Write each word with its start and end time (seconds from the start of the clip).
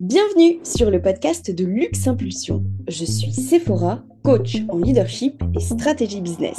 Bienvenue 0.00 0.60
sur 0.62 0.92
le 0.92 1.02
podcast 1.02 1.50
de 1.50 1.64
Luxe 1.64 2.06
Impulsion. 2.06 2.62
Je 2.86 3.04
suis 3.04 3.32
Sephora, 3.32 4.04
coach 4.22 4.58
en 4.68 4.78
leadership 4.78 5.42
et 5.56 5.60
stratégie 5.60 6.20
business. 6.20 6.56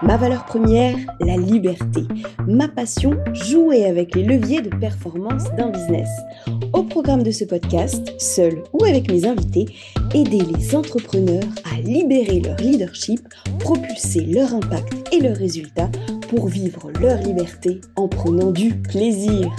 Ma 0.00 0.16
valeur 0.16 0.46
première, 0.46 0.96
la 1.20 1.36
liberté. 1.36 2.00
Ma 2.46 2.66
passion, 2.66 3.22
jouer 3.34 3.84
avec 3.84 4.14
les 4.14 4.22
leviers 4.22 4.62
de 4.62 4.74
performance 4.74 5.44
d'un 5.58 5.68
business. 5.68 6.08
Au 6.72 6.82
programme 6.82 7.22
de 7.22 7.30
ce 7.30 7.44
podcast, 7.44 8.18
seul 8.18 8.62
ou 8.72 8.82
avec 8.86 9.10
mes 9.10 9.26
invités, 9.26 9.66
aider 10.14 10.40
les 10.40 10.74
entrepreneurs 10.74 11.44
à 11.70 11.82
libérer 11.82 12.40
leur 12.40 12.56
leadership, 12.56 13.20
propulser 13.58 14.22
leur 14.22 14.54
impact 14.54 15.12
et 15.12 15.20
leurs 15.20 15.36
résultats 15.36 15.90
pour 16.30 16.48
vivre 16.48 16.90
leur 17.02 17.18
liberté 17.20 17.82
en 17.96 18.08
prenant 18.08 18.50
du 18.50 18.74
plaisir. 18.78 19.54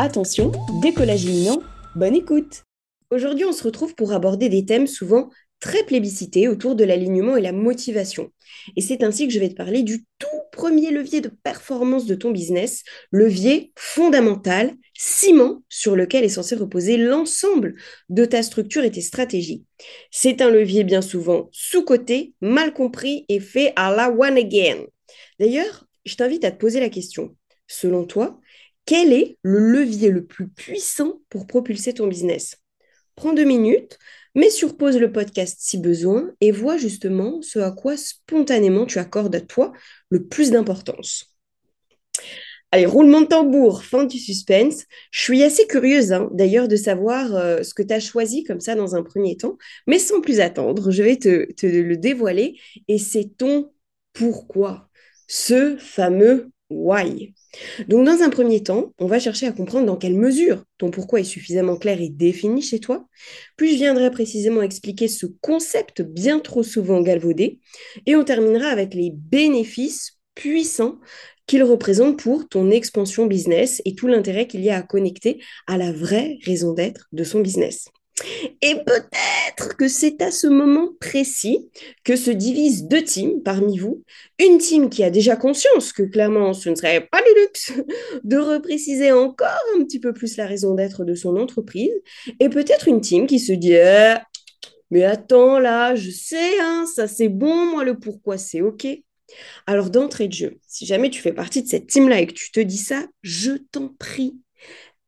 Attention, 0.00 0.50
décollage 0.82 1.26
imminent, 1.26 1.60
bonne 1.94 2.16
écoute 2.16 2.64
Aujourd'hui, 3.12 3.44
on 3.44 3.52
se 3.52 3.62
retrouve 3.62 3.94
pour 3.94 4.14
aborder 4.14 4.48
des 4.48 4.64
thèmes 4.64 4.86
souvent 4.86 5.28
très 5.60 5.84
plébiscités 5.84 6.48
autour 6.48 6.74
de 6.74 6.82
l'alignement 6.82 7.36
et 7.36 7.42
la 7.42 7.52
motivation. 7.52 8.32
Et 8.74 8.80
c'est 8.80 9.02
ainsi 9.02 9.28
que 9.28 9.34
je 9.34 9.38
vais 9.38 9.50
te 9.50 9.54
parler 9.54 9.82
du 9.82 10.06
tout 10.18 10.26
premier 10.50 10.90
levier 10.90 11.20
de 11.20 11.28
performance 11.28 12.06
de 12.06 12.14
ton 12.14 12.30
business, 12.30 12.84
levier 13.10 13.70
fondamental, 13.76 14.72
ciment 14.94 15.62
sur 15.68 15.94
lequel 15.94 16.24
est 16.24 16.30
censé 16.30 16.54
reposer 16.54 16.96
l'ensemble 16.96 17.74
de 18.08 18.24
ta 18.24 18.42
structure 18.42 18.82
et 18.82 18.90
tes 18.90 19.02
stratégies. 19.02 19.62
C'est 20.10 20.40
un 20.40 20.48
levier 20.48 20.82
bien 20.82 21.02
souvent 21.02 21.50
sous-coté, 21.52 22.32
mal 22.40 22.72
compris 22.72 23.26
et 23.28 23.40
fait 23.40 23.74
à 23.76 23.94
la 23.94 24.10
one 24.10 24.38
again. 24.38 24.86
D'ailleurs, 25.38 25.84
je 26.06 26.14
t'invite 26.14 26.46
à 26.46 26.50
te 26.50 26.58
poser 26.58 26.80
la 26.80 26.88
question. 26.88 27.36
Selon 27.66 28.06
toi, 28.06 28.40
quel 28.86 29.12
est 29.12 29.36
le 29.42 29.58
levier 29.58 30.08
le 30.08 30.24
plus 30.24 30.48
puissant 30.48 31.20
pour 31.28 31.46
propulser 31.46 31.92
ton 31.92 32.06
business? 32.06 32.61
Prends 33.14 33.32
deux 33.32 33.44
minutes, 33.44 33.98
mets 34.34 34.50
sur 34.50 34.76
pause 34.76 34.98
le 34.98 35.12
podcast 35.12 35.58
si 35.60 35.78
besoin 35.78 36.30
et 36.40 36.50
vois 36.50 36.76
justement 36.76 37.42
ce 37.42 37.58
à 37.58 37.70
quoi 37.70 37.96
spontanément 37.96 38.86
tu 38.86 38.98
accordes 38.98 39.34
à 39.34 39.40
toi 39.40 39.72
le 40.10 40.24
plus 40.26 40.50
d'importance. 40.50 41.32
Allez, 42.74 42.86
roulement 42.86 43.20
de 43.20 43.26
tambour, 43.26 43.84
fin 43.84 44.04
du 44.04 44.18
suspense. 44.18 44.84
Je 45.10 45.20
suis 45.20 45.42
assez 45.42 45.66
curieuse 45.66 46.12
hein, 46.12 46.30
d'ailleurs 46.32 46.68
de 46.68 46.76
savoir 46.76 47.34
euh, 47.36 47.62
ce 47.62 47.74
que 47.74 47.82
tu 47.82 47.92
as 47.92 48.00
choisi 48.00 48.44
comme 48.44 48.60
ça 48.60 48.74
dans 48.74 48.96
un 48.96 49.02
premier 49.02 49.36
temps, 49.36 49.58
mais 49.86 49.98
sans 49.98 50.22
plus 50.22 50.40
attendre, 50.40 50.90
je 50.90 51.02
vais 51.02 51.16
te, 51.16 51.52
te 51.52 51.66
le 51.66 51.98
dévoiler 51.98 52.58
et 52.88 52.98
c'est 52.98 53.36
ton 53.36 53.70
pourquoi, 54.14 54.88
ce 55.28 55.76
fameux 55.76 56.51
why. 56.72 57.34
Donc, 57.88 58.06
dans 58.06 58.22
un 58.22 58.30
premier 58.30 58.62
temps, 58.62 58.92
on 58.98 59.06
va 59.06 59.18
chercher 59.18 59.46
à 59.46 59.52
comprendre 59.52 59.86
dans 59.86 59.96
quelle 59.96 60.16
mesure 60.16 60.64
ton 60.78 60.90
pourquoi 60.90 61.20
est 61.20 61.24
suffisamment 61.24 61.76
clair 61.76 62.00
et 62.00 62.08
défini 62.08 62.62
chez 62.62 62.80
toi. 62.80 63.06
Puis, 63.56 63.72
je 63.72 63.76
viendrai 63.76 64.10
précisément 64.10 64.62
expliquer 64.62 65.08
ce 65.08 65.26
concept 65.40 66.02
bien 66.02 66.38
trop 66.38 66.62
souvent 66.62 67.00
galvaudé. 67.00 67.60
Et 68.06 68.16
on 68.16 68.24
terminera 68.24 68.68
avec 68.68 68.94
les 68.94 69.12
bénéfices 69.14 70.18
puissants 70.34 70.98
qu'il 71.46 71.62
représente 71.62 72.18
pour 72.18 72.48
ton 72.48 72.70
expansion 72.70 73.26
business 73.26 73.82
et 73.84 73.94
tout 73.94 74.06
l'intérêt 74.06 74.46
qu'il 74.46 74.62
y 74.62 74.70
a 74.70 74.76
à 74.76 74.82
connecter 74.82 75.42
à 75.66 75.76
la 75.76 75.92
vraie 75.92 76.38
raison 76.44 76.72
d'être 76.72 77.08
de 77.12 77.24
son 77.24 77.40
business. 77.40 77.88
Et 78.60 78.76
peut-être 78.84 79.76
que 79.76 79.88
c'est 79.88 80.22
à 80.22 80.30
ce 80.30 80.46
moment 80.46 80.88
précis 81.00 81.70
que 82.04 82.16
se 82.16 82.30
divisent 82.30 82.84
deux 82.84 83.02
teams 83.02 83.42
parmi 83.42 83.78
vous. 83.78 84.02
Une 84.38 84.58
team 84.58 84.90
qui 84.90 85.04
a 85.04 85.10
déjà 85.10 85.36
conscience 85.36 85.92
que 85.92 86.02
clairement 86.02 86.52
ce 86.52 86.68
ne 86.70 86.74
serait 86.74 87.08
pas 87.10 87.20
du 87.20 87.40
luxe 87.40 87.72
de 88.24 88.36
repréciser 88.36 89.12
encore 89.12 89.64
un 89.76 89.84
petit 89.84 90.00
peu 90.00 90.12
plus 90.12 90.36
la 90.36 90.46
raison 90.46 90.74
d'être 90.74 91.04
de 91.04 91.14
son 91.14 91.36
entreprise. 91.36 91.92
Et 92.40 92.48
peut-être 92.48 92.88
une 92.88 93.00
team 93.00 93.26
qui 93.26 93.38
se 93.38 93.52
dit 93.52 93.74
eh, 93.74 94.14
Mais 94.90 95.04
attends 95.04 95.58
là, 95.58 95.94
je 95.94 96.10
sais, 96.10 96.60
hein, 96.60 96.84
ça 96.92 97.08
c'est 97.08 97.28
bon, 97.28 97.72
moi 97.72 97.84
le 97.84 97.98
pourquoi 97.98 98.38
c'est 98.38 98.60
OK. 98.60 98.86
Alors 99.66 99.90
d'entrée 99.90 100.28
de 100.28 100.32
jeu, 100.32 100.58
si 100.66 100.86
jamais 100.86 101.10
tu 101.10 101.20
fais 101.20 101.32
partie 101.32 101.62
de 101.62 101.68
cette 101.68 101.86
team-là 101.86 102.20
et 102.20 102.26
que 102.26 102.32
tu 102.32 102.50
te 102.50 102.60
dis 102.60 102.76
ça, 102.76 103.06
je 103.22 103.52
t'en 103.70 103.88
prie, 103.88 104.36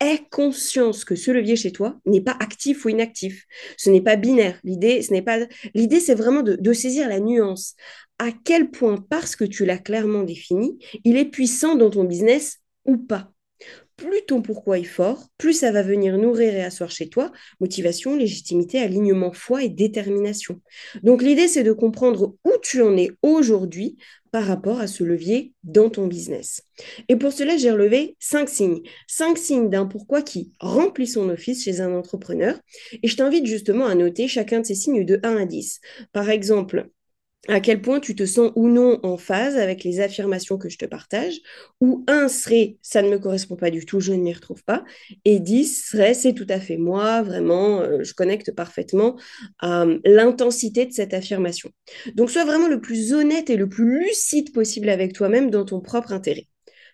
aie 0.00 0.20
conscience 0.30 1.04
que 1.04 1.14
ce 1.14 1.30
levier 1.30 1.56
chez 1.56 1.72
toi 1.72 1.98
n'est 2.06 2.20
pas 2.20 2.36
actif 2.40 2.84
ou 2.84 2.88
inactif. 2.88 3.44
Ce 3.76 3.90
n'est 3.90 4.00
pas 4.00 4.16
binaire. 4.16 4.58
L'idée, 4.64 5.02
ce 5.02 5.12
n'est 5.12 5.22
pas. 5.22 5.38
L'idée, 5.74 6.00
c'est 6.00 6.14
vraiment 6.14 6.42
de, 6.42 6.56
de, 6.56 6.72
saisir 6.72 7.08
la 7.08 7.20
nuance. 7.20 7.74
À 8.18 8.30
quel 8.32 8.70
point, 8.70 8.96
parce 9.08 9.36
que 9.36 9.44
tu 9.44 9.64
l'as 9.64 9.78
clairement 9.78 10.22
défini, 10.22 10.78
il 11.04 11.16
est 11.16 11.24
puissant 11.24 11.74
dans 11.74 11.90
ton 11.90 12.04
business 12.04 12.60
ou 12.84 12.96
pas? 12.96 13.33
Plus 13.96 14.22
ton 14.26 14.42
pourquoi 14.42 14.78
est 14.78 14.84
fort, 14.84 15.28
plus 15.38 15.52
ça 15.52 15.72
va 15.72 15.82
venir 15.82 16.18
nourrir 16.18 16.54
et 16.54 16.62
asseoir 16.62 16.90
chez 16.90 17.08
toi 17.08 17.32
motivation, 17.60 18.16
légitimité, 18.16 18.78
alignement, 18.80 19.32
foi 19.32 19.62
et 19.62 19.68
détermination. 19.68 20.60
Donc 21.02 21.22
l'idée, 21.22 21.48
c'est 21.48 21.62
de 21.62 21.72
comprendre 21.72 22.34
où 22.44 22.52
tu 22.62 22.82
en 22.82 22.96
es 22.96 23.10
aujourd'hui 23.22 23.96
par 24.34 24.46
rapport 24.46 24.80
à 24.80 24.88
ce 24.88 25.04
levier 25.04 25.52
dans 25.62 25.90
ton 25.90 26.08
business. 26.08 26.62
Et 27.08 27.14
pour 27.14 27.32
cela, 27.32 27.56
j'ai 27.56 27.70
relevé 27.70 28.16
cinq 28.18 28.48
signes. 28.48 28.80
Cinq 29.06 29.38
signes 29.38 29.70
d'un 29.70 29.86
pourquoi 29.86 30.22
qui 30.22 30.50
remplit 30.58 31.06
son 31.06 31.28
office 31.28 31.62
chez 31.62 31.80
un 31.80 31.94
entrepreneur. 31.94 32.58
Et 33.04 33.06
je 33.06 33.16
t'invite 33.16 33.46
justement 33.46 33.86
à 33.86 33.94
noter 33.94 34.26
chacun 34.26 34.58
de 34.58 34.66
ces 34.66 34.74
signes 34.74 35.04
de 35.04 35.20
1 35.22 35.36
à 35.36 35.44
10. 35.46 35.80
Par 36.12 36.30
exemple, 36.30 36.88
à 37.48 37.60
quel 37.60 37.82
point 37.82 38.00
tu 38.00 38.14
te 38.14 38.24
sens 38.24 38.52
ou 38.56 38.68
non 38.68 39.00
en 39.02 39.18
phase 39.18 39.56
avec 39.56 39.84
les 39.84 40.00
affirmations 40.00 40.56
que 40.56 40.68
je 40.68 40.78
te 40.78 40.86
partage, 40.86 41.34
ou 41.80 42.04
un 42.08 42.28
serait 42.28 42.78
ça 42.80 43.02
ne 43.02 43.10
me 43.10 43.18
correspond 43.18 43.56
pas 43.56 43.70
du 43.70 43.84
tout, 43.84 44.00
je 44.00 44.12
ne 44.12 44.22
m'y 44.22 44.32
retrouve 44.32 44.64
pas, 44.64 44.84
et 45.24 45.40
10 45.40 45.88
serait 45.90 46.14
c'est 46.14 46.32
tout 46.32 46.46
à 46.48 46.58
fait 46.58 46.78
moi, 46.78 47.22
vraiment, 47.22 47.80
euh, 47.80 48.02
je 48.02 48.14
connecte 48.14 48.52
parfaitement 48.52 49.18
à 49.60 49.84
l'intensité 50.04 50.86
de 50.86 50.92
cette 50.92 51.12
affirmation. 51.12 51.70
Donc 52.14 52.30
sois 52.30 52.44
vraiment 52.44 52.68
le 52.68 52.80
plus 52.80 53.12
honnête 53.12 53.50
et 53.50 53.56
le 53.56 53.68
plus 53.68 54.00
lucide 54.00 54.52
possible 54.52 54.88
avec 54.88 55.12
toi-même 55.12 55.50
dans 55.50 55.64
ton 55.64 55.80
propre 55.80 56.12
intérêt. 56.12 56.46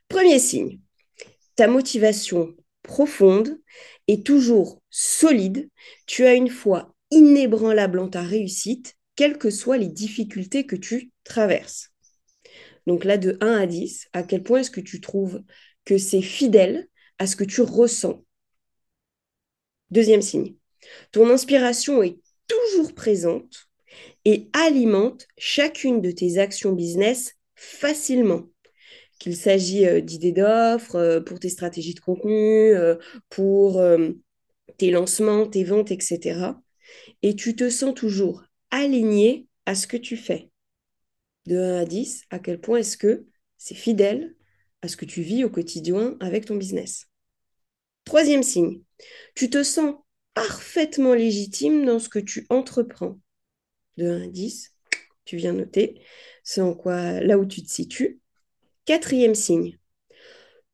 Premier 0.09 0.41
signe, 0.41 0.81
ta 1.55 1.69
motivation 1.69 2.55
profonde 2.83 3.59
est 4.09 4.27
toujours 4.27 4.83
solide, 4.91 5.69
tu 6.07 6.25
as 6.25 6.35
une 6.35 6.49
foi 6.49 6.95
inébranlable 7.13 8.01
en 8.01 8.09
ta 8.09 8.23
réussite 8.23 8.97
quelles 9.21 9.37
que 9.37 9.51
soient 9.51 9.77
les 9.77 9.91
difficultés 9.91 10.65
que 10.65 10.77
tu 10.77 11.11
traverses. 11.25 11.91
Donc 12.87 13.05
là, 13.05 13.19
de 13.19 13.37
1 13.43 13.53
à 13.53 13.67
10, 13.67 14.09
à 14.15 14.23
quel 14.23 14.43
point 14.43 14.61
est-ce 14.61 14.71
que 14.71 14.81
tu 14.81 14.99
trouves 15.03 15.43
que 15.85 15.99
c'est 15.99 16.23
fidèle 16.23 16.89
à 17.19 17.27
ce 17.27 17.37
que 17.37 17.45
tu 17.45 17.61
ressens? 17.61 18.25
Deuxième 19.91 20.23
signe, 20.23 20.55
ton 21.13 21.29
inspiration 21.29 22.03
est 22.03 22.17
toujours 22.49 22.95
présente 22.95 23.69
et 24.25 24.49
alimente 24.55 25.29
chacune 25.37 26.01
de 26.01 26.13
tes 26.13 26.39
actions 26.39 26.73
business 26.73 27.35
facilement. 27.55 28.47
Qu'il 29.19 29.37
s'agit 29.37 29.85
euh, 29.85 30.01
d'idées 30.01 30.33
d'offres, 30.33 30.97
euh, 30.97 31.21
pour 31.21 31.39
tes 31.39 31.51
stratégies 31.51 31.93
de 31.93 32.01
contenu, 32.01 32.75
euh, 32.75 32.97
pour 33.29 33.83
tes 34.79 34.91
lancements, 34.91 35.47
tes 35.47 35.65
ventes, 35.65 35.91
etc. 35.91 36.55
Et 37.21 37.37
tu 37.37 37.55
te 37.55 37.69
sens 37.69 37.95
toujours 37.95 38.45
aligné 38.71 39.47
à 39.67 39.75
ce 39.75 39.87
que 39.87 39.97
tu 39.97 40.17
fais. 40.17 40.51
De 41.47 41.57
1 41.57 41.81
à 41.81 41.85
10, 41.85 42.25
à 42.31 42.39
quel 42.39 42.61
point 42.61 42.79
est-ce 42.79 42.97
que 42.97 43.27
c'est 43.57 43.75
fidèle 43.75 44.35
à 44.83 44.89
ce 44.89 44.97
que 44.97 45.05
tu 45.05 45.23
vis 45.23 45.45
au 45.45 45.51
quotidien 45.51 46.17
avec 46.21 46.47
ton 46.47 46.57
business? 46.57 47.09
Troisième 48.05 48.43
signe, 48.43 48.83
tu 49.35 49.51
te 49.51 49.63
sens 49.63 49.95
parfaitement 50.35 51.15
légitime 51.15 51.85
dans 51.85 51.99
ce 51.99 52.09
que 52.09 52.19
tu 52.19 52.47
entreprends. 52.51 53.19
De 53.97 54.07
1 54.07 54.23
à 54.23 54.27
10, 54.27 54.75
tu 55.25 55.37
viens 55.37 55.53
noter, 55.53 56.01
c'est 56.43 56.61
en 56.61 56.75
quoi, 56.75 57.21
là 57.21 57.39
où 57.39 57.45
tu 57.45 57.63
te 57.63 57.71
situes. 57.71 58.21
Quatrième 58.85 59.35
signe, 59.35 59.79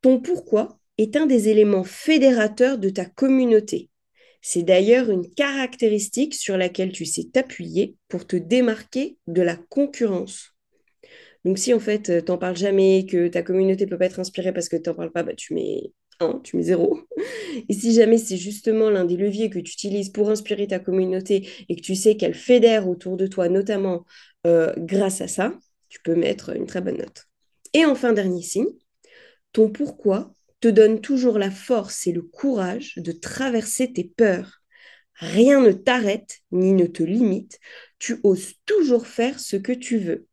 ton 0.00 0.20
pourquoi 0.20 0.78
est 0.98 1.16
un 1.16 1.26
des 1.26 1.48
éléments 1.48 1.84
fédérateurs 1.84 2.78
de 2.78 2.90
ta 2.90 3.04
communauté. 3.04 3.90
C'est 4.48 4.62
d'ailleurs 4.62 5.10
une 5.10 5.28
caractéristique 5.28 6.32
sur 6.32 6.56
laquelle 6.56 6.92
tu 6.92 7.04
sais 7.04 7.24
t'appuyer 7.24 7.97
pour 8.06 8.28
te 8.28 8.36
démarquer 8.36 9.18
de 9.26 9.42
la 9.42 9.56
concurrence. 9.56 10.54
Donc 11.44 11.59
si 11.59 11.74
en 11.74 11.80
fait 11.80 12.10
euh, 12.10 12.21
t'en 12.21 12.38
parles 12.38 12.56
jamais, 12.56 13.06
que 13.10 13.26
ta 13.26 13.42
communauté 13.42 13.88
peut 13.88 13.98
pas 13.98 14.04
être 14.06 14.21
inspirée 14.21 14.53
parce 14.53 14.68
que 14.68 14.76
tu 14.76 14.88
n'en 14.88 14.94
parles 14.94 15.10
pas, 15.10 15.24
bah, 15.24 15.34
tu 15.34 15.53
mets 15.53 15.91
1, 16.21 16.41
tu 16.44 16.56
mets 16.56 16.62
0. 16.62 16.97
Et 17.68 17.72
si 17.72 17.92
jamais 17.92 18.18
c'est 18.18 18.36
justement 18.36 18.88
l'un 18.88 19.04
des 19.04 19.16
leviers 19.16 19.50
que 19.50 19.59
tu 19.59 19.72
utilises 19.72 20.10
pour 20.10 20.30
inspirer 20.30 20.68
ta 20.68 20.78
communauté 20.78 21.48
et 21.68 21.74
que 21.74 21.82
tu 21.82 21.97
sais 21.97 22.16
qu'elle 22.16 22.34
fédère 22.34 22.88
autour 22.88 23.16
de 23.16 23.26
toi, 23.26 23.48
notamment 23.48 24.06
euh, 24.47 24.72
grâce 24.76 25.21
à 25.22 25.26
ça, 25.26 25.59
tu 25.88 25.98
peux 26.04 26.15
mettre 26.15 26.54
une 26.54 26.66
très 26.66 26.82
bonne 26.82 26.98
note. 26.98 27.24
Et 27.74 27.84
enfin, 27.84 28.12
dernier 28.12 28.42
signe, 28.42 28.68
ton 29.53 29.71
pourquoi 29.71 30.35
te 30.60 30.68
donne 30.68 31.00
toujours 31.00 31.38
la 31.38 31.50
force 31.50 32.06
et 32.06 32.12
le 32.12 32.22
courage 32.22 32.94
de 32.97 33.12
traverser 33.12 33.92
tes 33.92 34.04
peurs. 34.04 34.62
Rien 35.14 35.60
ne 35.60 35.72
t'arrête 35.72 36.41
ni 36.50 36.72
ne 36.72 36.86
te 36.86 37.03
limite. 37.03 37.58
Tu 37.98 38.20
oses 38.22 38.54
toujours 38.66 39.06
faire 39.06 39.41
ce 39.41 39.56
que 39.56 39.72
tu 39.72 39.98
veux. 39.98 40.26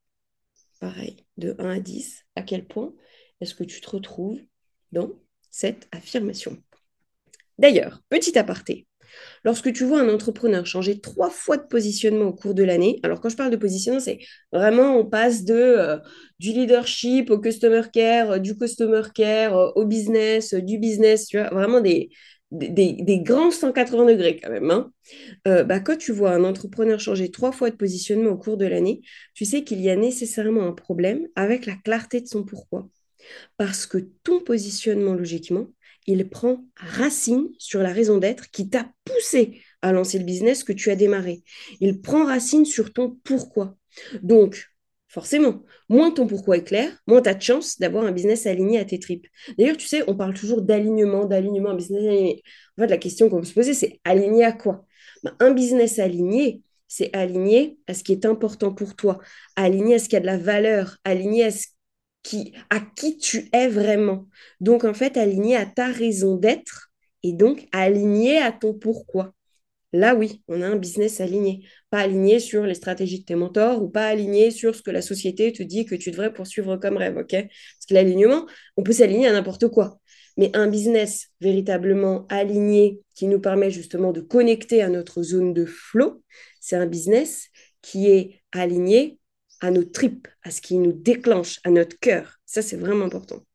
Pareil, 0.80 1.26
de 1.38 1.56
1 1.60 1.70
à 1.70 1.80
10, 1.80 2.26
à 2.36 2.42
quel 2.42 2.66
point 2.66 2.94
est-ce 3.40 3.56
que 3.56 3.64
tu 3.64 3.80
te 3.82 3.90
retrouves 3.90 4.42
dans 4.92 5.12
cette 5.50 5.88
affirmation? 5.92 6.62
D'ailleurs, 7.58 8.02
petit 8.10 8.38
aparté, 8.38 8.88
Lorsque 9.44 9.74
tu 9.74 9.84
vois 9.84 10.00
un 10.02 10.10
entrepreneur 10.10 10.66
changer 10.66 11.00
trois 11.00 11.30
fois 11.30 11.58
de 11.58 11.64
positionnement 11.64 12.26
au 12.28 12.34
cours 12.34 12.54
de 12.54 12.64
l'année, 12.64 13.00
alors 13.04 13.20
quand 13.20 13.30
je 13.30 13.36
parle 13.36 13.52
de 13.52 13.58
positionnement, 13.58 14.00
c'est 14.00 14.20
vraiment 14.52 14.98
on 14.98 15.06
passe 15.06 15.44
de 15.44 15.54
euh, 15.54 15.98
du 16.40 16.52
leadership 16.52 17.30
au 17.30 17.40
customer 17.40 17.82
care, 17.92 18.32
euh, 18.32 18.40
du 18.40 18.58
customer 18.58 19.02
care 19.14 19.58
euh, 19.58 19.72
au 19.76 19.86
business, 19.86 20.54
du 20.54 20.78
business, 20.78 21.28
tu 21.28 21.38
vois, 21.38 21.50
vraiment 21.50 21.82
des, 21.82 22.10
des, 22.52 23.20
grands 23.20 23.52
180 23.52 24.06
degrés 24.06 24.40
quand 24.42 24.52
même. 24.52 24.70
Hein. 24.72 24.92
bah, 25.46 25.80
quand 25.80 25.98
tu 25.98 26.12
vois 26.12 26.32
un 26.32 26.44
entrepreneur 26.44 27.00
changer 27.00 27.32
trois 27.32 27.52
fois 27.52 27.70
de 27.70 27.76
positionnement 27.76 28.32
au 28.32 28.38
cours 28.38 28.58
de 28.58 28.66
l'année, 28.66 29.02
tu 29.34 29.46
sais 29.46 29.64
qu'il 29.64 29.82
y 29.82 29.90
a 29.90 29.96
nécessairement 29.96 30.64
un 30.68 30.74
problème 30.74 31.28
avec 31.36 31.66
la 31.66 31.76
clarté 31.76 32.22
de 32.22 32.28
son 32.28 32.44
pourquoi. 32.44 32.88
Parce 33.58 33.86
que 33.86 33.98
ton 34.24 34.40
positionnement, 34.40 35.14
logiquement, 35.14 35.68
il 36.08 36.30
prend 36.30 36.66
racine 36.76 37.50
sur 37.58 37.82
la 37.82 37.92
raison 37.92 38.18
d'être 38.18 38.50
qui 38.52 38.70
t'a 38.70 38.90
poussé 39.06 39.62
à 39.82 39.92
lancer 39.92 40.20
le 40.20 40.26
business 40.26 40.64
que 40.64 40.74
tu 40.74 40.90
as 40.92 40.96
démarré. 40.96 41.44
Il 41.80 42.02
prend 42.02 42.26
racine 42.26 42.66
sur 42.66 42.94
ton 42.94 43.18
pourquoi. 43.24 43.76
Donc, 44.22 44.70
forcément, 45.08 45.64
moins 45.90 46.12
ton 46.12 46.26
pourquoi 46.26 46.58
est 46.58 46.64
clair, 46.64 46.92
moins 47.06 47.22
tu 47.22 47.30
as 47.30 47.36
de 47.36 47.42
chance 47.42 47.78
d'avoir 47.80 48.06
un 48.06 48.12
business 48.12 48.48
aligné 48.48 48.80
à 48.80 48.86
tes 48.86 49.00
tripes. 49.00 49.28
D'ailleurs, 49.58 49.78
tu 49.78 49.88
sais, 49.88 50.04
on 50.08 50.16
parle 50.16 50.34
toujours 50.34 50.62
d'alignement, 50.62 51.26
d'alignement, 51.26 51.70
un 51.70 51.76
business 51.76 52.04
aligné. 52.04 52.44
En 52.78 52.82
fait, 52.82 52.88
la 52.88 52.98
question 52.98 53.30
qu'on 53.30 53.40
peut 53.40 53.46
se 53.46 53.54
poser, 53.54 53.74
c'est 53.74 54.00
aligné 54.04 54.44
à 54.44 54.52
quoi? 54.52 54.86
Ben, 55.24 55.36
Un 55.40 55.52
business 55.52 56.00
aligné, 56.00 56.62
c'est 56.88 57.16
aligné 57.16 57.78
à 57.88 57.94
ce 57.94 58.04
qui 58.04 58.12
est 58.12 58.26
important 58.26 58.74
pour 58.74 58.96
toi, 58.96 59.20
aligné 59.56 59.96
à 59.96 60.00
ce 60.00 60.10
qui 60.10 60.16
a 60.16 60.20
de 60.20 60.26
la 60.26 60.38
valeur, 60.38 60.98
aligné 61.04 61.46
à 61.46 61.52
ce 61.52 61.68
à 62.70 62.80
qui 62.80 63.18
tu 63.18 63.50
es 63.54 63.68
vraiment. 63.68 64.28
Donc, 64.60 64.84
en 64.84 64.94
fait, 64.94 65.18
aligné 65.18 65.56
à 65.56 65.66
ta 65.66 65.88
raison 65.88 66.36
d'être 66.36 66.92
et 67.24 67.34
donc 67.34 67.68
aligné 67.72 68.38
à 68.38 68.52
ton 68.52 68.74
pourquoi. 68.74 69.34
Là, 69.94 70.16
oui, 70.16 70.42
on 70.48 70.62
a 70.64 70.68
un 70.68 70.76
business 70.76 71.22
aligné. 71.22 71.68
Pas 71.92 72.00
aligné 72.00 72.40
sur 72.40 72.66
les 72.66 72.74
stratégies 72.74 73.20
de 73.20 73.26
tes 73.26 73.36
mentors 73.36 73.84
ou 73.84 73.90
pas 73.90 74.08
aligné 74.08 74.50
sur 74.50 74.76
ce 74.76 74.82
que 74.82 74.90
la 74.90 75.04
société 75.04 75.54
te 75.54 75.62
dit 75.62 75.86
que 75.86 75.94
tu 75.94 76.10
devrais 76.10 76.34
poursuivre 76.34 76.78
comme 76.78 76.98
rêve, 76.98 77.18
OK? 77.18 77.32
Parce 77.32 77.86
que 77.88 77.94
l'alignement, 77.94 78.48
on 78.76 78.84
peut 78.84 78.94
s'aligner 78.94 79.28
à 79.28 79.34
n'importe 79.34 79.68
quoi. 79.68 80.00
Mais 80.36 80.50
un 80.56 80.68
business 80.68 81.30
véritablement 81.42 82.26
aligné 82.30 83.02
qui 83.14 83.28
nous 83.28 83.40
permet 83.40 83.70
justement 83.70 84.12
de 84.12 84.22
connecter 84.22 84.82
à 84.82 84.90
notre 84.90 85.22
zone 85.22 85.54
de 85.54 85.66
flow, 85.66 86.24
c'est 86.60 86.76
un 86.76 86.88
business 86.88 87.50
qui 87.84 88.10
est 88.10 88.42
aligné 88.52 89.20
à 89.64 89.72
nos 89.72 89.86
tripes, 89.86 90.28
à 90.44 90.52
ce 90.52 90.60
qui 90.60 90.78
nous 90.78 90.92
déclenche, 90.92 91.62
à 91.64 91.72
notre 91.72 91.98
cœur. 91.98 92.40
Ça, 92.46 92.62
c'est 92.62 92.76
vraiment 92.76 93.06
important. 93.06 93.46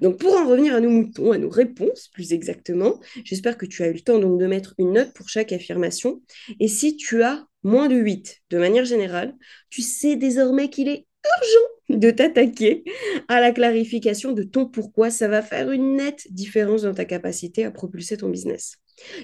Donc, 0.00 0.18
pour 0.18 0.32
en 0.36 0.48
revenir 0.48 0.74
à 0.74 0.80
nos 0.80 0.88
moutons, 0.88 1.32
à 1.32 1.38
nos 1.38 1.50
réponses 1.50 2.08
plus 2.12 2.32
exactement, 2.32 3.00
j'espère 3.24 3.58
que 3.58 3.66
tu 3.66 3.82
as 3.82 3.88
eu 3.88 3.94
le 3.94 4.00
temps 4.00 4.20
donc 4.20 4.38
de 4.38 4.46
mettre 4.46 4.74
une 4.78 4.92
note 4.92 5.12
pour 5.14 5.28
chaque 5.28 5.50
affirmation. 5.52 6.22
Et 6.60 6.68
si 6.68 6.96
tu 6.96 7.24
as 7.24 7.44
moins 7.64 7.88
de 7.88 7.96
8, 7.96 8.38
de 8.50 8.58
manière 8.58 8.84
générale, 8.84 9.34
tu 9.68 9.82
sais 9.82 10.14
désormais 10.14 10.70
qu'il 10.70 10.88
est 10.88 11.06
urgent 11.24 11.98
de 12.00 12.10
t'attaquer 12.12 12.84
à 13.26 13.40
la 13.40 13.50
clarification 13.50 14.30
de 14.30 14.44
ton 14.44 14.64
pourquoi. 14.66 15.10
Ça 15.10 15.26
va 15.26 15.42
faire 15.42 15.72
une 15.72 15.96
nette 15.96 16.26
différence 16.30 16.82
dans 16.82 16.94
ta 16.94 17.04
capacité 17.04 17.64
à 17.64 17.72
propulser 17.72 18.16
ton 18.16 18.28
business. 18.28 18.76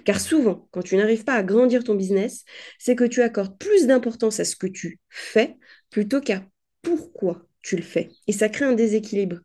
Car 0.04 0.20
souvent, 0.20 0.68
quand 0.70 0.82
tu 0.82 0.96
n'arrives 0.96 1.24
pas 1.24 1.34
à 1.34 1.42
grandir 1.42 1.84
ton 1.84 1.94
business, 1.94 2.44
c'est 2.78 2.96
que 2.96 3.04
tu 3.04 3.22
accordes 3.22 3.58
plus 3.58 3.86
d'importance 3.86 4.40
à 4.40 4.44
ce 4.44 4.56
que 4.56 4.66
tu 4.66 5.00
fais 5.08 5.56
plutôt 5.94 6.20
qu'à 6.20 6.42
pourquoi 6.82 7.46
tu 7.62 7.76
le 7.76 7.82
fais. 7.82 8.08
Et 8.26 8.32
ça 8.32 8.48
crée 8.48 8.64
un 8.64 8.72
déséquilibre. 8.72 9.36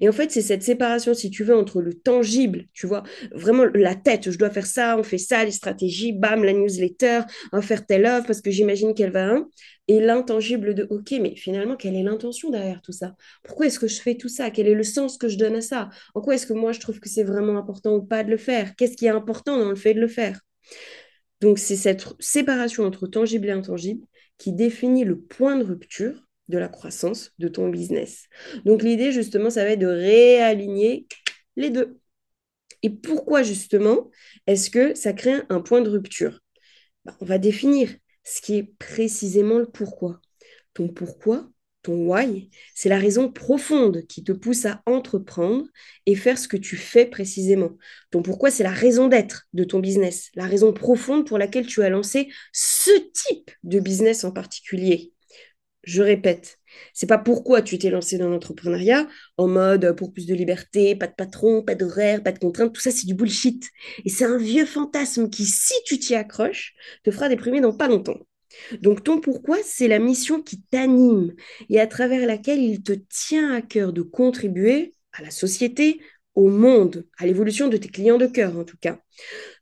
Et 0.00 0.08
en 0.08 0.12
fait, 0.12 0.32
c'est 0.32 0.42
cette 0.42 0.64
séparation, 0.64 1.14
si 1.14 1.30
tu 1.30 1.44
veux, 1.44 1.56
entre 1.56 1.80
le 1.80 1.94
tangible, 1.94 2.64
tu 2.72 2.88
vois, 2.88 3.04
vraiment 3.30 3.66
la 3.72 3.94
tête, 3.94 4.32
je 4.32 4.36
dois 4.36 4.50
faire 4.50 4.66
ça, 4.66 4.98
on 4.98 5.04
fait 5.04 5.16
ça, 5.16 5.44
les 5.44 5.52
stratégies, 5.52 6.12
bam, 6.12 6.42
la 6.42 6.54
newsletter, 6.54 7.20
va 7.52 7.62
faire 7.62 7.86
telle 7.86 8.04
offre 8.04 8.26
parce 8.26 8.40
que 8.40 8.50
j'imagine 8.50 8.94
qu'elle 8.94 9.12
va, 9.12 9.28
hein, 9.28 9.48
et 9.86 10.00
l'intangible 10.00 10.74
de, 10.74 10.88
ok, 10.90 11.12
mais 11.20 11.36
finalement, 11.36 11.76
quelle 11.76 11.94
est 11.94 12.02
l'intention 12.02 12.50
derrière 12.50 12.82
tout 12.82 12.90
ça? 12.90 13.14
Pourquoi 13.44 13.66
est-ce 13.66 13.78
que 13.78 13.86
je 13.86 14.00
fais 14.02 14.16
tout 14.16 14.28
ça? 14.28 14.50
Quel 14.50 14.66
est 14.66 14.74
le 14.74 14.82
sens 14.82 15.18
que 15.18 15.28
je 15.28 15.38
donne 15.38 15.54
à 15.54 15.60
ça? 15.60 15.88
En 16.16 16.20
quoi 16.20 16.34
est-ce 16.34 16.48
que 16.48 16.52
moi, 16.52 16.72
je 16.72 16.80
trouve 16.80 16.98
que 16.98 17.08
c'est 17.08 17.22
vraiment 17.22 17.56
important 17.56 17.94
ou 17.94 18.02
pas 18.02 18.24
de 18.24 18.30
le 18.30 18.38
faire? 18.38 18.74
Qu'est-ce 18.74 18.96
qui 18.96 19.06
est 19.06 19.10
important 19.10 19.56
dans 19.56 19.70
le 19.70 19.76
fait 19.76 19.94
de 19.94 20.00
le 20.00 20.08
faire? 20.08 20.40
Donc, 21.40 21.60
c'est 21.60 21.76
cette 21.76 22.04
séparation 22.18 22.84
entre 22.84 23.06
tangible 23.06 23.48
et 23.48 23.52
intangible 23.52 24.04
qui 24.42 24.52
définit 24.52 25.04
le 25.04 25.20
point 25.20 25.54
de 25.54 25.62
rupture 25.62 26.26
de 26.48 26.58
la 26.58 26.66
croissance 26.66 27.30
de 27.38 27.46
ton 27.46 27.68
business. 27.68 28.26
Donc 28.64 28.82
l'idée 28.82 29.12
justement, 29.12 29.50
ça 29.50 29.62
va 29.62 29.70
être 29.70 29.78
de 29.78 29.86
réaligner 29.86 31.06
les 31.54 31.70
deux. 31.70 32.00
Et 32.82 32.90
pourquoi 32.90 33.44
justement 33.44 34.10
est-ce 34.48 34.68
que 34.68 34.96
ça 34.96 35.12
crée 35.12 35.42
un 35.48 35.60
point 35.60 35.80
de 35.80 35.88
rupture? 35.88 36.40
Bah, 37.04 37.16
On 37.20 37.24
va 37.24 37.38
définir 37.38 37.88
ce 38.24 38.40
qui 38.40 38.56
est 38.56 38.74
précisément 38.80 39.58
le 39.58 39.66
pourquoi. 39.66 40.20
Ton 40.74 40.88
pourquoi, 40.88 41.48
ton 41.82 41.94
why, 42.06 42.48
c'est 42.74 42.88
la 42.88 42.98
raison 42.98 43.30
profonde 43.30 44.06
qui 44.08 44.22
te 44.22 44.32
pousse 44.32 44.66
à 44.66 44.82
entreprendre 44.86 45.66
et 46.06 46.14
faire 46.14 46.38
ce 46.38 46.48
que 46.48 46.56
tu 46.56 46.76
fais 46.76 47.06
précisément. 47.06 47.72
Ton 48.10 48.22
pourquoi, 48.22 48.50
c'est 48.50 48.62
la 48.62 48.70
raison 48.70 49.08
d'être 49.08 49.48
de 49.52 49.64
ton 49.64 49.80
business, 49.80 50.30
la 50.34 50.46
raison 50.46 50.72
profonde 50.72 51.26
pour 51.26 51.38
laquelle 51.38 51.66
tu 51.66 51.82
as 51.82 51.90
lancé 51.90 52.28
ce 52.52 52.90
type 53.12 53.50
de 53.64 53.80
business 53.80 54.24
en 54.24 54.32
particulier. 54.32 55.12
Je 55.82 56.02
répète, 56.02 56.58
c'est 56.94 57.08
pas 57.08 57.18
pourquoi 57.18 57.60
tu 57.60 57.76
t'es 57.76 57.90
lancé 57.90 58.16
dans 58.16 58.28
l'entrepreneuriat 58.28 59.08
en 59.36 59.48
mode 59.48 59.84
euh, 59.84 59.92
pour 59.92 60.12
plus 60.12 60.26
de 60.26 60.34
liberté, 60.34 60.94
pas 60.94 61.08
de 61.08 61.14
patron, 61.14 61.62
pas 61.62 61.74
d'horaire, 61.74 62.22
pas 62.22 62.30
de 62.30 62.38
contraintes, 62.38 62.72
tout 62.72 62.80
ça 62.80 62.92
c'est 62.92 63.06
du 63.06 63.14
bullshit. 63.14 63.68
Et 64.04 64.08
c'est 64.08 64.24
un 64.24 64.38
vieux 64.38 64.66
fantasme 64.66 65.28
qui, 65.28 65.44
si 65.44 65.74
tu 65.84 65.98
t'y 65.98 66.14
accroches, 66.14 66.74
te 67.02 67.10
fera 67.10 67.28
déprimer 67.28 67.60
dans 67.60 67.76
pas 67.76 67.88
longtemps. 67.88 68.18
Donc 68.80 69.04
ton 69.04 69.20
pourquoi, 69.20 69.58
c'est 69.64 69.88
la 69.88 69.98
mission 69.98 70.42
qui 70.42 70.62
t'anime 70.62 71.34
et 71.68 71.80
à 71.80 71.86
travers 71.86 72.26
laquelle 72.26 72.60
il 72.60 72.82
te 72.82 72.92
tient 72.92 73.52
à 73.52 73.62
cœur 73.62 73.92
de 73.92 74.02
contribuer 74.02 74.94
à 75.12 75.22
la 75.22 75.30
société, 75.30 76.00
au 76.34 76.48
monde, 76.48 77.06
à 77.18 77.26
l'évolution 77.26 77.68
de 77.68 77.76
tes 77.76 77.88
clients 77.88 78.18
de 78.18 78.26
cœur 78.26 78.56
en 78.56 78.64
tout 78.64 78.78
cas. 78.80 78.98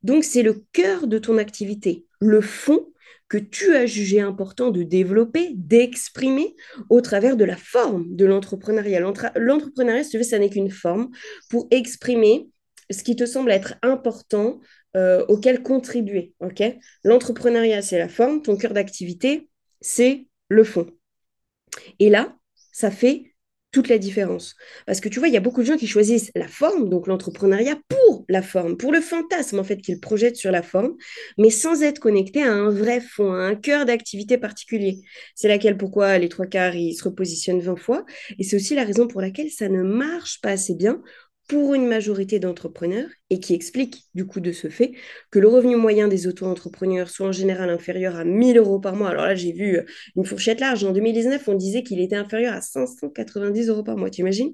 Donc 0.03 0.25
c'est 0.25 0.43
le 0.43 0.65
cœur 0.73 1.07
de 1.07 1.19
ton 1.19 1.39
activité, 1.39 2.07
le 2.21 2.41
fond 2.41 2.87
que 3.29 3.39
tu 3.39 3.77
as 3.77 3.87
jugé 3.87 4.21
important 4.21 4.71
de 4.71 4.83
développer, 4.83 5.53
d'exprimer 5.55 6.57
au 6.89 7.01
travers 7.01 7.37
de 7.37 7.45
la 7.45 7.57
forme 7.57 8.05
de 8.17 8.25
l'entrepreneuriat. 8.27 9.01
L'entrepreneuriat, 9.37 10.03
si 10.03 10.11
tu 10.11 10.19
veux, 10.19 10.25
ça 10.25 10.39
n'est 10.39 10.51
qu'une 10.51 10.71
forme 10.71 11.11
pour 11.49 11.69
exprimer 11.71 12.51
ce 12.91 13.05
qui 13.05 13.15
te 13.15 13.25
semble 13.25 13.53
être 13.53 13.75
important 13.83 14.61
euh, 14.97 15.25
auquel 15.29 15.63
contribuer. 15.63 16.35
L'entrepreneuriat, 17.05 17.83
c'est 17.83 17.99
la 17.99 18.09
forme, 18.09 18.43
ton 18.43 18.57
cœur 18.57 18.73
d'activité, 18.73 19.49
c'est 19.81 20.27
le 20.49 20.65
fond. 20.65 20.87
Et 21.99 22.11
là, 22.11 22.37
ça 22.73 22.91
fait 22.91 23.31
toute 23.73 23.89
la 23.89 23.99
différence. 23.99 24.57
Parce 24.87 25.01
que 25.01 25.09
tu 25.09 25.19
vois, 25.19 25.29
il 25.29 25.35
y 25.35 25.37
a 25.37 25.41
beaucoup 25.41 25.61
de 25.61 25.67
gens 25.67 25.77
qui 25.77 25.87
choisissent 25.87 26.33
la 26.35 26.49
forme, 26.49 26.89
donc 26.89 27.07
l'entrepreneuriat, 27.07 27.79
pour 27.89 28.25
la 28.29 28.43
forme, 28.43 28.77
pour 28.77 28.93
le 28.93 29.01
fantasme 29.01 29.59
en 29.59 29.65
fait 29.65 29.77
qu'ils 29.77 30.01
projettent 30.01 30.37
sur 30.37 30.51
la 30.51 30.63
forme, 30.63 30.97
mais 31.39 31.51
sans 31.51 31.83
être 31.83 32.01
connectés 32.01 32.43
à 32.43 32.53
un 32.53 32.71
vrai 32.71 33.01
fond, 33.01 33.33
à 33.33 33.37
un 33.45 33.55
cœur 33.55 33.87
d'activité 33.87 34.39
particulier. 34.39 35.01
C'est 35.35 35.49
laquelle 35.49 35.77
pourquoi 35.77 36.19
les 36.19 36.29
trois 36.29 36.47
quarts, 36.47 36.75
ils 36.75 36.95
se 36.95 37.05
repositionnent 37.05 37.61
20 37.61 37.77
fois. 37.77 38.05
Et 38.39 38.45
c'est 38.45 38.57
aussi 38.57 38.75
la 38.75 38.85
raison 38.85 39.07
pour 39.07 39.21
laquelle 39.21 39.51
ça 39.51 39.69
ne 39.69 39.83
marche 39.83 40.41
pas 40.41 40.51
assez 40.51 40.75
bien 40.75 41.01
pour 41.51 41.75
une 41.75 41.89
majorité 41.89 42.39
d'entrepreneurs 42.39 43.09
et 43.29 43.41
qui 43.41 43.55
explique 43.55 44.05
du 44.15 44.25
coup 44.25 44.39
de 44.39 44.53
ce 44.53 44.69
fait 44.69 44.93
que 45.33 45.41
le 45.41 45.49
revenu 45.49 45.75
moyen 45.75 46.07
des 46.07 46.29
auto-entrepreneurs 46.29 47.11
soit 47.11 47.27
en 47.27 47.33
général 47.33 47.71
inférieur 47.71 48.15
à 48.15 48.23
1000 48.23 48.57
euros 48.57 48.79
par 48.79 48.95
mois. 48.95 49.09
Alors 49.09 49.25
là, 49.25 49.35
j'ai 49.35 49.51
vu 49.51 49.79
euh, 49.79 49.83
une 50.15 50.25
fourchette 50.25 50.61
large. 50.61 50.85
En 50.85 50.93
2019, 50.93 51.49
on 51.49 51.55
disait 51.55 51.83
qu'il 51.83 51.99
était 51.99 52.15
inférieur 52.15 52.55
à 52.55 52.61
590 52.61 53.69
euros 53.69 53.83
par 53.83 53.97
mois, 53.97 54.11
tu 54.11 54.21
imagines 54.21 54.53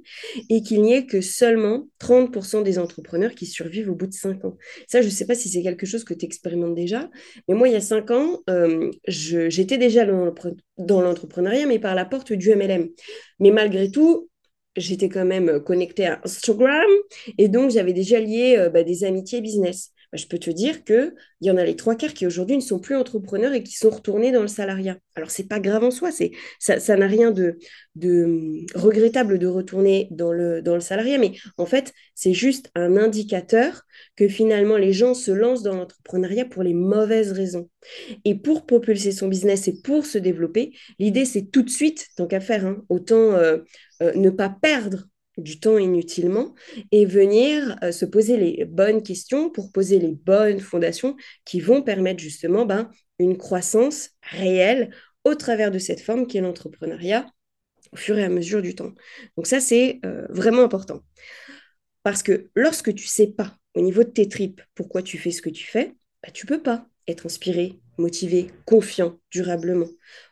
Et 0.49 0.63
qu'il 0.63 0.81
n'y 0.81 0.95
ait 0.95 1.05
que 1.05 1.21
seulement 1.21 1.87
30% 2.01 2.63
des 2.63 2.79
entrepreneurs 2.79 3.35
qui 3.35 3.45
survivent 3.45 3.91
au 3.91 3.95
bout 3.95 4.07
de 4.07 4.15
5 4.15 4.47
ans. 4.47 4.57
Ça, 4.89 5.03
je 5.03 5.09
ne 5.09 5.13
sais 5.13 5.27
pas 5.27 5.35
si 5.35 5.51
c'est 5.51 5.63
quelque 5.63 5.85
chose 5.85 6.03
que 6.03 6.15
tu 6.15 6.25
expérimentes 6.25 6.75
déjà, 6.75 7.11
mais 7.47 7.55
moi, 7.55 7.69
il 7.69 7.73
y 7.73 7.77
a 7.77 7.83
5 7.83 8.11
ans, 8.11 8.41
euh, 8.49 8.91
j'étais 9.07 9.77
déjà 9.77 10.07
dans 10.07 11.03
l'entrepreneuriat, 11.03 11.67
mais 11.67 11.79
par 11.79 11.95
la 11.95 12.07
porte 12.07 12.33
du 12.33 12.49
MLM. 12.53 12.89
Mais 13.39 13.51
malgré 13.51 13.91
tout, 13.91 14.31
j'étais 14.77 15.09
quand 15.09 15.25
même 15.25 15.61
connectée 15.61 16.07
à 16.07 16.21
Instagram 16.25 16.87
et 17.39 17.49
donc 17.49 17.71
j'avais 17.71 17.93
déjà 17.93 18.21
lié 18.21 18.57
euh, 18.59 18.71
bah, 18.71 18.83
des 18.83 19.05
amitiés 19.05 19.41
business. 19.41 19.93
Bah, 20.13 20.19
je 20.19 20.27
peux 20.27 20.39
te 20.39 20.51
dire 20.51 20.85
qu'il 20.85 21.13
y 21.41 21.51
en 21.51 21.57
a 21.57 21.65
les 21.65 21.77
trois 21.77 21.97
quarts 21.97 22.15
qui 22.15 22.27
aujourd'hui 22.27 22.57
ne 22.57 22.63
sont 22.63 22.79
plus 22.79 22.97
entrepreneurs 22.97 23.53
et 23.53 23.63
qui 23.63 23.75
sont 23.75 23.91
retournés 23.91 24.33
dans 24.33 24.43
le 24.43 24.49
salariat. 24.49 24.97
Alors, 25.15 25.31
c'est 25.31 25.49
pas 25.49 25.61
grave 25.61 25.85
en 25.85 25.91
soi, 25.91 26.11
ça, 26.59 26.97
n'a 26.97 27.07
rien 27.07 27.31
de, 27.31 27.59
hum, 28.03 28.67
regrettable 28.75 29.39
de 29.39 29.47
retourner 29.47 30.09
dans 30.11 30.33
le, 30.33 30.63
dans 30.63 30.75
le 30.75 30.81
salariat, 30.81 31.19
mais 31.19 31.33
en 31.57 31.67
fait, 31.67 31.93
c'est 32.15 32.33
juste 32.33 32.71
un 32.75 32.97
indicateur 32.97 33.83
que 34.17 34.29
finalement 34.29 34.77
les 34.77 34.93
gens 34.93 35.15
se 35.15 35.31
lancent 35.31 35.63
dans 35.63 35.75
l'entrepreneuriat 35.75 36.45
pour 36.45 36.63
les 36.63 36.75
mauvaises 36.75 37.33
raisons. 37.33 37.69
Et 38.25 38.35
pour 38.35 38.67
propulser 38.67 39.13
son 39.13 39.29
business 39.29 39.69
et 39.69 39.81
pour 39.83 40.07
se 40.07 40.19
développer, 40.19 40.73
l'idée, 40.99 41.25
c'est 41.25 41.51
tout 41.51 41.63
de 41.63 41.71
suite, 41.71 42.09
tant 42.17 42.27
qu'à 42.27 42.41
faire, 42.41 42.67
hein, 42.67 42.83
autant 42.89 43.33
euh, 43.33 43.59
euh, 44.03 44.13
ne 44.15 44.31
pas 44.31 44.51
perdre 44.51 45.09
du 45.37 45.61
temps 45.61 45.79
inutilement 45.79 46.55
et 46.93 47.07
venir 47.07 47.77
euh, 47.83 47.93
se 47.93 48.05
poser 48.05 48.37
les 48.37 48.65
bonnes 48.65 49.03
questions 49.03 49.51
pour 49.51 49.73
poser 49.73 49.99
les 49.99 50.13
bonnes 50.13 50.61
fondations 50.61 51.17
qui 51.45 51.61
vont 51.61 51.83
permettre 51.83 52.21
justement 52.21 52.67
ben, 52.67 52.91
une 53.19 53.37
croissance 53.37 54.11
réelle 54.23 54.91
au 55.25 55.35
travers 55.35 55.71
de 55.71 55.79
cette 55.79 56.01
forme 56.01 56.27
qui 56.27 56.39
est 56.39 56.41
l'entrepreneuriat 56.41 57.27
au 57.93 57.97
fur 57.97 58.19
et 58.19 58.25
à 58.25 58.29
mesure 58.29 58.63
du 58.63 58.75
temps. 58.75 58.93
Donc 59.37 59.47
ça, 59.47 59.61
c'est 59.61 60.01
euh, 60.05 60.27
vraiment 60.31 60.63
important. 60.63 61.01
Parce 62.03 62.23
que 62.23 62.51
lorsque 62.55 62.95
tu 62.95 63.07
sais 63.07 63.29
pas 63.29 63.57
au 63.75 63.81
niveau 63.81 64.05
de 64.05 64.11
tes 64.11 64.29
tripes 64.29 64.63
pourquoi 64.75 65.03
tu 65.03 65.19
fais 65.19 65.31
ce 65.31 65.43
que 65.43 65.51
tu 65.51 65.67
fais, 65.67 65.95
bah, 66.23 66.31
tu 66.33 66.47
peux 66.47 66.63
pas 66.63 66.87
être 67.09 67.27
inspiré, 67.27 67.81
motivé, 67.99 68.51
confiant 68.65 69.19
durablement. 69.31 69.89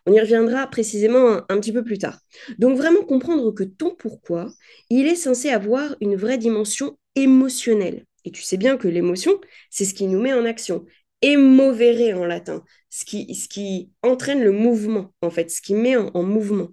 On 0.06 0.12
y 0.12 0.20
reviendra 0.20 0.66
précisément 0.66 1.42
un, 1.48 1.60
petit 1.60 1.72
peu 1.72 1.84
plus 1.84 1.98
tard. 1.98 2.20
Donc 2.58 2.76
vraiment 2.76 3.02
comprendre 3.02 3.50
que 3.52 3.64
ton 3.64 3.94
pourquoi, 3.94 4.52
il 4.90 5.06
est 5.06 5.14
censé 5.14 5.50
avoir 5.50 5.96
une 6.00 6.16
vraie 6.16 6.38
dimension 6.38 6.98
émotionnelle. 7.14 8.04
Et 8.24 8.30
tu 8.30 8.42
sais 8.42 8.56
bien 8.56 8.76
que 8.76 8.88
l'émotion, 8.88 9.40
c'est 9.70 9.84
ce 9.84 9.94
qui 9.94 10.06
nous 10.06 10.20
met 10.20 10.32
en 10.32 10.44
action. 10.44 10.84
Émovere 11.22 12.18
en 12.18 12.26
latin, 12.26 12.62
ce 12.90 13.04
qui, 13.04 13.90
entraîne 14.02 14.42
le 14.42 14.52
mouvement, 14.52 15.14
en 15.22 15.30
fait, 15.30 15.50
ce 15.50 15.62
qui 15.62 15.74
met 15.74 15.96
en, 15.96 16.22
mouvement. 16.22 16.68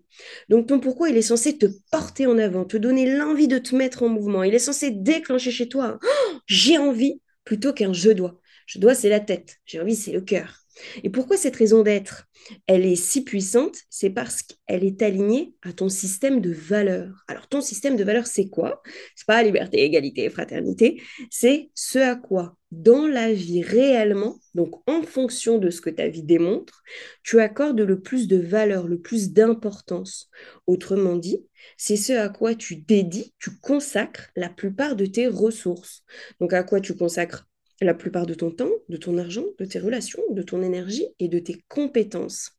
Donc 0.50 0.68
ton 0.68 0.80
pourquoi, 0.80 1.10
il 1.10 1.16
est 1.16 1.22
censé 1.22 1.58
te 1.58 1.68
porter 1.90 2.28
en 2.28 2.38
avant, 2.38 2.66
te 2.66 2.76
donner 2.76 3.16
l'envie 3.16 3.48
de 3.48 3.58
te 3.58 3.76
mettre 3.76 4.04
en 4.04 4.10
mouvement. 4.10 4.44
Il 4.44 4.54
est 4.54 4.60
censé 4.60 4.92
déclencher 4.92 5.52
chez 5.52 5.70
toi 5.70 6.00
oh, 6.04 6.38
j'ai 6.48 6.78
envie 6.78 7.22
plutôt 7.46 7.72
qu'un 7.72 7.94
je 7.94 8.12
dois. 8.12 8.40
Je 8.66 8.80
dois, 8.80 8.94
c'est 8.94 9.10
la 9.10 9.20
tête. 9.20 9.58
J'ai 9.66 9.80
envie, 9.80 9.96
c'est 9.96 10.12
le 10.12 10.22
cœur. 10.22 10.61
Et 11.04 11.10
pourquoi 11.10 11.38
cette 11.38 11.56
raison 11.56 11.84
d'être, 11.84 12.28
elle 12.68 12.86
est 12.86 12.96
si 12.96 13.24
puissante 13.24 13.78
C'est 13.90 14.10
parce 14.10 14.44
qu'elle 14.44 14.84
est 14.84 15.02
alignée 15.02 15.56
à 15.62 15.74
ton 15.74 15.90
système 15.90 16.42
de 16.42 16.52
valeurs. 16.52 17.24
Alors, 17.28 17.48
ton 17.48 17.62
système 17.62 17.96
de 17.96 18.04
valeurs, 18.04 18.28
c'est 18.28 18.50
quoi? 18.50 18.82
C'est 19.16 19.28
pas 19.28 19.44
liberté, 19.44 19.84
égalité, 19.84 20.30
fraternité. 20.30 21.02
C'est 21.30 21.70
ce 21.76 22.00
à 22.00 22.16
quoi, 22.16 22.58
dans 22.72 23.06
la 23.08 23.34
vie 23.34 23.62
réellement, 23.62 24.40
donc 24.56 24.82
en 24.90 25.04
fonction 25.04 25.58
de 25.58 25.70
ce 25.70 25.82
que 25.82 25.90
ta 25.90 26.08
vie 26.08 26.24
démontre, 26.24 26.84
tu 27.24 27.40
accordes 27.40 27.82
le 27.82 28.00
plus 28.00 28.28
de 28.28 28.38
valeur, 28.38 28.88
le 28.88 29.00
plus 29.00 29.32
d'importance. 29.32 30.30
Autrement 30.68 31.18
dit, 31.18 31.46
c'est 31.78 31.98
ce 31.98 32.14
à 32.14 32.30
quoi 32.30 32.56
tu 32.56 32.78
dédies, 32.78 33.34
tu 33.40 33.52
consacres 33.60 34.30
la 34.36 34.50
plupart 34.50 34.96
de 34.96 35.06
tes 35.06 35.28
ressources. 35.28 36.04
Donc, 36.40 36.54
à 36.54 36.64
quoi 36.64 36.80
tu 36.80 36.96
consacres 36.96 37.48
la 37.86 37.94
plupart 37.94 38.26
de 38.26 38.34
ton 38.34 38.52
temps, 38.52 38.72
de 38.90 38.98
ton 38.98 39.18
argent, 39.18 39.46
de 39.60 39.66
tes 39.66 39.80
relations, 39.80 40.22
de 40.32 40.42
ton 40.42 40.62
énergie 40.62 41.08
et 41.20 41.28
de 41.28 41.40
tes 41.40 41.64
compétences. 41.68 42.52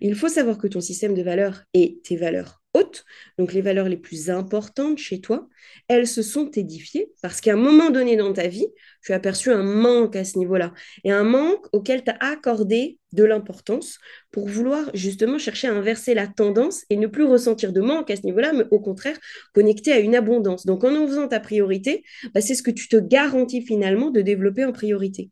Il 0.00 0.14
faut 0.14 0.28
savoir 0.28 0.58
que 0.58 0.66
ton 0.66 0.80
système 0.80 1.14
de 1.14 1.22
valeurs 1.22 1.62
et 1.74 2.00
tes 2.04 2.16
valeurs 2.16 2.62
hautes, 2.74 3.04
donc 3.38 3.52
les 3.52 3.62
valeurs 3.62 3.88
les 3.88 3.96
plus 3.96 4.30
importantes 4.30 4.98
chez 4.98 5.20
toi, 5.20 5.48
elles 5.88 6.06
se 6.06 6.22
sont 6.22 6.50
édifiées 6.50 7.10
parce 7.22 7.40
qu'à 7.40 7.54
un 7.54 7.56
moment 7.56 7.90
donné 7.90 8.16
dans 8.16 8.32
ta 8.32 8.46
vie, 8.46 8.68
tu 9.02 9.12
as 9.12 9.16
aperçu 9.16 9.50
un 9.50 9.62
manque 9.62 10.16
à 10.16 10.24
ce 10.24 10.38
niveau-là 10.38 10.72
et 11.04 11.10
un 11.10 11.24
manque 11.24 11.66
auquel 11.72 12.04
tu 12.04 12.10
as 12.10 12.16
accordé 12.20 12.97
de 13.12 13.24
l'importance 13.24 13.98
pour 14.30 14.48
vouloir 14.48 14.90
justement 14.94 15.38
chercher 15.38 15.68
à 15.68 15.74
inverser 15.74 16.14
la 16.14 16.26
tendance 16.26 16.84
et 16.90 16.96
ne 16.96 17.06
plus 17.06 17.24
ressentir 17.24 17.72
de 17.72 17.80
manque 17.80 18.10
à 18.10 18.16
ce 18.16 18.22
niveau-là, 18.22 18.52
mais 18.52 18.64
au 18.70 18.80
contraire 18.80 19.18
connecter 19.54 19.92
à 19.92 19.98
une 19.98 20.14
abondance. 20.14 20.66
Donc 20.66 20.84
en 20.84 20.94
en 20.94 21.06
faisant 21.06 21.28
ta 21.28 21.40
priorité, 21.40 22.04
bah, 22.34 22.40
c'est 22.40 22.54
ce 22.54 22.62
que 22.62 22.70
tu 22.70 22.88
te 22.88 22.96
garantis 22.96 23.62
finalement 23.62 24.10
de 24.10 24.20
développer 24.20 24.64
en 24.64 24.72
priorité. 24.72 25.30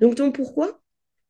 Donc 0.00 0.16
ton 0.16 0.32
pourquoi, 0.32 0.80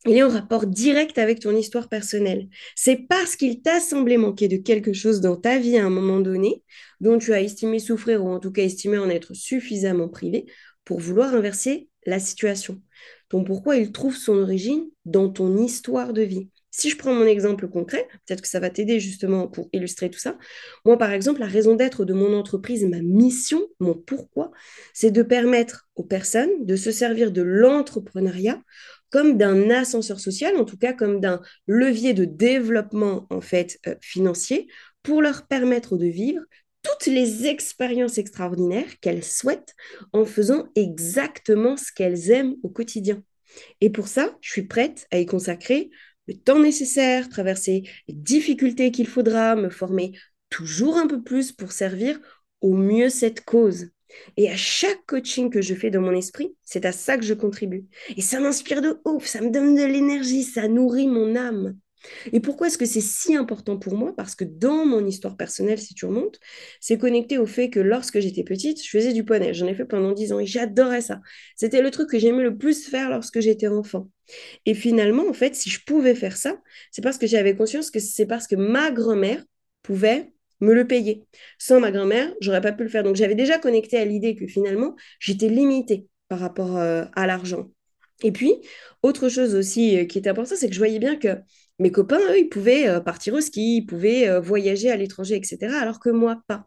il 0.07 0.17
est 0.17 0.23
en 0.23 0.29
rapport 0.29 0.67
direct 0.67 1.19
avec 1.19 1.41
ton 1.41 1.57
histoire 1.57 1.89
personnelle. 1.89 2.49
C'est 2.77 3.07
parce 3.09 3.35
qu'il 3.35 3.63
t'a 3.63 3.81
semblé 3.81 4.17
manquer 4.17 4.47
de 4.47 4.57
quelque 4.57 4.93
chose 4.93 5.21
dans 5.21 5.37
ta 5.37 5.59
vie 5.59 5.77
à 5.77 5.85
un 5.85 5.91
moment 5.91 6.21
donné, 6.21 6.63
dont 7.01 7.19
tu 7.19 7.33
as 7.33 7.43
estimé 7.43 7.79
souffrir 7.81 8.25
ou 8.25 8.29
en 8.29 8.39
tout 8.39 8.53
cas 8.53 8.63
estimé 8.63 8.99
en 8.99 9.11
être 9.11 9.35
suffisamment 9.35 10.09
privé 10.09 10.47
pour 10.85 11.01
vouloir 11.01 11.35
inverser 11.35 11.89
la 12.07 12.21
situation. 12.21 12.81
Ton 13.29 13.45
pourquoi 13.45 13.77
il 13.77 13.93
trouve 13.93 14.17
son 14.17 14.39
origine 14.39 14.87
dans 15.05 15.29
ton 15.29 15.57
histoire 15.57 16.13
de 16.13 16.23
vie. 16.23 16.49
Si 16.71 16.91
je 16.91 16.97
prends 16.97 17.15
mon 17.15 17.27
exemple 17.27 17.67
concret, 17.69 18.07
peut-être 18.27 18.43
que 18.43 18.49
ça 18.49 18.61
va 18.61 18.71
t'aider 18.71 19.01
justement 19.01 19.49
pour 19.49 19.69
illustrer 19.73 20.11
tout 20.11 20.19
ça. 20.19 20.39
Moi, 20.85 20.97
par 20.97 21.13
exemple, 21.13 21.41
la 21.41 21.47
raison 21.47 21.75
d'être 21.75 22.05
de 22.05 22.13
mon 22.15 22.33
entreprise, 22.35 22.85
ma 22.85 23.01
mission, 23.01 23.61
mon 23.81 23.95
pourquoi, 23.95 24.53
c'est 24.93 25.11
de 25.11 25.23
permettre 25.23 25.89
aux 25.97 26.05
personnes 26.05 26.65
de 26.65 26.77
se 26.77 26.91
servir 26.93 27.33
de 27.33 27.43
l'entrepreneuriat 27.43 28.63
comme 29.11 29.39
d'un 29.39 29.71
ascenseur 29.71 30.21
social, 30.21 30.57
en 30.57 30.65
tout 30.65 30.77
cas 30.77 30.93
comme 30.93 31.21
d'un 31.21 31.41
levier 31.67 32.13
de 32.13 32.25
développement 32.25 33.27
en 33.31 33.41
fait 33.41 33.79
euh, 33.87 33.95
financier 34.01 34.69
pour 35.03 35.23
leur 35.23 35.47
permettre 35.47 35.97
de 35.97 36.07
vivre 36.07 36.43
toutes 36.89 37.07
les 37.07 37.47
expériences 37.47 38.19
extraordinaires 38.19 38.99
qu'elles 39.01 39.25
souhaitent 39.25 39.75
en 40.13 40.25
faisant 40.25 40.69
exactement 40.75 41.77
ce 41.77 41.93
qu'elles 41.93 42.31
aiment 42.31 42.57
au 42.63 42.69
quotidien. 42.69 43.23
Et 43.81 43.91
pour 43.91 44.09
ça, 44.09 44.37
je 44.41 44.51
suis 44.51 44.67
prête 44.67 45.07
à 45.11 45.19
y 45.19 45.27
consacrer 45.27 45.91
le 46.27 46.35
temps 46.35 46.59
nécessaire, 46.59 47.29
traverser 47.29 47.85
les 48.07 48.15
difficultés 48.15 48.91
qu'il 48.91 49.07
faudra, 49.07 49.57
me 49.57 49.71
former 49.71 50.13
toujours 50.51 50.99
un 50.99 51.07
peu 51.07 51.23
plus 51.23 51.53
pour 51.53 51.73
servir 51.73 52.21
au 52.61 52.75
mieux 52.75 53.09
cette 53.09 53.45
cause. 53.45 53.91
Et 54.37 54.51
à 54.51 54.57
chaque 54.57 55.05
coaching 55.07 55.51
que 55.51 55.63
je 55.63 55.75
fais 55.75 55.91
dans 55.91 56.01
mon 56.01 56.13
esprit, 56.13 56.55
c'est 56.65 56.87
à 56.87 56.93
ça 56.93 57.17
que 57.17 57.25
je 57.25 57.35
contribue. 57.35 57.87
Et 58.17 58.23
ça 58.23 58.41
m'inspire 58.41 58.83
de 58.83 59.01
ouf, 59.05 59.27
ça 59.27 59.41
me 59.41 59.51
donne 59.51 59.75
de 59.75 59.85
l'énergie, 59.85 60.45
ça 60.45 60.69
nourrit 60.69 61.09
mon 61.09 61.37
âme. 61.37 61.77
Et 62.33 62.41
pourquoi 62.41 62.69
est-ce 62.69 62.79
que 62.79 62.87
c'est 62.87 63.01
si 63.01 63.35
important 63.35 63.79
pour 63.79 63.95
moi? 63.97 64.15
Parce 64.17 64.35
que 64.35 64.45
dans 64.45 64.87
mon 64.87 65.05
histoire 65.07 65.37
personnelle, 65.37 65.79
si 65.79 65.95
tu 65.95 66.07
remontes, 66.07 66.39
c'est 66.81 66.99
connecté 66.99 67.39
au 67.39 67.47
fait 67.47 67.71
que 67.71 67.81
lorsque 67.81 68.21
j'étais 68.21 68.45
petite, 68.45 68.83
je 68.83 68.89
faisais 68.89 69.13
du 69.13 69.25
poney. 69.25 69.55
J'en 69.55 69.67
ai 69.67 69.75
fait 69.75 69.85
pendant 69.85 70.13
10 70.13 70.33
ans 70.33 70.41
et 70.41 70.47
j'adorais 70.47 71.01
ça. 71.01 71.21
C'était 71.57 71.83
le 71.83 71.91
truc 71.91 72.11
que 72.11 72.19
j'aimais 72.19 72.43
le 72.43 72.57
plus 72.57 72.87
faire 72.87 73.11
lorsque 73.11 73.41
j'étais 73.41 73.69
enfant. 73.69 74.09
Et 74.67 74.75
finalement, 74.75 75.29
en 75.29 75.33
fait, 75.33 75.55
si 75.55 75.71
je 75.71 75.81
pouvais 75.85 76.15
faire 76.15 76.37
ça, 76.37 76.61
c'est 76.91 77.03
parce 77.03 77.19
que 77.19 77.27
j'avais 77.27 77.57
conscience 77.57 77.91
que 77.91 78.01
c'est 78.01 78.27
parce 78.27 78.47
que 78.47 78.57
ma 78.57 78.91
grand-mère 78.91 79.43
pouvait 79.83 80.33
me 80.61 80.75
le 80.75 80.87
payer. 80.87 81.25
Sans 81.59 81.81
ma 81.81 81.91
grand-mère, 81.91 82.33
j'aurais 82.41 82.61
pas 82.61 82.73
pu 82.73 82.83
le 82.83 82.89
faire. 82.89 83.03
Donc 83.03 83.17
j'avais 83.17 83.35
déjà 83.35 83.59
connecté 83.59 83.97
à 83.97 84.05
l'idée 84.05 84.35
que 84.35 84.47
finalement, 84.47 84.97
j'étais 85.21 85.49
limitée 85.49 86.07
par 86.29 86.41
rapport 86.41 86.77
euh, 86.77 87.05
à 87.15 87.27
l'argent. 87.27 87.71
Et 88.23 88.33
puis, 88.33 88.55
autre 89.03 89.29
chose 89.29 89.55
aussi 89.55 89.99
euh, 89.99 90.05
qui 90.05 90.19
était 90.19 90.31
important, 90.31 90.55
c'est 90.57 90.69
que 90.69 90.75
je 90.75 90.81
voyais 90.81 90.99
bien 90.99 91.17
que 91.17 91.37
mes 91.79 91.91
copains, 91.93 92.21
eux, 92.31 92.39
ils 92.39 92.49
pouvaient 92.49 92.89
euh, 92.89 93.01
partir 93.01 93.35
au 93.35 93.41
ski, 93.41 93.79
ils 93.79 93.87
pouvaient 93.87 94.41
voyager 94.41 94.91
à 94.91 94.97
l'étranger, 94.97 95.37
etc., 95.37 95.75
alors 95.81 96.01
que 96.01 96.11
moi, 96.11 96.43
pas. 96.47 96.67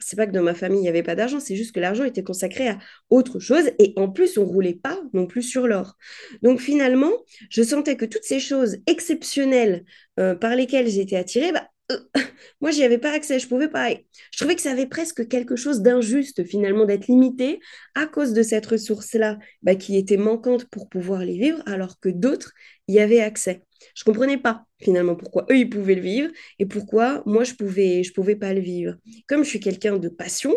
C'est 0.00 0.16
pas 0.16 0.26
que 0.26 0.32
dans 0.32 0.42
ma 0.42 0.54
famille, 0.54 0.80
il 0.80 0.82
n'y 0.82 0.88
avait 0.88 1.02
pas 1.02 1.14
d'argent, 1.14 1.40
c'est 1.40 1.56
juste 1.56 1.72
que 1.72 1.80
l'argent 1.80 2.04
était 2.04 2.22
consacré 2.22 2.68
à 2.68 2.78
autre 3.10 3.38
chose 3.38 3.70
et 3.78 3.92
en 3.96 4.10
plus, 4.10 4.36
on 4.36 4.44
roulait 4.44 4.74
pas 4.74 5.00
non 5.14 5.26
plus 5.26 5.42
sur 5.42 5.66
l'or. 5.66 5.96
Donc 6.42 6.60
finalement, 6.60 7.12
je 7.50 7.62
sentais 7.62 7.96
que 7.96 8.04
toutes 8.04 8.24
ces 8.24 8.40
choses 8.40 8.78
exceptionnelles 8.86 9.84
par 10.16 10.56
lesquelles 10.56 10.88
j'étais 10.88 11.16
attirée, 11.16 11.52
bah, 11.52 11.68
euh, 11.90 11.98
moi, 12.60 12.70
j'y 12.70 12.82
avais 12.84 12.98
pas 12.98 13.12
accès, 13.12 13.38
je 13.38 13.48
pouvais 13.48 13.68
pas. 13.68 13.90
Je 13.90 14.38
trouvais 14.38 14.54
que 14.54 14.60
ça 14.60 14.72
avait 14.72 14.86
presque 14.86 15.28
quelque 15.28 15.56
chose 15.56 15.80
d'injuste 15.80 16.44
finalement 16.44 16.84
d'être 16.84 17.06
limité 17.06 17.60
à 17.94 18.06
cause 18.06 18.32
de 18.32 18.42
cette 18.42 18.66
ressource-là 18.66 19.38
bah, 19.62 19.74
qui 19.74 19.96
était 19.96 20.16
manquante 20.16 20.66
pour 20.66 20.88
pouvoir 20.88 21.20
les 21.24 21.38
vivre, 21.38 21.62
alors 21.66 21.98
que 22.00 22.08
d'autres 22.08 22.52
y 22.88 22.98
avaient 23.00 23.20
accès. 23.20 23.62
Je 23.94 24.04
comprenais 24.04 24.38
pas 24.38 24.64
finalement 24.80 25.16
pourquoi 25.16 25.46
eux 25.50 25.56
ils 25.56 25.68
pouvaient 25.68 25.94
le 25.94 26.02
vivre 26.02 26.30
et 26.58 26.66
pourquoi 26.66 27.22
moi 27.26 27.44
je 27.44 27.54
pouvais 27.54 28.02
je 28.02 28.12
pouvais 28.12 28.36
pas 28.36 28.52
le 28.52 28.60
vivre. 28.60 28.94
Comme 29.26 29.44
je 29.44 29.48
suis 29.48 29.60
quelqu'un 29.60 29.98
de 29.98 30.08
passion, 30.08 30.56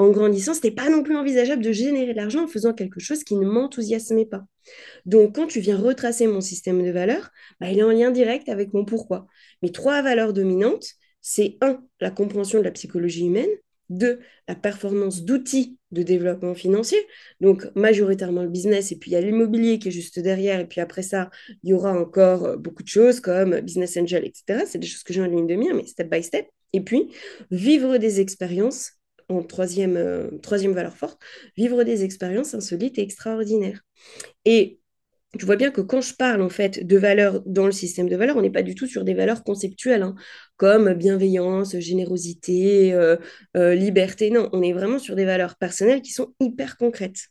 en 0.00 0.08
grandissant, 0.10 0.54
c'était 0.54 0.70
pas 0.70 0.88
non 0.88 1.02
plus 1.02 1.14
envisageable 1.14 1.62
de 1.62 1.72
générer 1.72 2.12
de 2.12 2.16
l'argent 2.16 2.44
en 2.44 2.48
faisant 2.48 2.72
quelque 2.72 3.00
chose 3.00 3.22
qui 3.22 3.36
ne 3.36 3.44
m'enthousiasmait 3.46 4.24
pas. 4.24 4.44
Donc, 5.04 5.34
quand 5.34 5.46
tu 5.46 5.60
viens 5.60 5.76
retracer 5.76 6.26
mon 6.26 6.40
système 6.40 6.82
de 6.82 6.90
valeurs, 6.90 7.28
bah, 7.60 7.70
il 7.70 7.78
est 7.78 7.82
en 7.82 7.90
lien 7.90 8.10
direct 8.10 8.48
avec 8.48 8.72
mon 8.72 8.86
pourquoi. 8.86 9.26
Mes 9.62 9.72
trois 9.72 10.00
valeurs 10.00 10.32
dominantes, 10.32 10.86
c'est 11.20 11.58
un, 11.60 11.82
la 12.00 12.10
compréhension 12.10 12.60
de 12.60 12.64
la 12.64 12.70
psychologie 12.70 13.26
humaine, 13.26 13.50
deux, 13.90 14.20
la 14.48 14.54
performance 14.54 15.24
d'outils 15.24 15.78
de 15.90 16.02
développement 16.02 16.54
financier, 16.54 16.98
donc 17.40 17.66
majoritairement 17.74 18.42
le 18.42 18.48
business, 18.48 18.92
et 18.92 18.96
puis 18.96 19.10
il 19.10 19.14
y 19.14 19.16
a 19.16 19.20
l'immobilier 19.20 19.78
qui 19.78 19.88
est 19.88 19.92
juste 19.92 20.18
derrière, 20.20 20.60
et 20.60 20.66
puis 20.66 20.80
après 20.80 21.02
ça, 21.02 21.30
il 21.62 21.70
y 21.70 21.74
aura 21.74 21.92
encore 21.92 22.44
euh, 22.44 22.56
beaucoup 22.56 22.82
de 22.82 22.88
choses 22.88 23.20
comme 23.20 23.60
business 23.60 23.96
angel, 23.96 24.24
etc. 24.24 24.64
C'est 24.66 24.78
des 24.78 24.86
choses 24.86 25.02
que 25.02 25.12
j'ai 25.12 25.20
en 25.20 25.26
ligne 25.26 25.46
de 25.46 25.56
mire, 25.56 25.74
mais 25.74 25.86
step 25.86 26.08
by 26.10 26.22
step. 26.22 26.46
Et 26.72 26.80
puis, 26.80 27.10
vivre 27.50 27.98
des 27.98 28.20
expériences 28.20 28.92
en 29.28 29.42
troisième, 29.42 29.96
euh, 29.96 30.30
troisième 30.42 30.72
valeur 30.72 30.96
forte, 30.96 31.20
vivre 31.56 31.84
des 31.84 32.04
expériences 32.04 32.54
insolites 32.54 32.98
et 32.98 33.02
extraordinaires. 33.02 33.80
Et 34.44 34.79
tu 35.38 35.46
vois 35.46 35.56
bien 35.56 35.70
que 35.70 35.80
quand 35.80 36.00
je 36.00 36.14
parle 36.14 36.42
en 36.42 36.48
fait 36.48 36.84
de 36.84 36.98
valeurs 36.98 37.40
dans 37.46 37.66
le 37.66 37.72
système 37.72 38.08
de 38.08 38.16
valeurs, 38.16 38.36
on 38.36 38.42
n'est 38.42 38.50
pas 38.50 38.62
du 38.62 38.74
tout 38.74 38.86
sur 38.86 39.04
des 39.04 39.14
valeurs 39.14 39.44
conceptuelles 39.44 40.02
hein, 40.02 40.16
comme 40.56 40.92
bienveillance, 40.94 41.78
générosité, 41.78 42.92
euh, 42.92 43.16
euh, 43.56 43.74
liberté. 43.74 44.30
Non, 44.30 44.48
on 44.52 44.60
est 44.62 44.72
vraiment 44.72 44.98
sur 44.98 45.14
des 45.14 45.24
valeurs 45.24 45.56
personnelles 45.56 46.02
qui 46.02 46.12
sont 46.12 46.34
hyper 46.40 46.76
concrètes. 46.76 47.28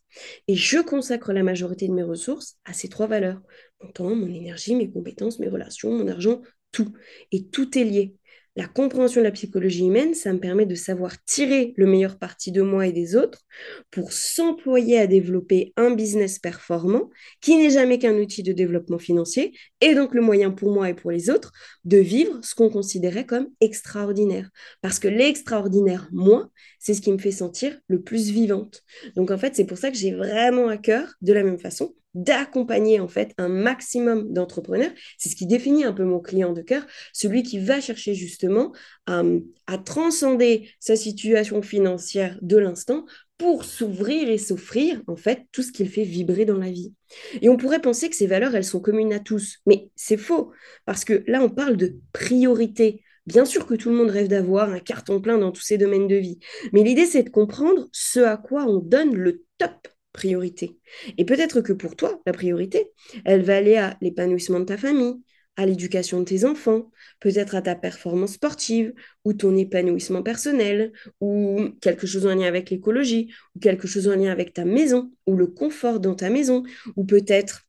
Et 0.47 0.55
je 0.55 0.79
consacre 0.79 1.33
la 1.33 1.43
majorité 1.43 1.87
de 1.89 1.93
mes 1.93 2.03
ressources 2.03 2.55
à 2.63 2.73
ces 2.73 2.87
trois 2.87 3.07
valeurs. 3.07 3.41
Mon 3.81 3.91
temps, 3.91 4.15
mon 4.15 4.33
énergie, 4.33 4.75
mes 4.75 4.89
compétences, 4.89 5.39
mes 5.39 5.49
relations, 5.49 5.91
mon 5.91 6.07
argent, 6.07 6.41
tout. 6.71 6.93
Et 7.31 7.47
tout 7.47 7.77
est 7.77 7.83
lié. 7.83 8.15
La 8.59 8.67
compréhension 8.67 9.21
de 9.21 9.25
la 9.25 9.31
psychologie 9.31 9.85
humaine, 9.85 10.13
ça 10.13 10.33
me 10.33 10.39
permet 10.39 10.65
de 10.65 10.75
savoir 10.75 11.23
tirer 11.23 11.73
le 11.77 11.85
meilleur 11.85 12.19
parti 12.19 12.51
de 12.51 12.61
moi 12.61 12.87
et 12.87 12.91
des 12.91 13.15
autres 13.15 13.45
pour 13.89 14.11
s'employer 14.11 14.99
à 14.99 15.07
développer 15.07 15.71
un 15.77 15.91
business 15.91 16.39
performant 16.39 17.09
qui 17.39 17.55
n'est 17.55 17.69
jamais 17.69 17.99
qu'un 17.99 18.17
outil 18.17 18.43
de 18.43 18.51
développement 18.51 18.99
financier 18.99 19.53
et 19.79 19.95
donc 19.95 20.13
le 20.13 20.19
moyen 20.19 20.51
pour 20.51 20.73
moi 20.73 20.89
et 20.89 20.93
pour 20.93 21.09
les 21.09 21.29
autres 21.29 21.53
de 21.85 21.99
vivre 21.99 22.37
ce 22.43 22.53
qu'on 22.53 22.69
considérait 22.69 23.25
comme 23.25 23.47
extraordinaire. 23.61 24.49
Parce 24.81 24.99
que 24.99 25.07
l'extraordinaire, 25.07 26.09
moi, 26.11 26.49
c'est 26.79 26.93
ce 26.93 27.01
qui 27.01 27.13
me 27.13 27.17
fait 27.17 27.31
sentir 27.31 27.79
le 27.87 28.01
plus 28.01 28.29
vivante. 28.29 28.83
Donc 29.15 29.31
en 29.31 29.37
fait, 29.37 29.55
c'est 29.55 29.63
pour 29.63 29.77
ça 29.77 29.89
que 29.89 29.95
j'ai 29.95 30.11
vraiment 30.11 30.67
à 30.67 30.75
cœur, 30.75 31.13
de 31.21 31.31
la 31.31 31.43
même 31.43 31.59
façon, 31.59 31.95
d'accompagner 32.13 32.99
en 32.99 33.07
fait 33.07 33.33
un 33.37 33.49
maximum 33.49 34.31
d'entrepreneurs. 34.33 34.91
C'est 35.17 35.29
ce 35.29 35.35
qui 35.35 35.45
définit 35.45 35.83
un 35.83 35.93
peu 35.93 36.03
mon 36.03 36.19
client 36.19 36.53
de 36.53 36.61
cœur, 36.61 36.85
celui 37.13 37.43
qui 37.43 37.59
va 37.59 37.81
chercher 37.81 38.15
justement 38.15 38.73
à, 39.05 39.21
à 39.67 39.77
transcender 39.77 40.69
sa 40.79 40.95
situation 40.95 41.61
financière 41.61 42.37
de 42.41 42.57
l'instant 42.57 43.05
pour 43.39 43.63
s'ouvrir 43.63 44.29
et 44.29 44.37
s'offrir 44.37 45.01
en 45.07 45.15
fait 45.15 45.45
tout 45.51 45.63
ce 45.63 45.71
qu'il 45.71 45.89
fait 45.89 46.03
vibrer 46.03 46.45
dans 46.45 46.57
la 46.57 46.69
vie. 46.69 46.93
Et 47.41 47.49
on 47.49 47.57
pourrait 47.57 47.79
penser 47.79 48.09
que 48.09 48.15
ces 48.15 48.27
valeurs, 48.27 48.53
elles 48.53 48.65
sont 48.65 48.81
communes 48.81 49.13
à 49.13 49.19
tous, 49.19 49.59
mais 49.65 49.89
c'est 49.95 50.17
faux, 50.17 50.51
parce 50.85 51.05
que 51.05 51.23
là, 51.25 51.41
on 51.41 51.49
parle 51.49 51.77
de 51.77 51.95
priorité. 52.11 53.01
Bien 53.25 53.45
sûr 53.45 53.65
que 53.65 53.75
tout 53.75 53.89
le 53.89 53.95
monde 53.95 54.09
rêve 54.09 54.27
d'avoir 54.27 54.71
un 54.71 54.79
carton 54.79 55.21
plein 55.21 55.37
dans 55.37 55.51
tous 55.51 55.61
ces 55.61 55.77
domaines 55.77 56.07
de 56.07 56.15
vie, 56.15 56.39
mais 56.73 56.83
l'idée, 56.83 57.05
c'est 57.05 57.23
de 57.23 57.29
comprendre 57.29 57.87
ce 57.93 58.19
à 58.19 58.37
quoi 58.37 58.65
on 58.65 58.79
donne 58.79 59.15
le 59.15 59.43
top 59.57 59.87
priorité. 60.13 60.77
Et 61.17 61.25
peut-être 61.25 61.61
que 61.61 61.73
pour 61.73 61.95
toi, 61.95 62.19
la 62.25 62.33
priorité, 62.33 62.91
elle 63.25 63.43
va 63.43 63.57
aller 63.57 63.77
à 63.77 63.97
l'épanouissement 64.01 64.59
de 64.59 64.65
ta 64.65 64.77
famille, 64.77 65.15
à 65.59 65.65
l'éducation 65.65 66.19
de 66.19 66.25
tes 66.25 66.45
enfants, 66.45 66.89
peut-être 67.19 67.53
à 67.53 67.61
ta 67.61 67.75
performance 67.75 68.33
sportive 68.33 68.93
ou 69.25 69.33
ton 69.33 69.57
épanouissement 69.57 70.23
personnel 70.23 70.93
ou 71.19 71.59
quelque 71.81 72.07
chose 72.07 72.25
en 72.25 72.33
lien 72.33 72.47
avec 72.47 72.69
l'écologie 72.69 73.33
ou 73.55 73.59
quelque 73.59 73.85
chose 73.85 74.07
en 74.07 74.15
lien 74.15 74.31
avec 74.31 74.53
ta 74.53 74.63
maison 74.63 75.11
ou 75.27 75.35
le 75.35 75.47
confort 75.47 75.99
dans 75.99 76.15
ta 76.15 76.29
maison 76.29 76.63
ou 76.95 77.03
peut-être 77.03 77.67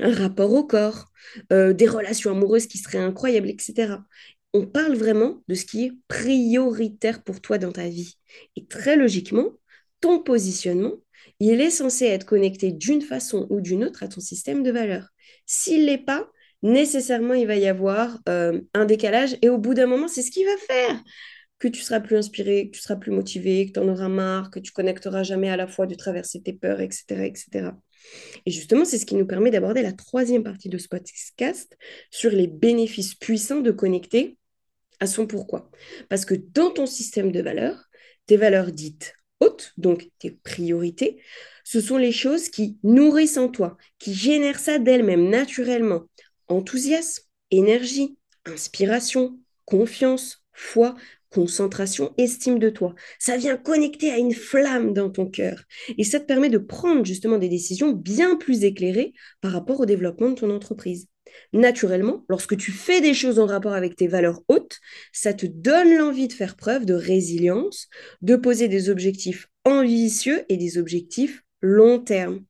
un 0.00 0.14
rapport 0.14 0.52
au 0.54 0.64
corps, 0.64 1.06
euh, 1.52 1.72
des 1.72 1.86
relations 1.86 2.30
amoureuses 2.30 2.66
qui 2.66 2.78
seraient 2.78 2.98
incroyables, 2.98 3.50
etc. 3.50 3.98
On 4.54 4.66
parle 4.66 4.94
vraiment 4.94 5.42
de 5.48 5.54
ce 5.54 5.66
qui 5.66 5.84
est 5.84 5.92
prioritaire 6.08 7.22
pour 7.22 7.40
toi 7.40 7.58
dans 7.58 7.72
ta 7.72 7.88
vie. 7.88 8.14
Et 8.56 8.66
très 8.66 8.96
logiquement, 8.96 9.50
ton 10.00 10.22
positionnement, 10.22 10.94
il 11.40 11.60
est 11.60 11.70
censé 11.70 12.06
être 12.06 12.24
connecté 12.24 12.72
d'une 12.72 13.02
façon 13.02 13.46
ou 13.50 13.60
d'une 13.60 13.84
autre 13.84 14.02
à 14.02 14.08
ton 14.08 14.20
système 14.20 14.62
de 14.62 14.70
valeurs. 14.70 15.08
S'il 15.44 15.82
ne 15.82 15.86
l'est 15.86 15.98
pas, 15.98 16.28
nécessairement, 16.62 17.34
il 17.34 17.46
va 17.46 17.56
y 17.56 17.66
avoir 17.66 18.18
euh, 18.28 18.60
un 18.74 18.84
décalage. 18.84 19.36
Et 19.42 19.48
au 19.48 19.58
bout 19.58 19.74
d'un 19.74 19.86
moment, 19.86 20.08
c'est 20.08 20.22
ce 20.22 20.30
qui 20.30 20.44
va 20.44 20.56
faire 20.56 21.02
que 21.58 21.68
tu 21.68 21.80
seras 21.80 22.00
plus 22.00 22.16
inspiré, 22.16 22.68
que 22.68 22.76
tu 22.76 22.82
seras 22.82 22.96
plus 22.96 23.12
motivé, 23.12 23.66
que 23.66 23.72
tu 23.72 23.80
en 23.80 23.88
auras 23.88 24.08
marre, 24.08 24.50
que 24.50 24.60
tu 24.60 24.72
connecteras 24.72 25.22
jamais 25.22 25.48
à 25.48 25.56
la 25.56 25.66
fois 25.66 25.86
de 25.86 25.94
traverser 25.94 26.42
tes 26.42 26.52
peurs, 26.52 26.80
etc. 26.80 27.24
etc. 27.24 27.70
Et 28.44 28.50
justement, 28.50 28.84
c'est 28.84 28.98
ce 28.98 29.06
qui 29.06 29.14
nous 29.14 29.26
permet 29.26 29.50
d'aborder 29.50 29.82
la 29.82 29.92
troisième 29.92 30.42
partie 30.42 30.68
de 30.68 30.78
ce 30.78 30.88
podcast 30.88 31.76
sur 32.10 32.30
les 32.30 32.46
bénéfices 32.46 33.14
puissants 33.14 33.60
de 33.60 33.70
connecter 33.70 34.36
à 35.00 35.06
son 35.06 35.26
pourquoi. 35.26 35.70
Parce 36.08 36.24
que 36.24 36.34
dans 36.34 36.70
ton 36.70 36.86
système 36.86 37.32
de 37.32 37.40
valeurs, 37.40 37.84
tes 38.26 38.36
valeurs 38.36 38.72
dites 38.72 39.15
hautes, 39.40 39.72
donc 39.76 40.10
tes 40.18 40.30
priorités, 40.30 41.20
ce 41.64 41.80
sont 41.80 41.96
les 41.96 42.12
choses 42.12 42.48
qui 42.48 42.78
nourrissent 42.82 43.38
en 43.38 43.48
toi, 43.48 43.76
qui 43.98 44.14
génèrent 44.14 44.58
ça 44.58 44.78
d'elles-mêmes 44.78 45.28
naturellement. 45.28 46.04
Enthousiasme, 46.48 47.24
énergie, 47.50 48.16
inspiration, 48.44 49.38
confiance, 49.64 50.44
foi, 50.52 50.94
concentration, 51.30 52.14
estime 52.16 52.58
de 52.58 52.70
toi. 52.70 52.94
Ça 53.18 53.36
vient 53.36 53.56
connecter 53.56 54.10
à 54.10 54.18
une 54.18 54.32
flamme 54.32 54.94
dans 54.94 55.10
ton 55.10 55.26
cœur. 55.26 55.64
Et 55.98 56.04
ça 56.04 56.20
te 56.20 56.24
permet 56.24 56.48
de 56.48 56.58
prendre 56.58 57.04
justement 57.04 57.38
des 57.38 57.48
décisions 57.48 57.92
bien 57.92 58.36
plus 58.36 58.64
éclairées 58.64 59.12
par 59.40 59.52
rapport 59.52 59.80
au 59.80 59.86
développement 59.86 60.30
de 60.30 60.36
ton 60.36 60.50
entreprise. 60.50 61.08
Naturellement, 61.52 62.24
lorsque 62.28 62.56
tu 62.56 62.72
fais 62.72 63.00
des 63.00 63.14
choses 63.14 63.38
en 63.38 63.46
rapport 63.46 63.72
avec 63.72 63.96
tes 63.96 64.08
valeurs 64.08 64.42
hautes, 64.48 64.78
ça 65.12 65.34
te 65.34 65.46
donne 65.46 65.96
l'envie 65.96 66.28
de 66.28 66.32
faire 66.32 66.56
preuve 66.56 66.84
de 66.84 66.94
résilience, 66.94 67.88
de 68.22 68.36
poser 68.36 68.68
des 68.68 68.90
objectifs 68.90 69.48
ambitieux 69.64 70.44
et 70.48 70.56
des 70.56 70.78
objectifs 70.78 71.42
long 71.60 71.98
terme. 71.98 72.44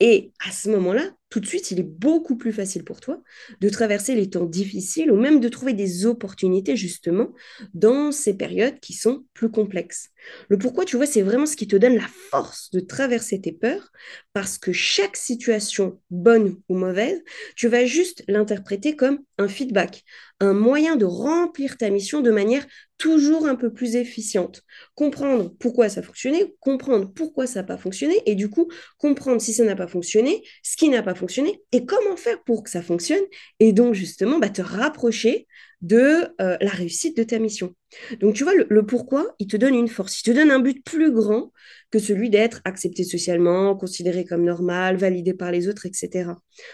Et 0.00 0.32
à 0.46 0.52
ce 0.52 0.68
moment-là, 0.70 1.10
tout 1.32 1.40
de 1.40 1.46
suite, 1.46 1.70
il 1.70 1.80
est 1.80 1.82
beaucoup 1.82 2.36
plus 2.36 2.52
facile 2.52 2.84
pour 2.84 3.00
toi 3.00 3.22
de 3.62 3.70
traverser 3.70 4.14
les 4.14 4.28
temps 4.28 4.44
difficiles 4.44 5.10
ou 5.10 5.16
même 5.16 5.40
de 5.40 5.48
trouver 5.48 5.72
des 5.72 6.04
opportunités 6.04 6.76
justement 6.76 7.32
dans 7.72 8.12
ces 8.12 8.34
périodes 8.34 8.78
qui 8.80 8.92
sont 8.92 9.24
plus 9.32 9.50
complexes. 9.50 10.10
Le 10.50 10.58
pourquoi, 10.58 10.84
tu 10.84 10.96
vois, 10.96 11.06
c'est 11.06 11.22
vraiment 11.22 11.46
ce 11.46 11.56
qui 11.56 11.66
te 11.66 11.74
donne 11.74 11.96
la 11.96 12.06
force 12.30 12.70
de 12.72 12.80
traverser 12.80 13.40
tes 13.40 13.52
peurs 13.52 13.90
parce 14.34 14.58
que 14.58 14.74
chaque 14.74 15.16
situation, 15.16 16.02
bonne 16.10 16.56
ou 16.68 16.76
mauvaise, 16.76 17.22
tu 17.56 17.66
vas 17.66 17.86
juste 17.86 18.24
l'interpréter 18.28 18.94
comme 18.94 19.20
un 19.38 19.48
feedback, 19.48 20.04
un 20.42 20.54
moyen 20.54 20.96
de 20.96 21.04
remplir 21.04 21.76
ta 21.78 21.88
mission 21.88 22.20
de 22.20 22.32
manière 22.32 22.66
toujours 22.98 23.46
un 23.46 23.54
peu 23.54 23.72
plus 23.72 23.94
efficiente. 23.94 24.62
Comprendre 24.96 25.54
pourquoi 25.60 25.88
ça 25.88 26.00
a 26.00 26.02
fonctionné, 26.02 26.56
comprendre 26.58 27.12
pourquoi 27.14 27.46
ça 27.46 27.60
n'a 27.60 27.64
pas 27.64 27.78
fonctionné 27.78 28.16
et 28.26 28.34
du 28.34 28.50
coup 28.50 28.68
comprendre 28.98 29.40
si 29.40 29.52
ça 29.52 29.64
n'a 29.64 29.76
pas 29.76 29.86
fonctionné, 29.86 30.42
ce 30.64 30.76
qui 30.76 30.88
n'a 30.88 31.02
pas 31.02 31.14
fonctionné 31.14 31.62
et 31.70 31.86
comment 31.86 32.16
faire 32.16 32.42
pour 32.42 32.64
que 32.64 32.70
ça 32.70 32.82
fonctionne 32.82 33.22
et 33.60 33.72
donc 33.72 33.94
justement 33.94 34.40
bah, 34.40 34.48
te 34.48 34.62
rapprocher 34.62 35.46
de 35.82 36.32
euh, 36.40 36.56
la 36.60 36.70
réussite 36.70 37.16
de 37.16 37.24
ta 37.24 37.38
mission. 37.38 37.74
Donc 38.20 38.34
tu 38.34 38.44
vois, 38.44 38.54
le, 38.54 38.86
pourquoi, 38.86 39.34
il 39.38 39.48
te 39.48 39.56
donne 39.56 39.74
une 39.74 39.88
force, 39.88 40.20
il 40.20 40.22
te 40.22 40.30
donne 40.30 40.50
un 40.50 40.60
but 40.60 40.82
plus 40.84 41.12
grand 41.12 41.52
que 41.90 41.98
celui 41.98 42.30
d'être 42.30 42.60
accepté 42.64 43.04
socialement, 43.04 43.76
considéré 43.76 44.24
comme 44.24 44.44
normal, 44.44 44.96
validé 44.96 45.34
par 45.34 45.50
les 45.50 45.68
autres, 45.68 45.84
etc. 45.84 46.30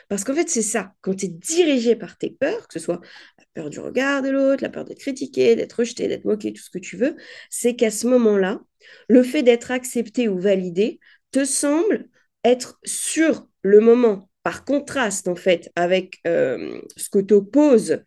Parce 0.08 0.24
qu'en 0.24 0.34
fait, 0.34 0.48
c'est 0.48 0.62
ça, 0.62 0.92
quand 1.00 1.14
tu 1.14 1.26
es 1.26 1.28
dirigé 1.28 1.96
par 1.96 2.18
tes 2.18 2.30
peurs, 2.30 2.68
que 2.68 2.78
ce 2.78 2.84
soit 2.84 3.00
la 3.38 3.44
peur 3.54 3.70
du 3.70 3.80
regard 3.80 4.22
de 4.22 4.28
l'autre, 4.28 4.62
la 4.62 4.68
peur 4.68 4.84
d'être 4.84 5.00
critiqué, 5.00 5.56
d'être 5.56 5.72
rejeté, 5.72 6.06
d'être 6.06 6.24
moqué, 6.24 6.52
tout 6.52 6.62
ce 6.62 6.70
que 6.70 6.78
tu 6.78 6.96
veux, 6.96 7.16
c'est 7.50 7.74
qu'à 7.74 7.90
ce 7.90 8.06
moment-là, 8.06 8.60
le 9.08 9.22
fait 9.22 9.42
d'être 9.42 9.70
accepté 9.70 10.28
ou 10.28 10.38
validé 10.38 11.00
te 11.32 11.44
semble 11.44 12.08
être 12.44 12.78
sur 12.84 13.48
le 13.62 13.80
moment 13.80 14.28
par 14.48 14.64
contraste 14.64 15.28
en 15.28 15.34
fait 15.34 15.70
avec 15.76 16.20
euh, 16.26 16.80
ce 16.96 17.10
que 17.10 17.18
t'oppose 17.18 17.98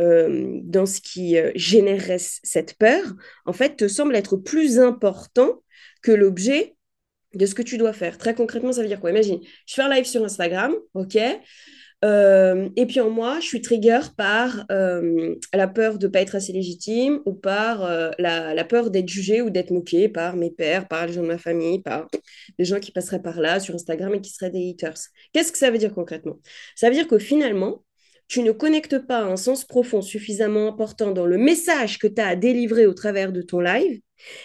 euh, 0.00 0.58
dans 0.62 0.86
ce 0.86 0.98
qui 0.98 1.36
euh, 1.36 1.52
générerait 1.54 2.16
cette 2.18 2.78
peur, 2.78 3.02
en 3.44 3.52
fait, 3.52 3.76
te 3.76 3.86
semble 3.86 4.16
être 4.16 4.38
plus 4.38 4.78
important 4.78 5.62
que 6.02 6.10
l'objet 6.10 6.74
de 7.34 7.44
ce 7.44 7.54
que 7.54 7.60
tu 7.60 7.76
dois 7.76 7.92
faire. 7.92 8.16
Très 8.16 8.34
concrètement, 8.34 8.72
ça 8.72 8.80
veut 8.80 8.88
dire 8.88 8.98
quoi? 8.98 9.10
Imagine, 9.10 9.40
je 9.66 9.74
fais 9.74 9.82
un 9.82 9.94
live 9.94 10.06
sur 10.06 10.24
Instagram, 10.24 10.72
ok? 10.94 11.18
Euh, 12.02 12.70
et 12.76 12.86
puis 12.86 13.00
en 13.00 13.10
moi, 13.10 13.40
je 13.40 13.46
suis 13.46 13.60
trigger 13.60 14.00
par 14.16 14.64
euh, 14.72 15.34
la 15.52 15.68
peur 15.68 15.98
de 15.98 16.06
ne 16.06 16.12
pas 16.12 16.20
être 16.20 16.34
assez 16.34 16.52
légitime 16.52 17.20
ou 17.26 17.34
par 17.34 17.84
euh, 17.84 18.10
la, 18.18 18.64
peur 18.64 18.90
d'être 18.90 19.08
jugée 19.08 19.42
ou 19.42 19.50
d'être 19.50 19.70
moquée 19.70 20.08
par 20.08 20.36
mes 20.36 20.50
pères, 20.50 20.88
par 20.88 21.06
les 21.06 21.12
gens 21.12 21.22
de 21.22 21.26
ma 21.26 21.38
famille, 21.38 21.82
par 21.82 22.08
les 22.58 22.64
gens 22.64 22.80
qui 22.80 22.90
passeraient 22.90 23.22
par 23.22 23.40
là 23.40 23.60
sur 23.60 23.74
Instagram 23.74 24.14
et 24.14 24.20
qui 24.20 24.32
seraient 24.32 24.50
des 24.50 24.70
haters. 24.70 24.98
Qu'est-ce 25.32 25.52
que 25.52 25.58
ça 25.58 25.70
veut 25.70 25.78
dire 25.78 25.92
concrètement? 25.92 26.38
Ça 26.74 26.88
veut 26.88 26.94
dire 26.94 27.06
que 27.06 27.18
finalement, 27.18 27.84
tu 28.28 28.42
ne 28.42 28.52
connectes 28.52 28.98
pas 28.98 29.22
un 29.22 29.36
sens 29.36 29.64
profond 29.64 30.02
suffisamment 30.02 30.68
important 30.68 31.10
dans 31.10 31.26
le 31.26 31.36
message 31.36 31.98
que 31.98 32.06
tu 32.06 32.20
as 32.22 32.28
à 32.28 32.36
délivrer 32.36 32.86
au 32.86 32.94
travers 32.94 33.32
de 33.32 33.42
ton 33.42 33.60
live, 33.60 34.00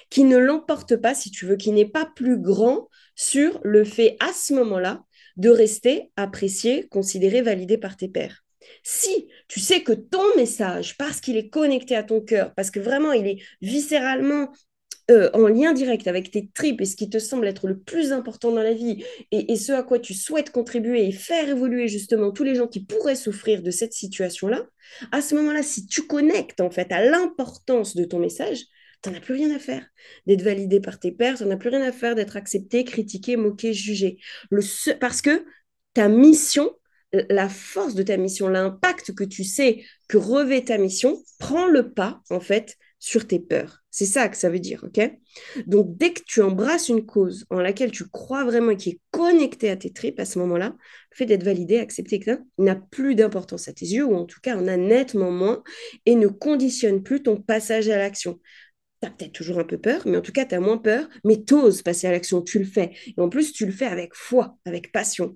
qui 0.09 0.23
ne 0.23 0.37
l'emporte 0.37 0.97
pas, 0.97 1.13
si 1.13 1.31
tu 1.31 1.45
veux, 1.45 1.55
qui 1.55 1.71
n'est 1.71 1.85
pas 1.85 2.09
plus 2.15 2.37
grand 2.41 2.89
sur 3.15 3.61
le 3.63 3.83
fait 3.85 4.17
à 4.19 4.33
ce 4.33 4.53
moment-là 4.55 5.03
de 5.38 5.50
rester 5.50 6.12
apprécié, 6.15 6.88
considéré, 6.88 7.41
validé 7.41 7.78
par 7.78 7.98
tes 7.98 8.08
pairs. 8.08 8.43
Si 8.84 9.28
tu 9.48 9.60
sais 9.60 9.82
que 9.82 9.93
ton 9.93 10.24
message, 10.36 10.98
parce 10.98 11.21
qu'il 11.21 11.38
est 11.38 11.50
connecté 11.50 11.95
à 11.95 12.04
ton 12.04 12.21
cœur, 12.21 12.54
parce 12.56 12.71
que 12.71 12.80
vraiment 12.80 13.12
il 13.12 13.28
est 13.28 13.41
viscéralement 13.62 14.50
euh, 15.12 15.30
en 15.34 15.48
lien 15.48 15.74
direct 15.74 16.08
avec 16.08 16.32
tes 16.32 16.50
tripes 16.52 16.82
et 16.82 16.86
ce 16.86 16.95
qui 16.95 17.12
te 17.12 17.19
semble 17.19 17.45
être 17.45 17.67
le 17.67 17.78
plus 17.78 18.12
important 18.12 18.52
dans 18.52 18.63
la 18.63 18.74
vie 18.74 19.04
et, 19.32 19.52
et, 19.54 19.56
ce 19.56 19.71
à 19.71 19.84
quoi 19.84 20.00
tu 20.00 20.15
souhaites 20.15 20.50
contribuer 20.50 21.08
et 21.08 21.12
faire 21.12 21.48
évoluer 21.48 21.88
justement 21.88 22.32
tous 22.32 22.43
les 22.43 22.56
gens 22.56 22.65
qui 22.65 22.84
pourraient 22.84 23.15
souffrir 23.15 23.62
de 23.62 23.69
cette 23.69 23.93
situation-là, 23.93 24.65
à 25.12 25.21
ce 25.21 25.36
moment-là, 25.36 25.62
si 25.62 25.86
tu 25.86 26.08
connectes 26.08 26.60
en 26.60 26.71
fait 26.71 26.91
à 26.91 27.06
l'importance 27.06 27.95
de 27.95 28.04
ton 28.04 28.17
message, 28.17 28.65
tu 29.01 29.10
n'as 29.10 29.19
plus 29.19 29.34
rien 29.34 29.55
à 29.55 29.60
faire 29.60 29.86
d'être 30.25 30.41
validé 30.41 30.79
par 30.79 30.99
tes 30.99 31.12
pairs, 31.12 31.38
tu 31.38 31.45
n'as 31.45 31.58
plus 31.58 31.69
rien 31.69 31.81
à 31.81 31.91
faire 31.91 32.15
d'être 32.15 32.38
accepté, 32.38 32.84
critiqué, 32.84 33.38
moqué, 33.38 33.73
jugé. 33.73 34.17
Parce 34.99 35.21
que 35.21 35.45
ta 35.93 36.08
mission, 36.10 36.71
la 37.29 37.49
force 37.49 37.95
de 37.95 38.03
ta 38.03 38.17
mission, 38.17 38.47
l'impact 38.47 39.13
que 39.13 39.23
tu 39.23 39.43
sais 39.43 39.84
que 40.08 40.17
revêt 40.17 40.63
ta 40.63 40.77
mission, 40.77 41.23
prend 41.39 41.67
le 41.67 41.91
pas, 41.91 42.21
en 42.29 42.39
fait, 42.39 42.75
sur 42.99 43.27
tes 43.27 43.39
peurs. 43.39 43.84
C'est 43.91 44.05
ça 44.05 44.27
que 44.27 44.36
ça 44.36 44.49
veut 44.49 44.60
dire, 44.60 44.84
ok? 44.84 45.10
Donc, 45.67 45.95
dès 45.97 46.12
que 46.12 46.21
tu 46.25 46.41
embrasses 46.41 46.89
une 46.89 47.05
cause 47.05 47.45
en 47.49 47.62
laquelle 47.62 47.91
tu 47.91 48.10
crois 48.10 48.43
vraiment 48.43 48.71
et 48.71 48.77
qui 48.77 48.89
est 48.89 48.99
connectée 49.12 49.69
à 49.69 49.77
tes 49.77 49.93
tripes, 49.93 50.19
à 50.19 50.25
ce 50.25 50.39
moment-là, 50.39 50.75
le 51.12 51.15
fait 51.15 51.25
d'être 51.25 51.43
validé, 51.43 51.77
accepté, 51.77 52.19
n'a 52.58 52.75
plus 52.75 53.15
d'importance 53.15 53.67
à 53.67 53.73
tes 53.73 53.86
yeux, 53.86 54.05
ou 54.05 54.15
en 54.15 54.25
tout 54.25 54.39
cas 54.41 54.58
en 54.58 54.67
a 54.67 54.75
nettement 54.75 55.31
moins, 55.31 55.63
et 56.05 56.15
ne 56.15 56.27
conditionne 56.27 57.03
plus 57.03 57.23
ton 57.23 57.38
passage 57.38 57.88
à 57.88 57.97
l'action. 57.97 58.39
Tu 59.09 59.17
peut-être 59.17 59.33
toujours 59.33 59.59
un 59.59 59.63
peu 59.63 59.77
peur, 59.77 60.01
mais 60.05 60.17
en 60.17 60.21
tout 60.21 60.31
cas, 60.31 60.45
tu 60.45 60.55
as 60.55 60.59
moins 60.59 60.77
peur, 60.77 61.07
mais 61.23 61.43
t'oses 61.43 61.81
passer 61.81 62.07
à 62.07 62.11
l'action, 62.11 62.41
tu 62.41 62.59
le 62.59 62.65
fais. 62.65 62.91
Et 63.05 63.21
en 63.21 63.29
plus, 63.29 63.53
tu 63.53 63.65
le 63.65 63.71
fais 63.71 63.85
avec 63.85 64.13
foi, 64.13 64.57
avec 64.65 64.91
passion. 64.91 65.35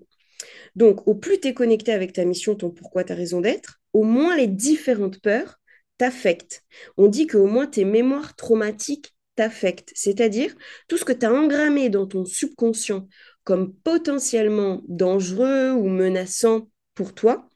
Donc, 0.76 1.08
au 1.08 1.16
plus 1.16 1.40
tu 1.40 1.50
es 1.50 1.54
connecté 1.54 1.92
avec 1.92 2.14
ta 2.14 2.26
mission, 2.26 2.56
ton 2.56 2.70
pourquoi, 2.70 3.04
ta 3.04 3.16
raison 3.16 3.42
d'être, 3.42 3.80
au 3.94 4.04
moins 4.04 4.36
les 4.36 4.48
différentes 4.48 5.22
peurs 5.22 5.60
t'affectent. 5.98 6.64
On 6.98 7.08
dit 7.08 7.28
qu'au 7.28 7.48
moins 7.48 7.68
tes 7.68 7.86
mémoires 7.86 8.36
traumatiques 8.36 9.14
t'affectent, 9.36 9.92
c'est-à-dire 9.96 10.56
tout 10.88 10.98
ce 10.98 11.06
que 11.06 11.14
tu 11.14 11.26
as 11.26 11.34
engrammé 11.34 11.90
dans 11.90 12.08
ton 12.08 12.26
subconscient 12.26 13.08
comme 13.44 13.74
potentiellement 13.74 14.82
dangereux 14.88 15.72
ou 15.72 15.88
menaçant 15.88 16.70
pour 16.94 17.14
toi, 17.16 17.50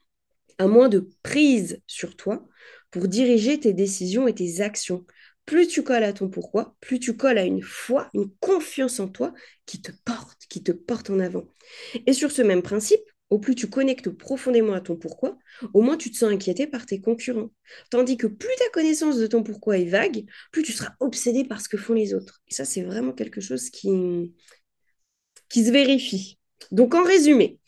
a 0.58 0.66
moins 0.66 0.88
de 0.88 1.08
prise 1.22 1.80
sur 1.86 2.16
toi 2.16 2.46
pour 2.90 3.08
diriger 3.08 3.58
tes 3.58 3.72
décisions 3.72 4.28
et 4.28 4.34
tes 4.34 4.60
actions. 4.60 5.04
Plus 5.46 5.66
tu 5.66 5.82
colles 5.82 6.04
à 6.04 6.12
ton 6.12 6.28
pourquoi, 6.28 6.74
plus 6.80 6.98
tu 6.98 7.16
colles 7.16 7.38
à 7.38 7.44
une 7.44 7.62
foi, 7.62 8.08
une 8.14 8.30
confiance 8.40 8.98
en 9.00 9.08
toi 9.08 9.34
qui 9.66 9.82
te 9.82 9.92
porte, 10.04 10.42
qui 10.48 10.62
te 10.62 10.72
porte 10.72 11.10
en 11.10 11.20
avant. 11.20 11.44
Et 12.06 12.12
sur 12.12 12.30
ce 12.30 12.42
même 12.42 12.62
principe, 12.62 13.02
au 13.30 13.38
plus 13.38 13.54
tu 13.54 13.68
connectes 13.68 14.10
profondément 14.10 14.74
à 14.74 14.80
ton 14.80 14.96
pourquoi, 14.96 15.36
au 15.72 15.82
moins 15.82 15.96
tu 15.96 16.10
te 16.10 16.16
sens 16.16 16.30
inquiété 16.30 16.66
par 16.66 16.86
tes 16.86 17.00
concurrents. 17.00 17.50
Tandis 17.90 18.16
que 18.16 18.26
plus 18.26 18.54
ta 18.58 18.70
connaissance 18.72 19.18
de 19.18 19.26
ton 19.26 19.42
pourquoi 19.42 19.78
est 19.78 19.86
vague, 19.86 20.24
plus 20.52 20.62
tu 20.62 20.72
seras 20.72 20.94
obsédé 21.00 21.44
par 21.44 21.60
ce 21.60 21.68
que 21.68 21.76
font 21.76 21.94
les 21.94 22.14
autres. 22.14 22.42
Et 22.48 22.54
ça, 22.54 22.64
c'est 22.64 22.82
vraiment 22.82 23.12
quelque 23.12 23.40
chose 23.40 23.70
qui, 23.70 24.34
qui 25.48 25.64
se 25.64 25.70
vérifie. 25.70 26.38
Donc 26.70 26.94
en 26.94 27.02
résumé, 27.02 27.58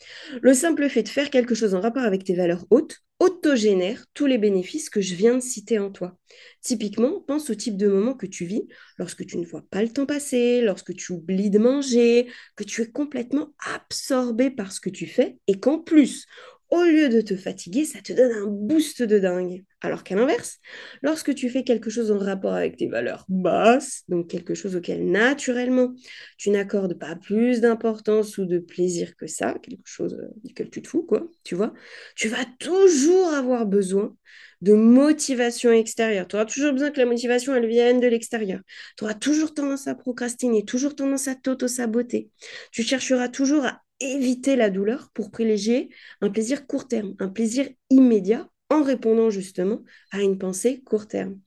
le 0.41 0.53
simple 0.53 0.89
fait 0.89 1.03
de 1.03 1.09
faire 1.09 1.29
quelque 1.29 1.55
chose 1.55 1.75
en 1.75 1.81
rapport 1.81 2.03
avec 2.03 2.23
tes 2.23 2.35
valeurs 2.35 2.65
hautes 2.69 2.97
autogénère 3.19 4.05
tous 4.13 4.25
les 4.25 4.37
bénéfices 4.37 4.89
que 4.89 5.01
je 5.01 5.15
viens 5.15 5.35
de 5.35 5.41
citer 5.41 5.79
en 5.79 5.91
toi. 5.91 6.17
Typiquement, 6.61 7.21
pense 7.21 7.49
au 7.49 7.55
type 7.55 7.77
de 7.77 7.87
moment 7.87 8.13
que 8.13 8.25
tu 8.25 8.45
vis 8.45 8.67
lorsque 8.97 9.25
tu 9.25 9.37
ne 9.37 9.45
vois 9.45 9.63
pas 9.71 9.81
le 9.81 9.89
temps 9.89 10.05
passer, 10.05 10.61
lorsque 10.61 10.93
tu 10.95 11.13
oublies 11.13 11.49
de 11.49 11.59
manger, 11.59 12.27
que 12.55 12.63
tu 12.63 12.81
es 12.81 12.91
complètement 12.91 13.53
absorbé 13.65 14.51
par 14.51 14.71
ce 14.71 14.79
que 14.79 14.89
tu 14.89 15.07
fais 15.07 15.37
et 15.47 15.59
qu'en 15.59 15.79
plus, 15.79 16.27
au 16.69 16.83
lieu 16.83 17.09
de 17.09 17.21
te 17.21 17.35
fatiguer, 17.35 17.85
ça 17.85 18.01
te 18.01 18.13
donne 18.13 18.31
un 18.31 18.47
boost 18.47 19.01
de 19.01 19.19
dingue. 19.19 19.63
Alors 19.81 20.03
qu'à 20.03 20.15
l'inverse, 20.15 20.59
lorsque 21.01 21.33
tu 21.35 21.49
fais 21.49 21.63
quelque 21.63 21.89
chose 21.89 22.11
en 22.11 22.17
rapport 22.17 22.53
avec 22.53 22.77
tes 22.77 22.87
valeurs 22.87 23.25
basses, 23.29 24.03
donc 24.07 24.27
quelque 24.27 24.55
chose 24.55 24.75
auquel 24.75 25.09
naturellement 25.09 25.93
tu 26.37 26.49
n'accordes 26.49 26.97
pas 26.97 27.15
plus 27.15 27.61
d'importance 27.61 28.37
ou 28.37 28.45
de 28.45 28.59
plaisir 28.59 29.15
que 29.15 29.27
ça, 29.27 29.55
quelque 29.61 29.85
chose 29.85 30.15
euh, 30.15 30.27
duquel 30.43 30.69
tu 30.69 30.81
te 30.81 30.87
fous, 30.87 31.03
quoi, 31.03 31.29
tu 31.43 31.55
vois, 31.55 31.73
tu 32.15 32.27
vas 32.27 32.45
toujours 32.59 33.33
avoir 33.33 33.65
besoin 33.65 34.15
de 34.61 34.73
motivation 34.73 35.71
extérieure. 35.71 36.27
Tu 36.27 36.35
auras 36.35 36.45
toujours 36.45 36.73
besoin 36.73 36.91
que 36.91 36.99
la 36.99 37.05
motivation, 37.05 37.55
elle 37.55 37.67
vienne 37.67 37.99
de 37.99 38.07
l'extérieur. 38.07 38.61
Tu 38.97 39.03
auras 39.03 39.13
toujours 39.13 39.53
tendance 39.53 39.87
à 39.87 39.95
procrastiner, 39.95 40.65
toujours 40.65 40.95
tendance 40.95 41.27
à 41.27 41.35
t'auto-saboter. 41.35 42.29
Tu 42.71 42.83
chercheras 42.83 43.29
toujours 43.29 43.65
à 43.65 43.81
éviter 43.99 44.55
la 44.55 44.69
douleur 44.69 45.09
pour 45.13 45.31
privilégier 45.31 45.89
un 46.21 46.29
plaisir 46.29 46.67
court 46.67 46.87
terme, 46.87 47.15
un 47.19 47.29
plaisir 47.29 47.67
immédiat 47.89 48.49
en 48.69 48.83
répondant 48.83 49.29
justement 49.29 49.83
à 50.11 50.21
une 50.21 50.37
pensée 50.37 50.81
court 50.81 51.07
terme. 51.07 51.39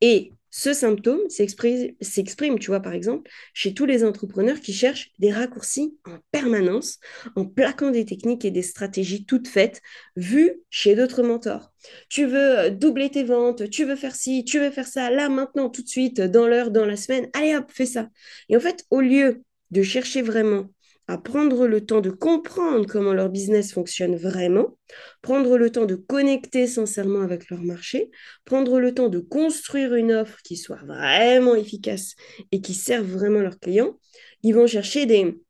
Et 0.00 0.32
ce 0.54 0.74
symptôme 0.74 1.30
s'exprime, 1.30 2.58
tu 2.58 2.66
vois, 2.66 2.80
par 2.80 2.92
exemple, 2.92 3.30
chez 3.54 3.72
tous 3.72 3.86
les 3.86 4.04
entrepreneurs 4.04 4.60
qui 4.60 4.74
cherchent 4.74 5.10
des 5.18 5.32
raccourcis 5.32 5.96
en 6.04 6.18
permanence, 6.30 6.98
en 7.36 7.46
plaquant 7.46 7.90
des 7.90 8.04
techniques 8.04 8.44
et 8.44 8.50
des 8.50 8.60
stratégies 8.60 9.24
toutes 9.24 9.48
faites, 9.48 9.80
vues 10.14 10.60
chez 10.68 10.94
d'autres 10.94 11.22
mentors. 11.22 11.72
Tu 12.10 12.26
veux 12.26 12.70
doubler 12.70 13.10
tes 13.10 13.24
ventes, 13.24 13.70
tu 13.70 13.86
veux 13.86 13.96
faire 13.96 14.14
ci, 14.14 14.44
tu 14.44 14.58
veux 14.60 14.70
faire 14.70 14.86
ça, 14.86 15.10
là, 15.10 15.30
maintenant, 15.30 15.70
tout 15.70 15.82
de 15.82 15.88
suite, 15.88 16.20
dans 16.20 16.46
l'heure, 16.46 16.70
dans 16.70 16.84
la 16.84 16.96
semaine, 16.96 17.30
allez 17.32 17.56
hop, 17.56 17.70
fais 17.72 17.86
ça. 17.86 18.10
Et 18.50 18.56
en 18.56 18.60
fait, 18.60 18.84
au 18.90 19.00
lieu 19.00 19.42
de 19.70 19.82
chercher 19.82 20.20
vraiment 20.20 20.68
à 21.08 21.18
prendre 21.18 21.66
le 21.66 21.84
temps 21.84 22.00
de 22.00 22.10
comprendre 22.10 22.86
comment 22.86 23.12
leur 23.12 23.28
business 23.28 23.72
fonctionne 23.72 24.16
vraiment, 24.16 24.78
prendre 25.20 25.58
le 25.58 25.70
temps 25.70 25.86
de 25.86 25.94
connecter 25.94 26.66
sincèrement 26.66 27.22
avec 27.22 27.50
leur 27.50 27.60
marché, 27.60 28.10
prendre 28.44 28.78
le 28.80 28.94
temps 28.94 29.08
de 29.08 29.18
construire 29.18 29.94
une 29.94 30.12
offre 30.12 30.38
qui 30.42 30.56
soit 30.56 30.82
vraiment 30.84 31.54
efficace 31.54 32.14
et 32.52 32.60
qui 32.60 32.74
serve 32.74 33.06
vraiment 33.06 33.40
leurs 33.40 33.58
clients, 33.58 33.98
ils 34.42 34.54
vont 34.54 34.66
chercher 34.66 35.06
des, 35.06 35.40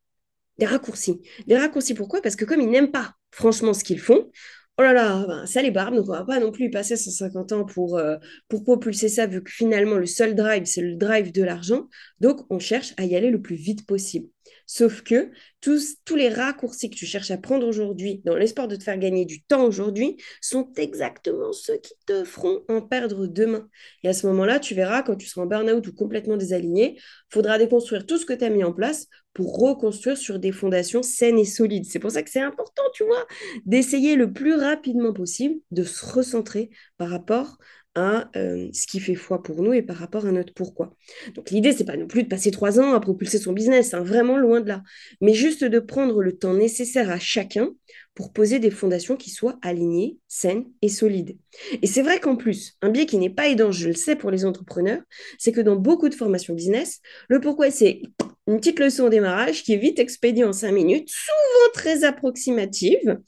des 0.59 0.67
raccourcis. 0.67 1.21
Des 1.47 1.57
raccourcis 1.57 1.95
pourquoi? 1.95 2.23
Parce 2.23 2.37
que 2.37 2.45
comme 2.45 2.61
ils 2.61 2.71
n'aiment 2.71 2.91
pas 2.91 3.15
franchement 3.31 3.75
ce 3.75 3.85
qu'ils 3.85 4.01
font, 4.01 4.31
oh 4.79 4.83
là 4.83 4.93
là, 4.93 5.25
ben, 5.27 5.47
ça 5.47 5.63
les 5.63 5.71
barbe, 5.71 5.95
donc 5.95 6.09
on 6.09 6.13
va 6.13 6.25
pas 6.25 6.41
non 6.41 6.51
plus 6.51 6.71
passer 6.71 6.97
150 6.97 7.53
ans 7.53 7.65
pour, 7.65 7.99
euh, 7.99 8.17
pour 8.49 8.65
propulser 8.65 9.09
ça, 9.09 9.27
vu 9.27 9.43
que 9.43 9.51
finalement 9.51 9.97
le 9.97 10.07
seul 10.07 10.35
drive, 10.35 10.65
c'est 10.65 10.83
le 10.83 10.97
drive 10.97 11.33
de 11.33 11.43
l'argent. 11.43 11.89
Donc 12.21 12.41
on 12.51 12.59
cherche 12.59 12.95
à 12.97 13.05
y 13.05 13.17
aller 13.17 13.31
le 13.31 13.43
plus 13.43 13.57
vite 13.57 13.87
possible. 13.87 14.29
Sauf 14.67 15.03
que 15.03 15.31
tous, 15.61 15.97
tous 16.05 16.17
les 16.17 16.29
raccourcis 16.29 16.89
que 16.89 16.97
tu 16.97 17.07
cherches 17.07 17.31
à 17.31 17.37
prendre 17.37 17.67
aujourd'hui, 17.67 18.23
dans 18.25 18.37
l'espoir 18.37 18.69
de 18.69 18.77
te 18.77 18.83
faire 18.83 18.99
gagner 18.99 19.25
du 19.25 19.43
temps 19.43 19.65
aujourd'hui, 19.65 20.17
sont 20.41 20.73
exactement 20.77 21.53
ceux 21.53 21.77
qui 21.77 21.93
te 22.07 22.25
feront 22.25 22.63
en 22.69 22.81
perdre 22.81 23.27
demain. 23.27 23.69
Et 24.03 24.09
à 24.09 24.13
ce 24.13 24.27
moment-là, 24.29 24.61
tu 24.61 24.75
verras, 24.75 25.03
quand 25.03 25.17
tu 25.17 25.27
seras 25.27 25.43
en 25.43 25.47
burn-out 25.47 25.87
ou 25.87 25.93
complètement 25.93 26.37
désaligné, 26.37 26.99
faudra 27.29 27.59
déconstruire 27.59 28.07
tout 28.07 28.19
ce 28.19 28.27
que 28.27 28.33
tu 28.33 28.45
as 28.45 28.51
mis 28.51 28.65
en 28.65 28.73
place 28.73 29.09
pour 29.35 29.59
reconstruire 29.59 30.17
sur 30.17 30.39
des 30.39 30.53
fondations 30.53 31.03
saines 31.03 31.39
et 31.39 31.45
solides. 31.45 31.87
C'est 31.87 31.99
pour 31.99 32.11
ça 32.11 32.23
que 32.23 32.31
c'est 32.31 32.41
important, 32.41 32.83
tu 32.95 33.05
vois, 33.05 33.27
d'essayer 33.65 34.17
le 34.17 34.33
plus 34.33 34.55
rapidement 34.55 35.13
possible 35.13 35.57
de 35.71 35.85
se 35.85 36.05
recentrer 36.05 36.71
par 36.99 37.09
rapport 37.09 37.59
à 37.95 38.31
euh, 38.37 38.69
ce 38.73 38.87
qui 38.87 39.01
fait 39.01 39.15
foi 39.15 39.43
pour 39.43 39.63
nous 39.63 39.73
et 39.73 39.83
par 39.83 39.97
rapport 39.97 40.27
à 40.27 40.33
notre 40.33 40.55
pourquoi. 40.55 40.95
Donc 41.35 41.51
l'idée, 41.51 41.73
c'est 41.73 41.85
pas 41.85 41.97
non 41.97 42.07
plus 42.07 42.23
de 42.23 42.29
passer 42.29 42.51
trois 42.51 42.81
ans 42.81 42.95
à 42.95 43.01
propulser 43.01 43.39
son 43.39 43.53
business, 43.53 43.93
hein, 43.93 44.03
vraiment 44.03 44.39
loin 44.39 44.61
de 44.61 44.69
là, 44.69 44.83
mais 45.21 45.35
juste 45.35 45.65
de 45.65 45.79
prendre 45.79 46.23
le 46.23 46.37
temps 46.37 46.55
nécessaire 46.55 47.11
à 47.11 47.19
chacun 47.19 47.71
pour 48.15 48.33
poser 48.33 48.59
des 48.59 48.71
fondations 48.71 49.17
qui 49.17 49.31
soient 49.31 49.59
alignées, 49.63 50.19
saines 50.27 50.65
et 50.81 50.89
solides. 50.89 51.37
Et 51.83 51.87
c'est 51.87 52.03
vrai 52.03 52.19
qu'en 52.19 52.37
plus, 52.37 52.77
un 52.83 52.89
biais 52.89 53.07
qui 53.07 53.19
n'est 53.19 53.31
pas 53.31 53.49
aidant, 53.49 53.73
je 53.73 53.89
le 53.89 53.95
sais 53.95 54.17
pour 54.17 54.31
les 54.31 54.45
entrepreneurs, 54.45 55.03
c'est 55.39 55.53
que 55.53 55.61
dans 55.61 55.77
beaucoup 55.77 56.09
de 56.09 56.15
formations 56.15 56.55
business, 56.55 57.01
le 57.29 57.41
pourquoi 57.41 57.71
c'est 57.71 58.03
une 58.49 58.57
petite 58.59 58.81
leçon 58.81 59.05
au 59.05 59.09
démarrage 59.09 59.63
qui 59.63 59.75
est 59.75 59.79
vite 59.79 59.99
expédiée 59.99 60.45
en 60.45 60.53
cinq 60.53 60.73
minutes, 60.73 61.09
souvent 61.09 61.73
très 61.75 62.05
approximative, 62.05 63.19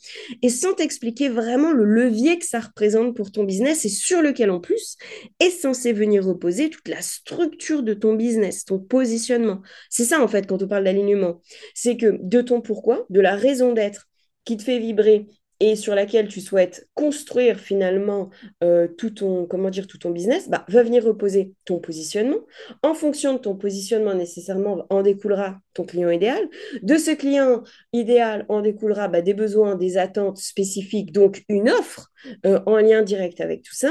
et 0.42 0.48
sans 0.48 0.74
t'expliquer 0.74 1.28
vraiment 1.28 1.72
le 1.72 1.84
levier 1.84 2.38
que 2.38 2.46
ça 2.46 2.60
représente 2.60 3.16
pour 3.16 3.30
ton 3.30 3.44
business 3.44 3.84
et 3.84 3.88
sur 3.88 4.22
lequel 4.22 4.50
en 4.50 4.60
plus 4.60 4.96
est 5.40 5.50
censé 5.50 5.92
venir 5.92 6.24
reposer 6.24 6.68
toute 6.68 6.88
la 6.88 7.00
structure 7.00 7.82
de 7.82 7.94
ton 7.94 8.14
business, 8.14 8.64
ton 8.64 8.78
positionnement. 8.78 9.62
C'est 9.88 10.04
ça 10.04 10.20
en 10.20 10.28
fait 10.28 10.46
quand 10.46 10.62
on 10.62 10.68
parle 10.68 10.84
d'alignement. 10.84 11.40
C'est 11.74 11.96
que 11.96 12.18
de 12.20 12.40
ton 12.40 12.60
pourquoi, 12.60 13.06
de 13.10 13.20
la 13.20 13.36
raison 13.36 13.72
d'être 13.72 14.08
qui 14.44 14.56
te 14.56 14.62
fait 14.62 14.78
vibrer 14.78 15.26
et 15.64 15.76
sur 15.76 15.94
laquelle 15.94 16.28
tu 16.28 16.42
souhaites 16.42 16.86
construire 16.92 17.58
finalement 17.58 18.28
euh, 18.62 18.86
tout 18.86 19.08
ton 19.08 19.46
comment 19.46 19.70
dire 19.70 19.86
tout 19.86 19.96
ton 19.96 20.10
business, 20.10 20.50
bah, 20.50 20.66
va 20.68 20.82
venir 20.82 21.02
reposer 21.02 21.54
ton 21.64 21.78
positionnement. 21.78 22.40
En 22.82 22.92
fonction 22.92 23.32
de 23.32 23.38
ton 23.38 23.56
positionnement, 23.56 24.12
nécessairement 24.12 24.84
en 24.90 25.00
découlera 25.00 25.58
ton 25.72 25.84
client 25.84 26.10
idéal. 26.10 26.50
De 26.82 26.98
ce 26.98 27.12
client 27.12 27.62
idéal 27.94 28.44
en 28.50 28.60
découlera 28.60 29.08
bah, 29.08 29.22
des 29.22 29.32
besoins, 29.32 29.74
des 29.74 29.96
attentes 29.96 30.36
spécifiques, 30.36 31.12
donc 31.12 31.44
une 31.48 31.70
offre 31.70 32.12
euh, 32.44 32.60
en 32.66 32.76
lien 32.76 33.00
direct 33.00 33.40
avec 33.40 33.62
tout 33.62 33.74
ça. 33.74 33.90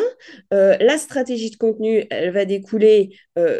Euh, 0.53 0.77
la 0.79 0.99
stratégie 0.99 1.49
de 1.49 1.57
contenu, 1.57 2.05
elle 2.12 2.29
va 2.29 2.45
découler 2.45 3.17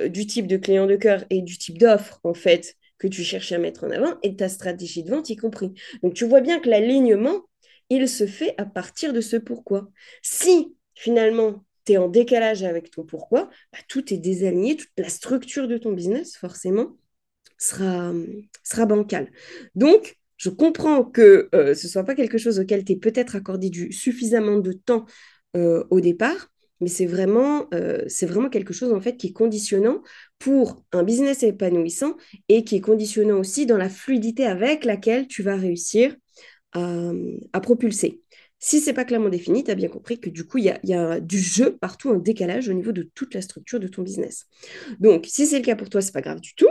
du 0.08 0.28
type 0.28 0.46
de 0.46 0.58
client 0.58 0.86
de 0.86 0.96
cœur 0.96 1.24
et 1.32 1.42
du 1.42 1.58
type 1.58 1.80
d'offre 1.80 2.20
en 2.24 2.36
fait 2.36 2.76
que 3.00 3.08
tu 3.08 3.24
cherches 3.24 3.52
à 3.54 3.58
mettre 3.58 3.86
en 3.86 3.90
avant 3.90 4.14
et 4.22 4.36
ta 4.36 4.50
stratégie 4.50 5.04
de 5.04 5.10
vente 5.10 5.32
y 5.32 5.36
compris. 5.36 5.74
Donc 6.04 6.14
tu 6.14 6.26
vois 6.26 6.42
bien 6.42 6.60
que 6.60 6.70
l'alignement 6.70 7.42
il 7.90 8.08
se 8.08 8.28
fait 8.28 8.56
à 8.58 8.66
partir 8.66 9.14
de 9.14 9.22
ce 9.22 9.38
pourquoi. 9.38 9.90
Si 10.22 10.76
finalement 10.96 11.64
tu 11.86 11.94
es 11.94 11.98
en 11.98 12.08
décalage 12.08 12.64
avec 12.64 12.92
ton 12.92 13.04
pourquoi, 13.04 13.50
bah, 13.72 13.80
tout 13.88 14.14
est 14.14 14.18
désaligné, 14.18 14.78
toute 14.78 14.90
la 14.98 15.10
structure 15.10 15.68
de 15.68 15.78
ton 15.78 15.92
business, 15.92 16.38
forcément, 16.38 16.98
sera, 17.58 18.14
sera 18.64 18.86
bancale. 18.86 19.32
Donc, 19.76 20.18
je 20.38 20.50
comprends 20.50 21.04
que 21.04 21.50
euh, 21.56 21.74
ce 21.74 21.88
ne 21.88 21.92
soit 21.92 22.04
pas 22.04 22.16
quelque 22.16 22.38
chose 22.38 22.60
auquel 22.60 22.84
tu 22.84 22.94
es 22.94 22.96
peut-être 22.96 23.36
accordé 23.36 23.70
du, 23.70 23.92
suffisamment 23.92 24.58
de 24.58 24.74
temps 24.74 25.06
euh, 25.56 25.84
au 25.90 26.02
départ, 26.02 26.50
mais 26.82 26.90
c'est 26.90 27.06
vraiment, 27.06 27.68
euh, 27.74 28.04
c'est 28.08 28.26
vraiment 28.26 28.50
quelque 28.50 28.74
chose 28.74 28.92
en 28.92 29.00
fait 29.00 29.16
qui 29.16 29.28
est 29.28 29.34
conditionnant 29.34 30.02
pour 30.40 30.84
un 30.92 31.04
business 31.04 31.44
épanouissant 31.44 32.18
et 32.50 32.64
qui 32.66 32.76
est 32.76 32.82
conditionnant 32.82 33.40
aussi 33.40 33.66
dans 33.66 33.78
la 33.78 33.90
fluidité 33.90 34.46
avec 34.46 34.84
laquelle 34.84 35.28
tu 35.28 35.44
vas 35.44 35.56
réussir 35.56 36.16
à, 36.74 37.60
propulser. 37.62 38.22
Si 38.60 38.80
c'est 38.80 38.94
pas 38.94 39.06
clairement 39.06 39.30
défini, 39.30 39.64
tu 39.64 39.72
as 39.72 39.76
bien 39.76 39.90
compris 39.90 40.20
que 40.20 40.30
du 40.30 40.46
coup, 40.46 40.58
il 40.58 40.66
y 40.84 40.94
a, 40.94 41.20
du 41.20 41.40
jeu 41.40 41.78
partout, 41.78 42.10
un 42.12 42.18
décalage 42.18 42.70
au 42.70 42.74
niveau 42.74 42.92
de 42.92 43.04
toute 43.04 43.34
la 43.34 43.42
structure 43.42 43.80
de 43.80 43.88
ton 43.88 44.02
business. 44.02 44.46
Donc, 45.00 45.26
si 45.28 45.46
c'est 45.46 45.60
le 45.60 45.66
cas 45.66 45.76
pour 45.76 45.90
toi, 45.90 46.02
c'est 46.02 46.14
pas 46.14 46.22
grave 46.22 46.40
du 46.40 46.56
tout. 46.56 46.70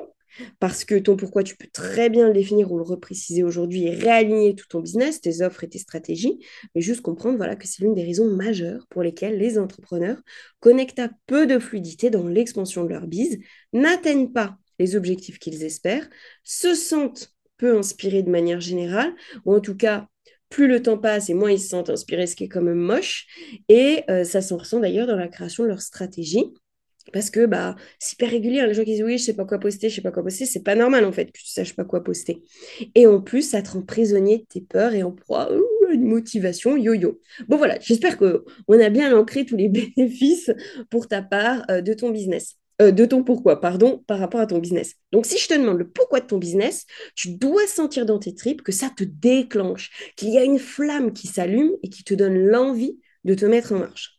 Parce 0.60 0.86
que 0.86 0.94
ton 0.98 1.16
pourquoi, 1.16 1.42
tu 1.42 1.56
peux 1.56 1.68
très 1.70 2.08
bien 2.08 2.28
le 2.28 2.32
définir 2.32 2.72
ou 2.72 2.78
le 2.78 2.84
repréciser 2.84 3.42
aujourd'hui 3.42 3.84
et 3.84 3.90
réaligner 3.90 4.54
tout 4.54 4.66
ton 4.66 4.80
business, 4.80 5.20
tes 5.20 5.42
offres 5.42 5.64
et 5.64 5.68
tes 5.68 5.78
stratégies, 5.78 6.38
mais 6.74 6.80
juste 6.80 7.02
comprendre 7.02 7.36
voilà, 7.36 7.54
que 7.54 7.66
c'est 7.68 7.82
l'une 7.82 7.94
des 7.94 8.04
raisons 8.04 8.34
majeures 8.34 8.86
pour 8.88 9.02
lesquelles 9.02 9.36
les 9.36 9.58
entrepreneurs 9.58 10.22
connectent 10.60 11.00
à 11.00 11.10
peu 11.26 11.46
de 11.46 11.58
fluidité 11.58 12.08
dans 12.08 12.26
l'expansion 12.26 12.84
de 12.84 12.88
leur 12.88 13.06
bise, 13.06 13.40
n'atteignent 13.74 14.32
pas 14.32 14.56
les 14.78 14.96
objectifs 14.96 15.38
qu'ils 15.38 15.62
espèrent, 15.64 16.08
se 16.42 16.74
sentent 16.74 17.34
peu 17.62 17.79
inspirés 17.79 18.25
de 18.25 18.31
manière 18.31 18.61
générale, 18.61 19.14
ou 19.44 19.55
en 19.55 19.61
tout 19.61 19.77
cas 19.77 20.09
plus 20.48 20.66
le 20.66 20.83
temps 20.83 20.98
passe 20.98 21.31
et 21.31 21.35
moins 21.35 21.53
ils 21.53 21.61
se 21.61 21.68
sentent 21.68 21.90
inspirés, 21.90 22.27
ce 22.27 22.35
qui 22.35 22.44
est 22.44 22.48
quand 22.48 22.61
même 22.61 22.75
moche. 22.75 23.27
Et 23.68 24.03
euh, 24.11 24.25
ça 24.25 24.42
s'en 24.42 24.57
ressent 24.57 24.81
d'ailleurs 24.81 25.07
dans 25.07 25.14
la 25.14 25.29
création 25.29 25.62
de 25.62 25.68
leur 25.68 25.81
stratégie. 25.81 26.53
Parce 27.12 27.31
que 27.31 27.46
bah, 27.46 27.77
c'est 28.01 28.14
hyper 28.14 28.31
régulier, 28.31 28.61
hein. 28.61 28.66
les 28.66 28.75
gens 28.75 28.83
qui 28.83 28.94
disent 28.94 29.05
oui, 29.05 29.16
je 29.16 29.25
sais 29.25 29.35
pas 29.35 29.44
quoi 29.44 29.59
poster, 29.59 29.88
je 29.88 29.94
sais 29.94 30.03
pas 30.03 30.11
quoi 30.11 30.25
poster, 30.25 30.44
c'est 30.44 30.62
pas 30.62 30.75
normal 30.75 31.05
en 31.05 31.12
fait 31.12 31.27
que 31.27 31.38
tu 31.38 31.46
saches 31.46 31.75
pas 31.77 31.85
quoi 31.85 32.03
poster. 32.03 32.42
Et 32.96 33.07
en 33.07 33.20
plus, 33.20 33.42
ça 33.42 33.62
te 33.62 33.70
rend 33.70 33.83
prisonnier 33.83 34.38
de 34.38 34.44
tes 34.44 34.61
peurs 34.61 34.94
et 34.94 35.05
en 35.05 35.12
proie 35.12 35.44
à 35.44 35.92
une 35.92 36.05
motivation 36.05 36.77
yo-yo. 36.77 37.20
Bon 37.48 37.57
voilà, 37.59 37.79
j'espère 37.81 38.18
qu'on 38.18 38.81
a 38.81 38.88
bien 38.88 39.16
ancré 39.16 39.44
tous 39.46 39.57
les 39.57 39.68
bénéfices 39.96 40.51
pour 40.90 41.07
ta 41.07 41.22
part 41.22 41.64
euh, 41.70 41.81
de 41.81 41.94
ton 41.94 42.11
business. 42.11 42.57
Euh, 42.80 42.90
de 42.90 43.04
ton 43.04 43.22
pourquoi, 43.22 43.61
pardon, 43.61 44.02
par 44.06 44.18
rapport 44.18 44.40
à 44.40 44.46
ton 44.46 44.58
business. 44.58 44.94
Donc, 45.12 45.26
si 45.26 45.38
je 45.38 45.46
te 45.46 45.54
demande 45.54 45.78
le 45.78 45.88
pourquoi 45.88 46.20
de 46.20 46.26
ton 46.26 46.38
business, 46.38 46.87
tu 47.14 47.37
dois 47.37 47.66
sentir 47.66 48.06
dans 48.06 48.18
tes 48.18 48.35
tripes 48.35 48.62
que 48.62 48.72
ça 48.72 48.90
te 48.96 49.04
déclenche, 49.04 49.90
qu'il 50.16 50.30
y 50.30 50.38
a 50.38 50.44
une 50.44 50.58
flamme 50.58 51.12
qui 51.12 51.26
s'allume 51.26 51.72
et 51.82 51.90
qui 51.90 52.02
te 52.02 52.14
donne 52.14 52.38
l'envie 52.38 52.98
de 53.24 53.35
te 53.35 53.44
mettre 53.44 53.72
en 53.72 53.78
marche. 53.78 54.18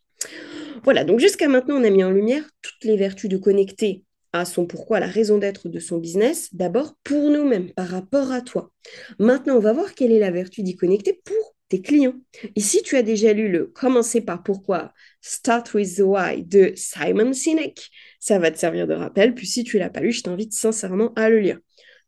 Voilà, 0.83 1.03
donc 1.03 1.19
jusqu'à 1.19 1.47
maintenant, 1.47 1.77
on 1.77 1.83
a 1.83 1.89
mis 1.89 2.03
en 2.03 2.11
lumière 2.11 2.43
toutes 2.61 2.83
les 2.83 2.97
vertus 2.97 3.29
de 3.29 3.37
connecter 3.37 4.03
à 4.33 4.45
son 4.45 4.65
pourquoi, 4.65 4.99
la 4.99 5.07
raison 5.07 5.37
d'être 5.37 5.69
de 5.69 5.79
son 5.79 5.97
business, 5.97 6.49
d'abord 6.53 6.95
pour 7.03 7.29
nous-mêmes, 7.29 7.71
par 7.71 7.87
rapport 7.87 8.31
à 8.31 8.41
toi. 8.41 8.71
Maintenant, 9.19 9.55
on 9.55 9.59
va 9.59 9.73
voir 9.73 9.93
quelle 9.93 10.11
est 10.11 10.19
la 10.19 10.31
vertu 10.31 10.63
d'y 10.63 10.75
connecter 10.75 11.21
pour 11.23 11.52
tes 11.69 11.81
clients. 11.81 12.15
Ici, 12.55 12.81
tu 12.83 12.95
as 12.97 13.03
déjà 13.03 13.33
lu 13.33 13.49
le 13.49 13.65
Commencer 13.65 14.21
par 14.21 14.43
pourquoi, 14.43 14.93
Start 15.21 15.73
with 15.73 15.95
the 15.97 16.01
Why 16.01 16.43
de 16.43 16.73
Simon 16.75 17.33
Sinek. 17.33 17.89
Ça 18.19 18.39
va 18.39 18.51
te 18.51 18.57
servir 18.57 18.87
de 18.87 18.93
rappel, 18.93 19.33
puis 19.33 19.47
si 19.47 19.63
tu 19.63 19.77
l'as 19.79 19.89
pas 19.89 20.01
lu, 20.01 20.11
je 20.11 20.23
t'invite 20.23 20.53
sincèrement 20.53 21.13
à 21.15 21.29
le 21.29 21.39
lire. 21.39 21.59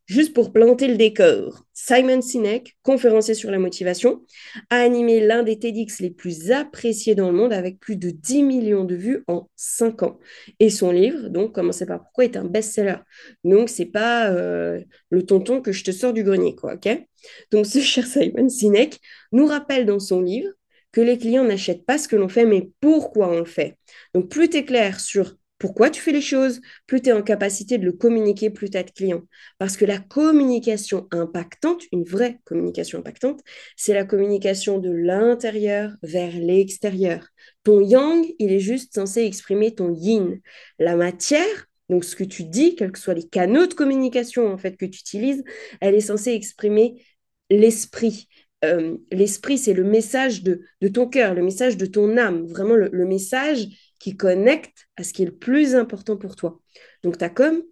Juste 0.06 0.34
pour 0.34 0.52
planter 0.52 0.86
le 0.86 0.96
décor, 0.96 1.64
Simon 1.74 2.22
Sinek, 2.22 2.76
conférencier 2.84 3.34
sur 3.34 3.50
la 3.50 3.58
motivation, 3.58 4.24
a 4.70 4.76
animé 4.76 5.18
l'un 5.18 5.42
des 5.42 5.58
TEDx 5.58 5.98
les 5.98 6.10
plus 6.10 6.52
appréciés 6.52 7.16
dans 7.16 7.28
le 7.28 7.36
monde 7.36 7.52
avec 7.52 7.80
plus 7.80 7.96
de 7.96 8.10
10 8.10 8.44
millions 8.44 8.84
de 8.84 8.94
vues 8.94 9.24
en 9.26 9.48
5 9.56 10.04
ans. 10.04 10.20
Et 10.60 10.70
son 10.70 10.92
livre, 10.92 11.28
donc 11.28 11.52
Commencez 11.52 11.86
par 11.86 12.04
pourquoi, 12.04 12.24
est 12.24 12.36
un 12.36 12.44
best-seller. 12.44 12.98
Donc, 13.42 13.68
c'est 13.68 13.86
pas 13.86 14.30
euh, 14.30 14.80
le 15.10 15.26
tonton 15.26 15.60
que 15.60 15.72
je 15.72 15.82
te 15.82 15.90
sors 15.90 16.12
du 16.12 16.22
grenier, 16.22 16.54
quoi, 16.54 16.74
ok? 16.74 17.04
Donc, 17.50 17.66
ce 17.66 17.78
cher 17.80 18.06
Simon 18.06 18.48
Sinek 18.48 19.00
nous 19.32 19.46
rappelle 19.46 19.86
dans 19.86 19.98
son 19.98 20.20
livre 20.20 20.52
que 20.92 21.00
les 21.00 21.18
clients 21.18 21.44
n'achètent 21.44 21.84
pas 21.84 21.98
ce 21.98 22.06
que 22.06 22.16
l'on 22.16 22.28
fait, 22.28 22.46
mais 22.46 22.70
pourquoi 22.80 23.28
on 23.28 23.40
le 23.40 23.44
fait. 23.44 23.76
Donc, 24.14 24.28
plus 24.28 24.48
tu 24.48 24.58
es 24.58 24.64
clair 24.64 25.00
sur 25.00 25.36
pourquoi 25.58 25.88
tu 25.90 26.00
fais 26.00 26.12
les 26.12 26.20
choses, 26.20 26.60
plus 26.86 27.00
tu 27.00 27.08
es 27.08 27.12
en 27.12 27.22
capacité 27.22 27.78
de 27.78 27.84
le 27.84 27.92
communiquer, 27.92 28.50
plus 28.50 28.70
tu 28.70 28.76
as 28.76 28.82
de 28.82 28.90
clients. 28.90 29.22
Parce 29.58 29.76
que 29.76 29.84
la 29.84 29.98
communication 29.98 31.08
impactante, 31.10 31.82
une 31.92 32.04
vraie 32.04 32.40
communication 32.44 32.98
impactante, 32.98 33.40
c'est 33.76 33.94
la 33.94 34.04
communication 34.04 34.78
de 34.78 34.90
l'intérieur 34.90 35.92
vers 36.02 36.32
l'extérieur. 36.32 37.28
Ton 37.64 37.80
yang, 37.80 38.26
il 38.38 38.52
est 38.52 38.60
juste 38.60 38.94
censé 38.94 39.22
exprimer 39.22 39.74
ton 39.74 39.94
yin. 39.94 40.40
La 40.78 40.94
matière, 40.94 41.66
donc 41.88 42.04
ce 42.04 42.16
que 42.16 42.24
tu 42.24 42.44
dis, 42.44 42.76
quels 42.76 42.92
que 42.92 42.98
soient 42.98 43.14
les 43.14 43.28
canaux 43.28 43.66
de 43.66 43.74
communication 43.74 44.52
en 44.52 44.58
fait 44.58 44.76
que 44.76 44.84
tu 44.84 45.00
utilises, 45.00 45.42
elle 45.80 45.94
est 45.94 46.00
censée 46.00 46.32
exprimer 46.32 47.02
l'esprit. 47.48 48.28
Euh, 48.64 48.96
l'esprit, 49.10 49.56
c'est 49.56 49.74
le 49.74 49.84
message 49.84 50.42
de, 50.42 50.60
ton 50.92 51.06
cœur, 51.08 51.34
le 51.34 51.42
message 51.42 51.76
de 51.76 51.86
ton 51.86 52.16
âme, 52.18 52.46
vraiment 52.46 52.74
le 52.74 53.06
message 53.06 53.68
qui 53.98 54.16
connecte 54.16 54.86
à 54.96 55.04
ce 55.04 55.12
qui 55.12 55.22
est 55.22 55.26
le 55.26 55.36
plus 55.36 55.74
important 55.74 56.16
pour 56.16 56.36
toi. 56.36 56.60
Donc 57.02 57.18
ta 57.18 57.28
com, 57.28 57.62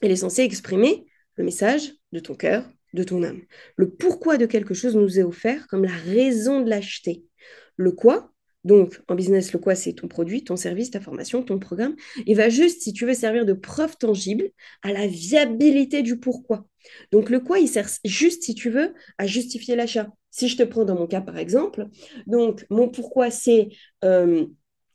elle 0.00 0.10
est 0.10 0.16
censée 0.16 0.42
exprimer 0.42 1.06
le 1.36 1.44
message 1.44 1.92
de 2.12 2.18
ton 2.18 2.34
cœur, 2.34 2.68
de 2.92 3.04
ton 3.04 3.22
âme. 3.22 3.40
Le 3.76 3.90
pourquoi 3.90 4.36
de 4.36 4.46
quelque 4.46 4.74
chose 4.74 4.96
nous 4.96 5.18
est 5.18 5.22
offert 5.22 5.66
comme 5.68 5.84
la 5.84 5.96
raison 5.96 6.60
de 6.60 6.68
l'acheter. 6.68 7.24
Le 7.76 7.92
quoi, 7.92 8.32
donc 8.64 9.00
en 9.08 9.14
business, 9.14 9.52
le 9.52 9.58
quoi, 9.58 9.74
c'est 9.74 9.94
ton 9.94 10.08
produit, 10.08 10.44
ton 10.44 10.56
service, 10.56 10.90
ta 10.90 11.00
formation, 11.00 11.42
ton 11.42 11.58
programme. 11.58 11.96
Il 12.26 12.36
va 12.36 12.48
juste, 12.48 12.82
si 12.82 12.92
tu 12.92 13.06
veux, 13.06 13.14
servir 13.14 13.44
de 13.44 13.54
preuve 13.54 13.96
tangible 13.96 14.50
à 14.82 14.92
la 14.92 15.06
viabilité 15.06 16.02
du 16.02 16.18
pourquoi. 16.18 16.66
Donc 17.10 17.30
le 17.30 17.40
quoi, 17.40 17.58
il 17.58 17.68
sert 17.68 17.88
juste, 18.04 18.42
si 18.42 18.54
tu 18.54 18.70
veux, 18.70 18.94
à 19.18 19.26
justifier 19.26 19.74
l'achat. 19.74 20.08
Si 20.30 20.48
je 20.48 20.56
te 20.56 20.62
prends 20.62 20.84
dans 20.84 20.94
mon 20.94 21.06
cas, 21.06 21.20
par 21.20 21.38
exemple, 21.38 21.86
donc 22.26 22.66
mon 22.70 22.88
pourquoi, 22.88 23.30
c'est... 23.30 23.68
Euh, 24.04 24.46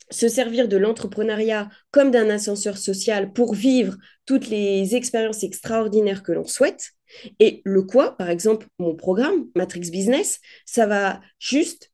se 0.09 0.27
servir 0.27 0.67
de 0.67 0.77
l'entrepreneuriat 0.77 1.69
comme 1.91 2.11
d'un 2.11 2.29
ascenseur 2.29 2.77
social 2.77 3.33
pour 3.33 3.53
vivre 3.53 3.97
toutes 4.25 4.49
les 4.49 4.95
expériences 4.95 5.43
extraordinaires 5.43 6.23
que 6.23 6.31
l'on 6.31 6.45
souhaite. 6.45 6.91
Et 7.39 7.61
le 7.65 7.83
quoi, 7.83 8.17
par 8.17 8.29
exemple, 8.29 8.67
mon 8.79 8.95
programme, 8.95 9.47
Matrix 9.55 9.89
Business, 9.91 10.39
ça 10.65 10.85
va 10.85 11.21
juste 11.39 11.91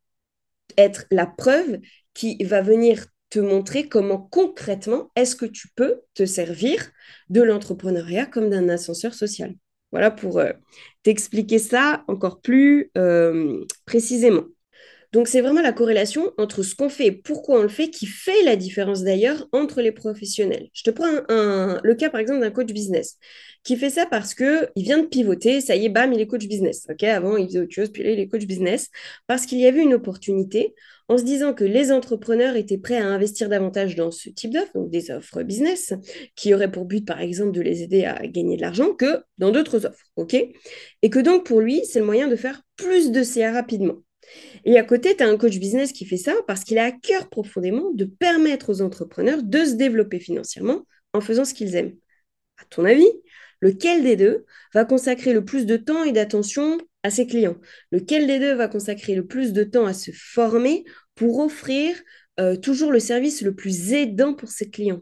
être 0.77 1.05
la 1.11 1.27
preuve 1.27 1.79
qui 2.13 2.43
va 2.43 2.61
venir 2.61 3.05
te 3.29 3.39
montrer 3.39 3.87
comment 3.87 4.19
concrètement 4.19 5.11
est-ce 5.15 5.35
que 5.35 5.45
tu 5.45 5.67
peux 5.75 6.01
te 6.13 6.25
servir 6.25 6.91
de 7.29 7.41
l'entrepreneuriat 7.41 8.27
comme 8.27 8.49
d'un 8.49 8.69
ascenseur 8.69 9.13
social. 9.13 9.55
Voilà 9.91 10.11
pour 10.11 10.39
euh, 10.39 10.51
t'expliquer 11.03 11.59
ça 11.59 12.03
encore 12.07 12.41
plus 12.41 12.91
euh, 12.97 13.63
précisément. 13.85 14.45
Donc 15.13 15.27
c'est 15.27 15.41
vraiment 15.41 15.61
la 15.61 15.73
corrélation 15.73 16.31
entre 16.37 16.63
ce 16.63 16.73
qu'on 16.73 16.89
fait 16.89 17.05
et 17.05 17.11
pourquoi 17.11 17.59
on 17.59 17.61
le 17.61 17.69
fait 17.69 17.89
qui 17.89 18.07
fait 18.07 18.43
la 18.43 18.55
différence 18.55 19.03
d'ailleurs 19.03 19.47
entre 19.51 19.81
les 19.81 19.91
professionnels. 19.91 20.69
Je 20.73 20.83
te 20.83 20.89
prends 20.89 21.05
le 21.07 21.93
cas 21.93 22.09
par 22.09 22.19
exemple 22.19 22.41
d'un 22.41 22.49
coach 22.49 22.73
business 22.73 23.17
qui 23.63 23.77
fait 23.77 23.91
ça 23.91 24.05
parce 24.05 24.33
que 24.33 24.69
il 24.75 24.83
vient 24.83 24.97
de 24.97 25.05
pivoter, 25.05 25.61
ça 25.61 25.75
y 25.75 25.85
est, 25.85 25.89
bam, 25.89 26.11
il 26.11 26.19
est 26.19 26.27
coach 26.27 26.47
business. 26.47 26.87
Avant 27.03 27.37
il 27.37 27.45
faisait 27.45 27.59
autre 27.59 27.71
chose, 27.71 27.91
puis 27.91 28.03
là 28.03 28.09
il 28.09 28.19
est 28.19 28.27
coach 28.27 28.45
business 28.45 28.89
parce 29.27 29.45
qu'il 29.45 29.59
y 29.59 29.67
avait 29.67 29.83
une 29.83 29.93
opportunité 29.93 30.73
en 31.09 31.17
se 31.17 31.23
disant 31.23 31.53
que 31.53 31.63
les 31.63 31.91
entrepreneurs 31.91 32.55
étaient 32.55 32.79
prêts 32.79 32.97
à 32.97 33.05
investir 33.05 33.49
davantage 33.49 33.95
dans 33.95 34.09
ce 34.09 34.29
type 34.29 34.51
d'offres, 34.51 34.73
donc 34.73 34.89
des 34.89 35.11
offres 35.11 35.43
business, 35.43 35.93
qui 36.35 36.53
auraient 36.55 36.71
pour 36.71 36.85
but 36.85 37.05
par 37.05 37.21
exemple 37.21 37.51
de 37.51 37.61
les 37.61 37.83
aider 37.83 38.05
à 38.05 38.25
gagner 38.25 38.57
de 38.57 38.61
l'argent 38.61 38.93
que 38.95 39.23
dans 39.37 39.51
d'autres 39.51 39.85
offres. 39.85 40.05
Et 41.03 41.09
que 41.11 41.19
donc 41.19 41.45
pour 41.45 41.61
lui 41.61 41.85
c'est 41.85 41.99
le 41.99 42.05
moyen 42.05 42.27
de 42.27 42.35
faire 42.35 42.63
plus 42.77 43.11
de 43.11 43.21
CA 43.21 43.51
rapidement. 43.51 43.97
Et 44.65 44.77
à 44.77 44.83
côté, 44.83 45.15
tu 45.15 45.23
as 45.23 45.27
un 45.27 45.37
coach 45.37 45.57
business 45.57 45.91
qui 45.91 46.05
fait 46.05 46.17
ça 46.17 46.33
parce 46.47 46.63
qu'il 46.63 46.77
a 46.77 46.85
à 46.85 46.91
cœur 46.91 47.29
profondément 47.29 47.91
de 47.91 48.05
permettre 48.05 48.69
aux 48.69 48.81
entrepreneurs 48.81 49.43
de 49.43 49.65
se 49.65 49.73
développer 49.73 50.19
financièrement 50.19 50.85
en 51.13 51.21
faisant 51.21 51.45
ce 51.45 51.53
qu'ils 51.53 51.75
aiment. 51.75 51.95
À 52.57 52.65
ton 52.65 52.85
avis, 52.85 53.09
lequel 53.61 54.03
des 54.03 54.15
deux 54.15 54.45
va 54.73 54.85
consacrer 54.85 55.33
le 55.33 55.43
plus 55.43 55.65
de 55.65 55.77
temps 55.77 56.03
et 56.03 56.11
d'attention 56.11 56.77
à 57.03 57.09
ses 57.09 57.27
clients? 57.27 57.57
Lequel 57.91 58.27
des 58.27 58.39
deux 58.39 58.53
va 58.53 58.67
consacrer 58.67 59.15
le 59.15 59.25
plus 59.25 59.53
de 59.53 59.63
temps 59.63 59.85
à 59.85 59.93
se 59.93 60.11
former 60.13 60.83
pour 61.15 61.39
offrir 61.39 61.95
euh, 62.39 62.55
toujours 62.55 62.91
le 62.91 62.99
service 62.99 63.41
le 63.41 63.53
plus 63.53 63.93
aidant 63.93 64.33
pour 64.33 64.49
ses 64.49 64.69
clients? 64.69 65.01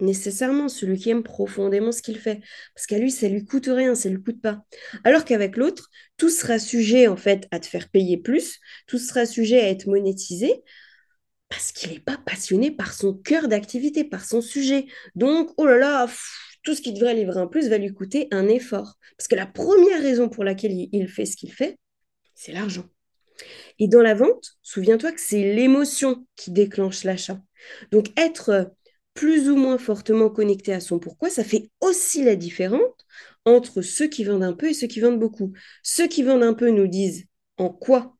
Nécessairement 0.00 0.68
celui 0.68 0.98
qui 0.98 1.10
aime 1.10 1.22
profondément 1.22 1.92
ce 1.92 2.02
qu'il 2.02 2.18
fait. 2.18 2.40
Parce 2.74 2.86
qu'à 2.86 2.98
lui, 2.98 3.10
ça 3.10 3.28
lui 3.28 3.44
coûte 3.44 3.66
rien, 3.66 3.94
ça 3.94 4.08
lui 4.08 4.22
coûte 4.22 4.40
pas. 4.40 4.64
Alors 5.04 5.24
qu'avec 5.24 5.56
l'autre, 5.56 5.90
tout 6.16 6.30
sera 6.30 6.58
sujet 6.58 7.06
en 7.08 7.16
fait 7.16 7.46
à 7.50 7.60
te 7.60 7.66
faire 7.66 7.88
payer 7.88 8.16
plus, 8.16 8.58
tout 8.86 8.98
sera 8.98 9.26
sujet 9.26 9.60
à 9.60 9.68
être 9.68 9.86
monétisé 9.86 10.62
parce 11.48 11.72
qu'il 11.72 11.92
n'est 11.92 12.00
pas 12.00 12.18
passionné 12.18 12.70
par 12.70 12.92
son 12.92 13.14
cœur 13.14 13.48
d'activité, 13.48 14.02
par 14.02 14.24
son 14.24 14.40
sujet. 14.40 14.86
Donc, 15.14 15.50
oh 15.56 15.66
là 15.66 15.78
là, 15.78 16.08
tout 16.64 16.74
ce 16.74 16.80
qui 16.80 16.92
devrait 16.92 17.14
livrer 17.14 17.38
un 17.38 17.46
plus 17.46 17.68
va 17.68 17.78
lui 17.78 17.92
coûter 17.92 18.26
un 18.32 18.48
effort. 18.48 18.94
Parce 19.16 19.28
que 19.28 19.36
la 19.36 19.46
première 19.46 20.02
raison 20.02 20.28
pour 20.28 20.42
laquelle 20.42 20.72
il 20.90 21.08
fait 21.08 21.26
ce 21.26 21.36
qu'il 21.36 21.52
fait, 21.52 21.78
c'est 22.34 22.52
l'argent. 22.52 22.86
Et 23.78 23.88
dans 23.88 24.02
la 24.02 24.14
vente, 24.14 24.56
souviens-toi 24.62 25.12
que 25.12 25.20
c'est 25.20 25.54
l'émotion 25.54 26.26
qui 26.36 26.50
déclenche 26.50 27.04
l'achat. 27.04 27.40
Donc 27.90 28.08
être 28.18 28.72
plus 29.14 29.48
ou 29.48 29.56
moins 29.56 29.78
fortement 29.78 30.28
connecté 30.30 30.72
à 30.72 30.80
son 30.80 30.98
pourquoi, 30.98 31.30
ça 31.30 31.44
fait 31.44 31.70
aussi 31.80 32.24
la 32.24 32.36
différence 32.36 32.80
entre 33.44 33.82
ceux 33.82 34.08
qui 34.08 34.24
vendent 34.24 34.42
un 34.42 34.52
peu 34.52 34.70
et 34.70 34.74
ceux 34.74 34.86
qui 34.86 35.00
vendent 35.00 35.20
beaucoup. 35.20 35.52
Ceux 35.82 36.08
qui 36.08 36.22
vendent 36.22 36.42
un 36.42 36.54
peu 36.54 36.70
nous 36.70 36.88
disent 36.88 37.26
en 37.56 37.70
quoi 37.70 38.16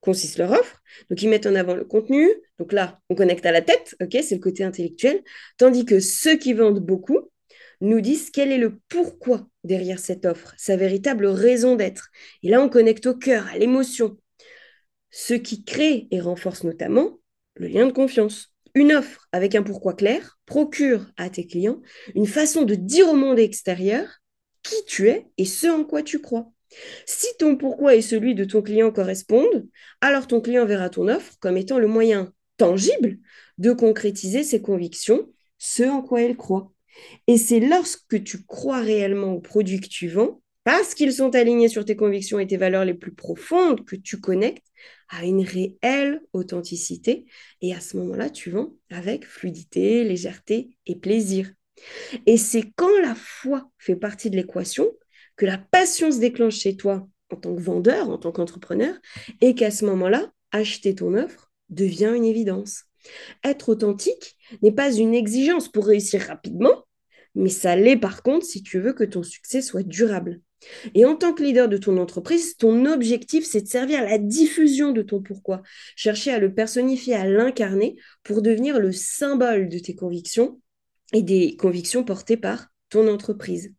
consiste 0.00 0.38
leur 0.38 0.52
offre. 0.52 0.80
Donc, 1.10 1.20
ils 1.22 1.28
mettent 1.28 1.46
en 1.46 1.54
avant 1.54 1.74
le 1.74 1.84
contenu. 1.84 2.28
Donc 2.58 2.72
là, 2.72 3.00
on 3.10 3.14
connecte 3.14 3.44
à 3.46 3.52
la 3.52 3.62
tête, 3.62 3.96
c'est 4.00 4.34
le 4.34 4.40
côté 4.40 4.64
intellectuel. 4.64 5.22
Tandis 5.58 5.84
que 5.84 6.00
ceux 6.00 6.36
qui 6.36 6.52
vendent 6.52 6.80
beaucoup 6.84 7.30
nous 7.80 8.00
disent 8.00 8.30
quel 8.30 8.50
est 8.50 8.58
le 8.58 8.78
pourquoi 8.88 9.48
derrière 9.64 9.98
cette 9.98 10.24
offre, 10.24 10.54
sa 10.56 10.76
véritable 10.76 11.26
raison 11.26 11.76
d'être. 11.76 12.08
Et 12.42 12.48
là, 12.48 12.62
on 12.62 12.68
connecte 12.68 13.06
au 13.06 13.14
cœur, 13.14 13.46
à 13.48 13.58
l'émotion. 13.58 14.16
ce 15.10 15.34
qui 15.34 15.64
crée 15.64 16.08
et 16.10 16.20
renforce 16.20 16.64
notamment 16.64 17.18
le 17.56 17.68
lien 17.68 17.86
de 17.86 17.92
confiance. 17.92 18.54
Une 18.74 18.92
offre 18.92 19.28
avec 19.32 19.54
un 19.54 19.62
pourquoi 19.62 19.94
clair 19.94 20.38
procure 20.46 21.06
à 21.16 21.30
tes 21.30 21.46
clients 21.46 21.80
une 22.14 22.26
façon 22.26 22.62
de 22.62 22.74
dire 22.74 23.08
au 23.08 23.14
monde 23.14 23.38
extérieur 23.38 24.06
qui 24.62 24.76
tu 24.86 25.08
es 25.08 25.26
et 25.38 25.44
ce 25.44 25.66
en 25.66 25.84
quoi 25.84 26.02
tu 26.02 26.20
crois. 26.20 26.50
Si 27.06 27.26
ton 27.38 27.56
pourquoi 27.56 27.94
et 27.94 28.02
celui 28.02 28.34
de 28.34 28.44
ton 28.44 28.62
client 28.62 28.90
correspondent, 28.90 29.66
alors 30.00 30.26
ton 30.26 30.40
client 30.40 30.66
verra 30.66 30.90
ton 30.90 31.08
offre 31.08 31.34
comme 31.40 31.56
étant 31.56 31.78
le 31.78 31.86
moyen 31.86 32.32
tangible 32.56 33.18
de 33.56 33.72
concrétiser 33.72 34.42
ses 34.42 34.60
convictions, 34.60 35.28
ce 35.58 35.84
en 35.84 36.02
quoi 36.02 36.22
il 36.22 36.36
croit. 36.36 36.72
Et 37.26 37.38
c'est 37.38 37.60
lorsque 37.60 38.22
tu 38.22 38.44
crois 38.44 38.80
réellement 38.80 39.32
aux 39.32 39.40
produits 39.40 39.80
que 39.80 39.88
tu 39.88 40.08
vends, 40.08 40.42
parce 40.64 40.94
qu'ils 40.94 41.12
sont 41.12 41.34
alignés 41.34 41.68
sur 41.68 41.84
tes 41.84 41.96
convictions 41.96 42.38
et 42.38 42.46
tes 42.46 42.56
valeurs 42.56 42.84
les 42.84 42.94
plus 42.94 43.14
profondes, 43.14 43.84
que 43.86 43.96
tu 43.96 44.20
connectes 44.20 44.66
à 45.08 45.24
une 45.24 45.42
réelle 45.42 46.20
authenticité. 46.32 47.26
Et 47.60 47.74
à 47.74 47.80
ce 47.80 47.96
moment-là, 47.96 48.30
tu 48.30 48.50
vends 48.50 48.74
avec 48.90 49.26
fluidité, 49.26 50.04
légèreté 50.04 50.76
et 50.86 50.96
plaisir. 50.96 51.52
Et 52.26 52.36
c'est 52.36 52.64
quand 52.76 52.98
la 53.02 53.14
foi 53.14 53.70
fait 53.78 53.96
partie 53.96 54.30
de 54.30 54.36
l'équation 54.36 54.90
que 55.36 55.46
la 55.46 55.58
passion 55.58 56.10
se 56.10 56.18
déclenche 56.18 56.56
chez 56.56 56.76
toi 56.76 57.08
en 57.30 57.36
tant 57.36 57.54
que 57.54 57.60
vendeur, 57.60 58.08
en 58.08 58.18
tant 58.18 58.32
qu'entrepreneur, 58.32 58.94
et 59.40 59.54
qu'à 59.54 59.70
ce 59.70 59.84
moment-là, 59.84 60.32
acheter 60.50 60.94
ton 60.94 61.14
offre 61.14 61.52
devient 61.68 62.12
une 62.14 62.24
évidence. 62.24 62.84
Être 63.44 63.68
authentique 63.70 64.36
n'est 64.62 64.72
pas 64.72 64.92
une 64.92 65.14
exigence 65.14 65.68
pour 65.68 65.86
réussir 65.86 66.22
rapidement, 66.22 66.84
mais 67.34 67.50
ça 67.50 67.76
l'est 67.76 67.96
par 67.96 68.22
contre 68.22 68.46
si 68.46 68.62
tu 68.62 68.80
veux 68.80 68.92
que 68.92 69.04
ton 69.04 69.22
succès 69.22 69.62
soit 69.62 69.86
durable. 69.86 70.40
Et 70.94 71.04
en 71.04 71.16
tant 71.16 71.32
que 71.32 71.42
leader 71.42 71.68
de 71.68 71.76
ton 71.76 71.98
entreprise, 71.98 72.56
ton 72.56 72.84
objectif, 72.86 73.44
c'est 73.44 73.62
de 73.62 73.68
servir 73.68 74.00
à 74.00 74.04
la 74.04 74.18
diffusion 74.18 74.92
de 74.92 75.02
ton 75.02 75.22
pourquoi, 75.22 75.62
chercher 75.96 76.30
à 76.32 76.38
le 76.38 76.52
personnifier, 76.52 77.14
à 77.14 77.26
l'incarner 77.26 77.96
pour 78.24 78.42
devenir 78.42 78.80
le 78.80 78.92
symbole 78.92 79.68
de 79.68 79.78
tes 79.78 79.94
convictions 79.94 80.60
et 81.12 81.22
des 81.22 81.56
convictions 81.56 82.04
portées 82.04 82.36
par 82.36 82.68
ton 82.90 83.08
entreprise. 83.08 83.72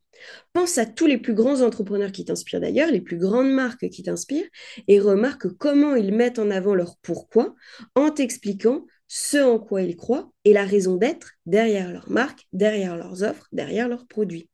Pense 0.53 0.77
à 0.77 0.85
tous 0.85 1.05
les 1.05 1.17
plus 1.17 1.33
grands 1.33 1.61
entrepreneurs 1.61 2.11
qui 2.11 2.25
t'inspirent 2.25 2.59
d'ailleurs, 2.59 2.91
les 2.91 3.01
plus 3.01 3.17
grandes 3.17 3.51
marques 3.51 3.89
qui 3.89 4.03
t'inspirent, 4.03 4.47
et 4.87 4.99
remarque 4.99 5.47
comment 5.57 5.95
ils 5.95 6.13
mettent 6.13 6.39
en 6.39 6.49
avant 6.49 6.75
leur 6.75 6.97
pourquoi 7.01 7.55
en 7.95 8.09
t'expliquant 8.09 8.85
ce 9.07 9.37
en 9.37 9.59
quoi 9.59 9.81
ils 9.81 9.95
croient 9.95 10.31
et 10.45 10.53
la 10.53 10.65
raison 10.65 10.95
d'être 10.95 11.31
derrière 11.45 11.91
leur 11.91 12.09
marque, 12.09 12.47
derrière 12.53 12.95
leurs 12.95 13.23
offres, 13.23 13.47
derrière 13.51 13.87
leurs 13.87 14.07
produits. 14.07 14.49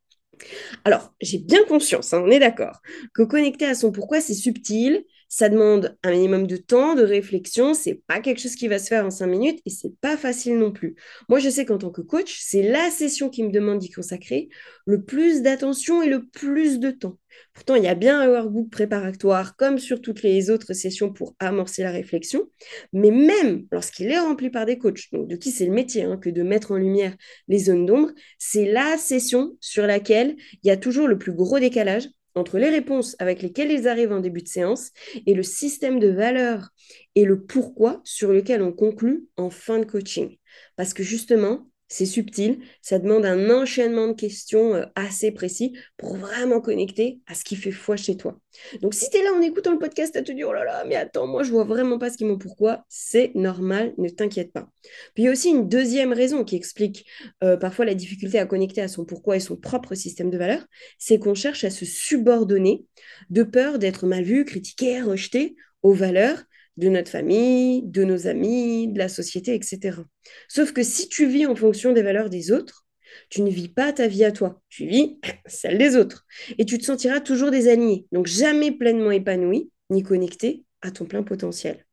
Alors, 0.84 1.14
j'ai 1.22 1.40
bien 1.40 1.64
conscience, 1.66 2.14
hein, 2.14 2.22
on 2.26 2.30
est 2.32 2.40
d'accord, 2.40 2.82
que 3.14 3.24
connecter 3.24 3.66
à 3.66 3.76
son 3.76 3.92
pourquoi, 3.92 4.22
c'est 4.22 4.34
subtil, 4.34 5.06
ça 5.28 5.50
demande 5.50 5.98
un 6.04 6.12
minimum 6.12 6.48
de 6.48 6.58
temps, 6.58 6.96
de 6.96 7.04
réflexion. 7.04 7.74
C'est 7.74 8.02
pas 8.08 8.20
quelque 8.20 8.40
chose 8.40 8.56
qui 8.56 8.68
va 8.68 8.80
se 8.80 8.88
faire 8.88 9.06
en 9.06 9.12
cinq 9.12 9.28
minutes 9.28 9.60
et 9.66 9.70
c'est 9.70 9.96
pas 10.00 10.18
facile 10.18 10.58
non 10.58 10.72
plus. 10.72 10.96
Moi, 11.30 11.40
je 11.40 11.50
sais 11.50 11.66
qu'en 11.66 11.78
tant 11.78 11.90
que 11.90 12.02
coach, 12.02 12.40
c'est 12.42 12.64
la 12.64 12.90
session 12.90 13.30
qui 13.30 13.44
me 13.44 13.52
demande 13.52 13.80
d'y 13.80 13.90
consacrer 13.90 14.50
le 14.86 15.04
plus 15.04 15.42
d'attention 15.42 16.02
et 16.02 16.10
le 16.10 16.26
plus 16.26 16.80
de 16.80 16.92
temps. 16.92 17.18
Pourtant, 17.54 17.76
il 17.76 17.84
y 17.84 17.88
a 17.88 17.96
bien 17.96 18.22
un 18.22 18.30
workbook 18.30 18.70
préparatoire, 18.70 19.56
comme 19.56 19.78
sur 19.78 20.02
toutes 20.02 20.24
les 20.24 20.50
autres 20.50 20.74
sessions 20.74 21.12
pour 21.12 21.36
amorcer 21.40 21.84
la 21.84 21.92
réflexion. 21.92 22.50
Mais 22.94 23.12
même 23.12 23.66
lorsqu'il 23.72 24.10
est 24.12 24.20
rempli 24.20 24.50
par 24.50 24.66
des 24.66 24.78
coachs, 24.78 25.10
de 25.12 25.36
qui 25.36 25.52
c'est 25.52 25.66
le 25.66 25.74
métier 25.74 26.04
hein, 26.04 26.18
que 26.18 26.30
de 26.30 26.44
mettre 26.44 26.72
en 26.72 26.78
lumière 26.78 27.16
les 27.48 27.60
zones 27.60 27.86
d'ombre, 27.86 28.12
c'est 28.40 28.72
la 28.72 28.98
session 28.98 29.56
sur 29.60 29.86
laquelle 29.86 30.36
il 30.64 30.68
y 30.68 30.72
a 30.72 30.78
toujours 30.78 31.08
le 31.08 31.18
plus 31.18 31.34
gros 31.34 31.60
décalage 31.60 32.08
entre 32.36 32.58
les 32.58 32.70
réponses 32.70 33.16
avec 33.20 33.42
lesquelles 33.42 33.72
ils 33.72 33.88
arrivent 33.88 34.12
en 34.12 34.20
début 34.20 34.42
de 34.42 34.48
séance 34.48 34.92
et 35.26 35.34
le 35.34 35.44
système 35.44 36.00
de 36.00 36.10
valeurs 36.10 36.70
et 37.16 37.26
le 37.26 37.42
pourquoi 37.42 38.02
sur 38.04 38.32
lequel 38.32 38.62
on 38.62 38.72
conclut 38.72 39.28
en 39.38 39.50
fin 39.50 39.80
de 39.80 39.86
coaching. 39.86 40.38
Parce 40.76 40.94
que 40.94 41.04
justement, 41.04 41.70
c'est 41.88 42.06
subtil, 42.06 42.60
ça 42.82 42.98
demande 42.98 43.26
un 43.26 43.50
enchaînement 43.50 44.08
de 44.08 44.14
questions 44.14 44.74
euh, 44.74 44.86
assez 44.96 45.32
précis 45.32 45.78
pour 45.98 46.16
vraiment 46.16 46.60
connecter 46.60 47.20
à 47.28 47.36
ce 47.36 47.44
qui 47.44 47.56
fait 47.56 47.72
foi 47.72 47.96
chez 47.96 48.18
toi. 48.18 48.40
Donc 48.82 48.94
si 48.94 49.10
tu 49.10 49.18
es 49.18 49.24
là 49.24 49.32
en 49.34 49.42
écoutant 49.42 49.72
le 49.72 49.78
podcast 49.78 50.16
à 50.16 50.24
te 50.24 50.32
dire 50.32 50.48
oh 50.50 50.54
là 50.54 50.64
là, 50.64 50.84
mais 50.86 50.96
attends, 50.96 51.28
moi 51.28 51.44
je 51.44 51.52
vois 51.52 51.64
vraiment 51.64 52.00
pas 52.00 52.10
ce 52.10 52.18
qui 52.18 52.26
me 52.26 52.38
pourquoi, 52.38 52.86
c'est 52.90 53.32
normal, 53.36 53.94
ne 53.98 54.10
t'inquiète 54.10 54.52
pas. 54.52 54.68
Puis 55.14 55.24
il 55.24 55.26
y 55.26 55.28
a 55.28 55.32
aussi 55.32 55.50
une 55.50 55.70
deuxième 55.70 56.14
raison 56.14 56.44
qui 56.44 56.56
explique 56.56 57.06
euh, 57.44 57.58
parfois 57.58 57.86
la 57.86 57.94
difficulté 57.94 58.40
à 58.40 58.46
connecter 58.46 58.82
à 58.82 58.88
son 58.88 59.06
pourquoi 59.06 59.36
et 59.36 59.40
son 59.40 59.56
propre 59.56 59.94
système 59.94 60.32
de 60.32 60.38
valeurs, 60.38 60.66
c'est 60.98 61.20
qu'on 61.20 61.36
cherche 61.36 61.64
à 61.64 61.70
se 61.70 61.86
subordonner 61.86 62.86
de 63.30 63.44
peur 63.44 63.78
d'être 63.80 64.08
mal 64.08 64.24
vu, 64.24 64.46
critiqué, 64.46 65.02
rejeté 65.02 65.56
aux 65.84 65.94
valeurs 65.94 66.42
de 66.78 66.90
notre 66.90 67.12
famille, 67.12 67.84
de 67.84 68.04
nos 68.04 68.28
amis, 68.28 68.88
de 68.88 68.98
la 68.98 69.10
société, 69.10 69.54
etc. 69.56 70.00
Sauf 70.48 70.74
que 70.74 70.84
si 70.84 71.08
tu 71.08 71.28
vis 71.28 71.46
en 71.46 71.56
fonction 71.56 71.94
des 71.94 72.02
valeurs 72.02 72.30
des 72.30 72.52
autres, 72.52 72.86
tu 73.30 73.42
ne 73.42 73.50
vis 73.50 73.70
pas 73.70 73.94
ta 73.94 74.08
vie 74.08 74.26
à 74.26 74.32
toi, 74.32 74.62
tu 74.70 74.86
vis 74.86 75.20
celle 75.46 75.78
des 75.78 75.96
autres. 75.96 76.26
Et 76.58 76.66
tu 76.66 76.78
te 76.78 76.84
sentiras 76.84 77.22
toujours 77.22 77.52
désaligné, 77.52 78.06
donc 78.12 78.28
jamais 78.28 78.72
pleinement 78.72 79.12
épanoui 79.12 79.72
ni 79.90 80.04
connecté 80.04 80.64
à 80.82 80.92
ton 80.92 81.06
plein 81.06 81.24
potentiel. 81.24 81.86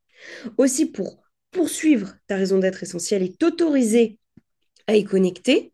Aussi, 0.56 0.86
pour 0.86 1.22
poursuivre 1.50 2.16
ta 2.26 2.36
raison 2.36 2.58
d'être 2.58 2.82
essentielle 2.82 3.22
et 3.22 3.32
t'autoriser 3.32 4.18
à 4.86 4.96
y 4.96 5.04
connecter, 5.04 5.72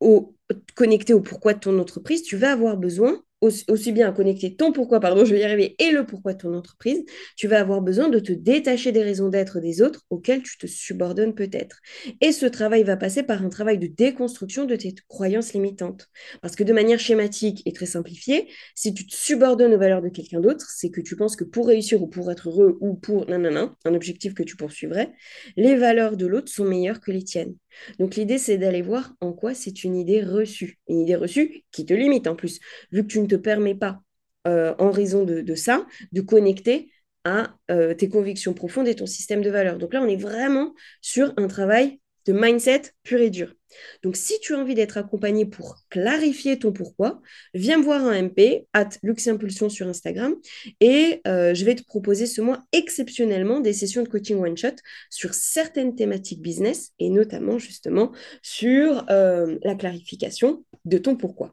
au, 0.00 0.34
connecter 0.74 1.14
au 1.14 1.20
pourquoi 1.20 1.54
de 1.54 1.60
ton 1.60 1.78
entreprise, 1.78 2.22
tu 2.22 2.36
vas 2.36 2.52
avoir 2.52 2.76
besoin 2.76 3.23
aussi, 3.44 3.92
bien 3.92 4.08
à 4.08 4.12
connecter 4.12 4.56
ton 4.56 4.72
pourquoi, 4.72 5.00
pardon, 5.00 5.24
je 5.24 5.34
vais 5.34 5.40
y 5.40 5.44
arriver, 5.44 5.76
et 5.78 5.90
le 5.90 6.06
pourquoi 6.06 6.34
de 6.34 6.38
ton 6.38 6.54
entreprise, 6.54 7.04
tu 7.36 7.48
vas 7.48 7.60
avoir 7.60 7.82
besoin 7.82 8.08
de 8.08 8.18
te 8.18 8.32
détacher 8.32 8.92
des 8.92 9.02
raisons 9.02 9.28
d'être 9.28 9.60
des 9.60 9.82
autres 9.82 10.02
auxquelles 10.10 10.42
tu 10.42 10.58
te 10.58 10.66
subordonnes 10.66 11.34
peut-être. 11.34 11.80
Et 12.20 12.32
ce 12.32 12.46
travail 12.46 12.82
va 12.82 12.96
passer 12.96 13.22
par 13.22 13.42
un 13.44 13.48
travail 13.48 13.78
de 13.78 13.86
déconstruction 13.86 14.64
de 14.64 14.76
tes 14.76 14.94
croyances 15.08 15.52
limitantes. 15.52 16.08
Parce 16.42 16.56
que 16.56 16.64
de 16.64 16.72
manière 16.72 17.00
schématique 17.00 17.62
et 17.66 17.72
très 17.72 17.86
simplifiée, 17.86 18.48
si 18.74 18.94
tu 18.94 19.06
te 19.06 19.14
subordonnes 19.14 19.74
aux 19.74 19.78
valeurs 19.78 20.02
de 20.02 20.08
quelqu'un 20.08 20.40
d'autre, 20.40 20.66
c'est 20.70 20.90
que 20.90 21.00
tu 21.00 21.16
penses 21.16 21.36
que 21.36 21.44
pour 21.44 21.66
réussir 21.66 22.02
ou 22.02 22.06
pour 22.06 22.30
être 22.30 22.48
heureux 22.48 22.78
ou 22.80 22.94
pour 22.94 23.26
nanana, 23.26 23.74
un 23.84 23.94
objectif 23.94 24.34
que 24.34 24.42
tu 24.42 24.56
poursuivrais, 24.56 25.12
les 25.56 25.76
valeurs 25.76 26.16
de 26.16 26.26
l'autre 26.26 26.50
sont 26.50 26.64
meilleures 26.64 27.00
que 27.00 27.10
les 27.10 27.24
tiennes. 27.24 27.54
Donc 27.98 28.16
l'idée, 28.16 28.38
c'est 28.38 28.58
d'aller 28.58 28.82
voir 28.82 29.14
en 29.20 29.32
quoi 29.32 29.54
c'est 29.54 29.84
une 29.84 29.96
idée 29.96 30.22
reçue. 30.22 30.78
Une 30.88 31.00
idée 31.00 31.16
reçue 31.16 31.64
qui 31.70 31.86
te 31.86 31.94
limite 31.94 32.26
en 32.26 32.36
plus, 32.36 32.60
vu 32.92 33.02
que 33.02 33.08
tu 33.08 33.20
ne 33.20 33.26
te 33.26 33.36
permets 33.36 33.74
pas, 33.74 34.00
euh, 34.46 34.74
en 34.78 34.90
raison 34.90 35.24
de, 35.24 35.54
ça, 35.54 35.86
de 36.12 36.20
connecter 36.20 36.90
à 37.24 37.56
euh, 37.70 37.94
tes 37.94 38.08
convictions 38.08 38.52
profondes 38.52 38.88
et 38.88 38.94
ton 38.94 39.06
système 39.06 39.40
de 39.42 39.50
valeurs. 39.50 39.78
Donc 39.78 39.94
là, 39.94 40.02
on 40.02 40.08
est 40.08 40.16
vraiment 40.16 40.74
sur 41.00 41.32
un 41.38 41.46
travail 41.46 42.00
de 42.26 42.32
mindset 42.32 42.82
pur 43.02 43.20
et 43.20 43.30
dur. 43.30 43.54
Donc, 44.02 44.16
si 44.16 44.38
tu 44.40 44.54
as 44.54 44.58
envie 44.58 44.74
d'être 44.74 44.96
accompagné 44.96 45.46
pour 45.46 45.78
clarifier 45.90 46.58
ton 46.58 46.72
pourquoi, 46.72 47.20
viens 47.54 47.78
me 47.78 47.82
voir 47.82 48.02
en 48.02 48.12
MP, 48.12 48.66
at 48.72 48.90
Luximpulsion 49.02 49.68
sur 49.68 49.88
Instagram, 49.88 50.36
et 50.80 51.20
euh, 51.26 51.54
je 51.54 51.64
vais 51.64 51.74
te 51.74 51.84
proposer 51.84 52.26
ce 52.26 52.40
mois 52.40 52.60
exceptionnellement 52.72 53.60
des 53.60 53.72
sessions 53.72 54.02
de 54.02 54.08
coaching 54.08 54.40
one-shot 54.40 54.76
sur 55.10 55.34
certaines 55.34 55.94
thématiques 55.94 56.42
business, 56.42 56.92
et 56.98 57.10
notamment 57.10 57.58
justement 57.58 58.12
sur 58.42 59.04
euh, 59.10 59.58
la 59.62 59.74
clarification 59.74 60.64
de 60.84 60.98
ton 60.98 61.16
pourquoi. 61.16 61.52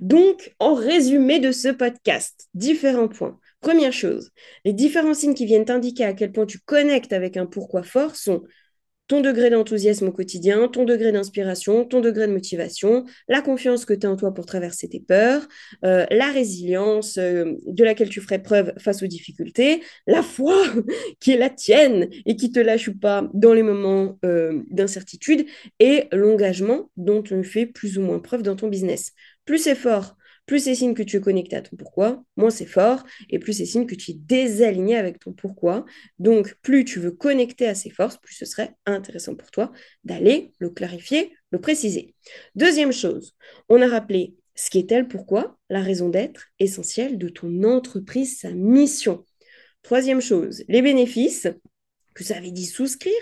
Donc, 0.00 0.54
en 0.58 0.74
résumé 0.74 1.38
de 1.38 1.52
ce 1.52 1.68
podcast, 1.68 2.48
différents 2.54 3.08
points. 3.08 3.38
Première 3.60 3.92
chose, 3.92 4.30
les 4.64 4.72
différents 4.72 5.14
signes 5.14 5.34
qui 5.34 5.46
viennent 5.46 5.64
t'indiquer 5.64 6.04
à 6.04 6.14
quel 6.14 6.32
point 6.32 6.46
tu 6.46 6.58
connectes 6.58 7.12
avec 7.12 7.36
un 7.36 7.46
pourquoi 7.46 7.82
fort 7.82 8.16
sont 8.16 8.42
ton 9.08 9.20
degré 9.20 9.50
d'enthousiasme 9.50 10.08
au 10.08 10.12
quotidien, 10.12 10.68
ton 10.68 10.84
degré 10.84 11.12
d'inspiration, 11.12 11.84
ton 11.84 12.00
degré 12.00 12.26
de 12.26 12.32
motivation, 12.32 13.04
la 13.28 13.42
confiance 13.42 13.84
que 13.84 13.94
tu 13.94 14.06
as 14.06 14.10
en 14.10 14.16
toi 14.16 14.32
pour 14.32 14.46
traverser 14.46 14.88
tes 14.88 15.00
peurs, 15.00 15.46
euh, 15.84 16.06
la 16.10 16.30
résilience 16.30 17.18
euh, 17.18 17.52
de 17.66 17.84
laquelle 17.84 18.08
tu 18.08 18.20
ferais 18.20 18.42
preuve 18.42 18.72
face 18.78 19.02
aux 19.02 19.06
difficultés, 19.06 19.82
la 20.06 20.22
foi 20.22 20.56
qui 21.20 21.32
est 21.32 21.36
la 21.36 21.50
tienne 21.50 22.08
et 22.26 22.36
qui 22.36 22.52
te 22.52 22.60
lâche 22.60 22.90
pas 22.90 23.28
dans 23.34 23.52
les 23.52 23.62
moments 23.62 24.18
euh, 24.24 24.62
d'incertitude 24.70 25.46
et 25.78 26.04
l'engagement 26.12 26.90
dont 26.96 27.22
tu 27.22 27.42
fais 27.44 27.66
plus 27.66 27.98
ou 27.98 28.02
moins 28.02 28.20
preuve 28.20 28.42
dans 28.42 28.56
ton 28.56 28.68
business. 28.68 29.12
Plus 29.44 29.58
c'est 29.58 29.74
fort, 29.74 30.16
plus 30.46 30.64
c'est 30.64 30.74
signe 30.74 30.94
que 30.94 31.02
tu 31.02 31.16
es 31.16 31.20
connecté 31.20 31.56
à 31.56 31.62
ton 31.62 31.76
pourquoi, 31.76 32.22
moins 32.36 32.50
c'est 32.50 32.66
fort, 32.66 33.04
et 33.30 33.38
plus 33.38 33.52
c'est 33.52 33.66
signe 33.66 33.86
que 33.86 33.94
tu 33.94 34.12
es 34.12 34.14
désaligné 34.14 34.96
avec 34.96 35.18
ton 35.18 35.32
pourquoi. 35.32 35.84
Donc, 36.18 36.54
plus 36.62 36.84
tu 36.84 36.98
veux 36.98 37.12
connecter 37.12 37.66
à 37.66 37.74
ces 37.74 37.90
forces, 37.90 38.18
plus 38.18 38.34
ce 38.34 38.44
serait 38.44 38.74
intéressant 38.86 39.34
pour 39.34 39.50
toi 39.50 39.72
d'aller 40.04 40.52
le 40.58 40.70
clarifier, 40.70 41.32
le 41.50 41.60
préciser. 41.60 42.14
Deuxième 42.54 42.92
chose, 42.92 43.36
on 43.68 43.80
a 43.80 43.86
rappelé 43.86 44.34
ce 44.54 44.70
qui 44.70 44.78
est 44.78 44.92
elle 44.92 45.08
pourquoi, 45.08 45.58
la 45.70 45.80
raison 45.80 46.08
d'être 46.08 46.48
essentielle 46.58 47.18
de 47.18 47.28
ton 47.28 47.62
entreprise, 47.62 48.38
sa 48.38 48.50
mission. 48.50 49.24
Troisième 49.82 50.20
chose, 50.20 50.64
les 50.68 50.82
bénéfices 50.82 51.48
que 52.14 52.24
ça 52.24 52.36
avait 52.36 52.50
dit 52.50 52.66
souscrire, 52.66 53.12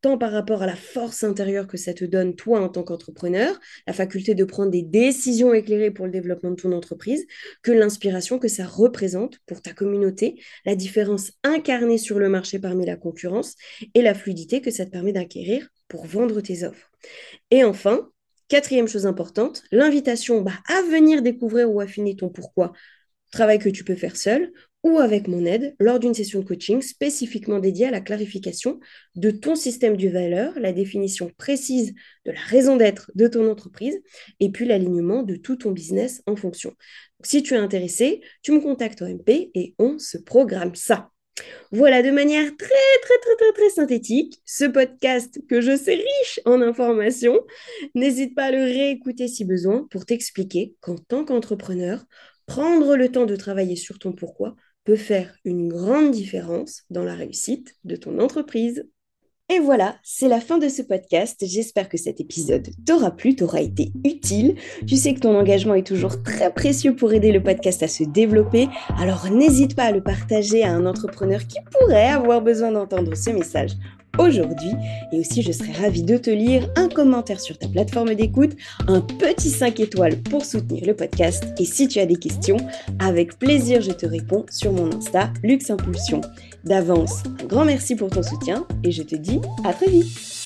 tant 0.00 0.18
par 0.18 0.32
rapport 0.32 0.62
à 0.62 0.66
la 0.66 0.76
force 0.76 1.24
intérieure 1.24 1.66
que 1.66 1.76
ça 1.76 1.94
te 1.94 2.04
donne, 2.04 2.34
toi, 2.34 2.60
en 2.60 2.68
tant 2.68 2.82
qu'entrepreneur, 2.82 3.58
la 3.86 3.92
faculté 3.92 4.34
de 4.34 4.44
prendre 4.44 4.70
des 4.70 4.82
décisions 4.82 5.52
éclairées 5.54 5.90
pour 5.90 6.06
le 6.06 6.12
développement 6.12 6.50
de 6.50 6.56
ton 6.56 6.72
entreprise, 6.72 7.26
que 7.62 7.72
l'inspiration 7.72 8.38
que 8.38 8.48
ça 8.48 8.66
représente 8.66 9.38
pour 9.46 9.62
ta 9.62 9.72
communauté, 9.72 10.40
la 10.64 10.74
différence 10.74 11.32
incarnée 11.44 11.98
sur 11.98 12.18
le 12.18 12.28
marché 12.28 12.58
parmi 12.58 12.86
la 12.86 12.96
concurrence 12.96 13.56
et 13.94 14.02
la 14.02 14.14
fluidité 14.14 14.60
que 14.60 14.70
ça 14.70 14.86
te 14.86 14.90
permet 14.90 15.12
d'acquérir 15.12 15.68
pour 15.88 16.06
vendre 16.06 16.40
tes 16.40 16.64
offres. 16.64 16.90
Et 17.50 17.64
enfin, 17.64 18.10
quatrième 18.48 18.88
chose 18.88 19.06
importante, 19.06 19.62
l'invitation 19.70 20.42
bah, 20.42 20.58
à 20.68 20.82
venir 20.82 21.22
découvrir 21.22 21.70
ou 21.70 21.80
affiner 21.80 22.16
ton 22.16 22.28
pourquoi, 22.28 22.72
travail 23.30 23.58
que 23.58 23.68
tu 23.68 23.84
peux 23.84 23.94
faire 23.94 24.16
seul 24.16 24.52
ou 24.82 24.98
avec 24.98 25.28
mon 25.28 25.44
aide 25.44 25.74
lors 25.78 25.98
d'une 25.98 26.14
session 26.14 26.40
de 26.40 26.44
coaching 26.44 26.80
spécifiquement 26.82 27.58
dédiée 27.58 27.86
à 27.86 27.90
la 27.90 28.00
clarification 28.00 28.80
de 29.14 29.30
ton 29.30 29.54
système 29.54 29.96
de 29.96 30.08
valeur, 30.08 30.58
la 30.58 30.72
définition 30.72 31.30
précise 31.36 31.94
de 32.24 32.32
la 32.32 32.40
raison 32.40 32.76
d'être 32.76 33.10
de 33.14 33.28
ton 33.28 33.50
entreprise 33.50 34.00
et 34.40 34.50
puis 34.50 34.64
l'alignement 34.64 35.22
de 35.22 35.36
tout 35.36 35.56
ton 35.56 35.72
business 35.72 36.22
en 36.26 36.36
fonction. 36.36 36.74
si 37.22 37.42
tu 37.42 37.54
es 37.54 37.58
intéressé, 37.58 38.22
tu 38.42 38.52
me 38.52 38.60
contactes 38.60 39.02
au 39.02 39.06
MP 39.06 39.50
et 39.54 39.74
on 39.78 39.98
se 39.98 40.16
programme 40.16 40.74
ça. 40.74 41.10
Voilà 41.72 42.02
de 42.02 42.10
manière 42.10 42.44
très 42.56 42.68
très 43.02 43.18
très 43.18 43.36
très 43.36 43.52
très 43.52 43.70
synthétique 43.70 44.40
ce 44.44 44.64
podcast 44.64 45.38
que 45.48 45.60
je 45.60 45.76
sais 45.76 45.94
riche 45.94 46.40
en 46.44 46.60
informations. 46.60 47.40
N'hésite 47.94 48.34
pas 48.34 48.44
à 48.44 48.50
le 48.50 48.62
réécouter 48.62 49.28
si 49.28 49.44
besoin 49.44 49.86
pour 49.90 50.04
t'expliquer 50.04 50.74
qu'en 50.80 50.96
tant 50.96 51.24
qu'entrepreneur, 51.24 52.04
prendre 52.46 52.96
le 52.96 53.10
temps 53.10 53.26
de 53.26 53.36
travailler 53.36 53.76
sur 53.76 53.98
ton 53.98 54.12
pourquoi 54.12 54.56
peut 54.84 54.96
faire 54.96 55.34
une 55.44 55.68
grande 55.68 56.10
différence 56.10 56.82
dans 56.90 57.04
la 57.04 57.14
réussite 57.14 57.76
de 57.84 57.96
ton 57.96 58.18
entreprise. 58.18 58.86
Et 59.52 59.58
voilà, 59.58 59.96
c'est 60.04 60.28
la 60.28 60.40
fin 60.40 60.58
de 60.58 60.68
ce 60.68 60.80
podcast. 60.80 61.44
J'espère 61.44 61.88
que 61.88 61.98
cet 61.98 62.20
épisode 62.20 62.68
t'aura 62.86 63.10
plu, 63.10 63.34
t'aura 63.34 63.60
été 63.60 63.90
utile. 64.04 64.54
Tu 64.86 64.94
sais 64.94 65.12
que 65.12 65.18
ton 65.18 65.36
engagement 65.36 65.74
est 65.74 65.86
toujours 65.86 66.22
très 66.22 66.54
précieux 66.54 66.94
pour 66.94 67.12
aider 67.12 67.32
le 67.32 67.42
podcast 67.42 67.82
à 67.82 67.88
se 67.88 68.04
développer. 68.04 68.68
Alors 68.96 69.28
n'hésite 69.28 69.74
pas 69.74 69.84
à 69.84 69.92
le 69.92 70.04
partager 70.04 70.62
à 70.62 70.72
un 70.72 70.86
entrepreneur 70.86 71.40
qui 71.48 71.58
pourrait 71.72 72.10
avoir 72.10 72.42
besoin 72.42 72.70
d'entendre 72.70 73.16
ce 73.16 73.30
message 73.30 73.72
aujourd'hui. 74.18 74.72
Et 75.12 75.20
aussi, 75.20 75.42
je 75.42 75.52
serais 75.52 75.72
ravie 75.72 76.02
de 76.02 76.16
te 76.16 76.30
lire 76.30 76.68
un 76.76 76.88
commentaire 76.88 77.40
sur 77.40 77.58
ta 77.58 77.68
plateforme 77.68 78.14
d'écoute, 78.14 78.56
un 78.88 79.00
petit 79.00 79.50
5 79.50 79.80
étoiles 79.80 80.16
pour 80.16 80.44
soutenir 80.44 80.84
le 80.86 80.94
podcast. 80.94 81.44
Et 81.58 81.64
si 81.64 81.88
tu 81.88 81.98
as 81.98 82.06
des 82.06 82.16
questions, 82.16 82.58
avec 82.98 83.38
plaisir, 83.38 83.80
je 83.80 83.92
te 83.92 84.06
réponds 84.06 84.46
sur 84.50 84.72
mon 84.72 84.92
Insta, 84.92 85.32
Luxe 85.42 85.70
Impulsion. 85.70 86.20
D'avance, 86.64 87.22
un 87.42 87.46
grand 87.46 87.64
merci 87.64 87.96
pour 87.96 88.10
ton 88.10 88.22
soutien 88.22 88.66
et 88.84 88.90
je 88.90 89.02
te 89.02 89.16
dis 89.16 89.40
à 89.64 89.72
très 89.72 89.88
vite. 89.88 90.39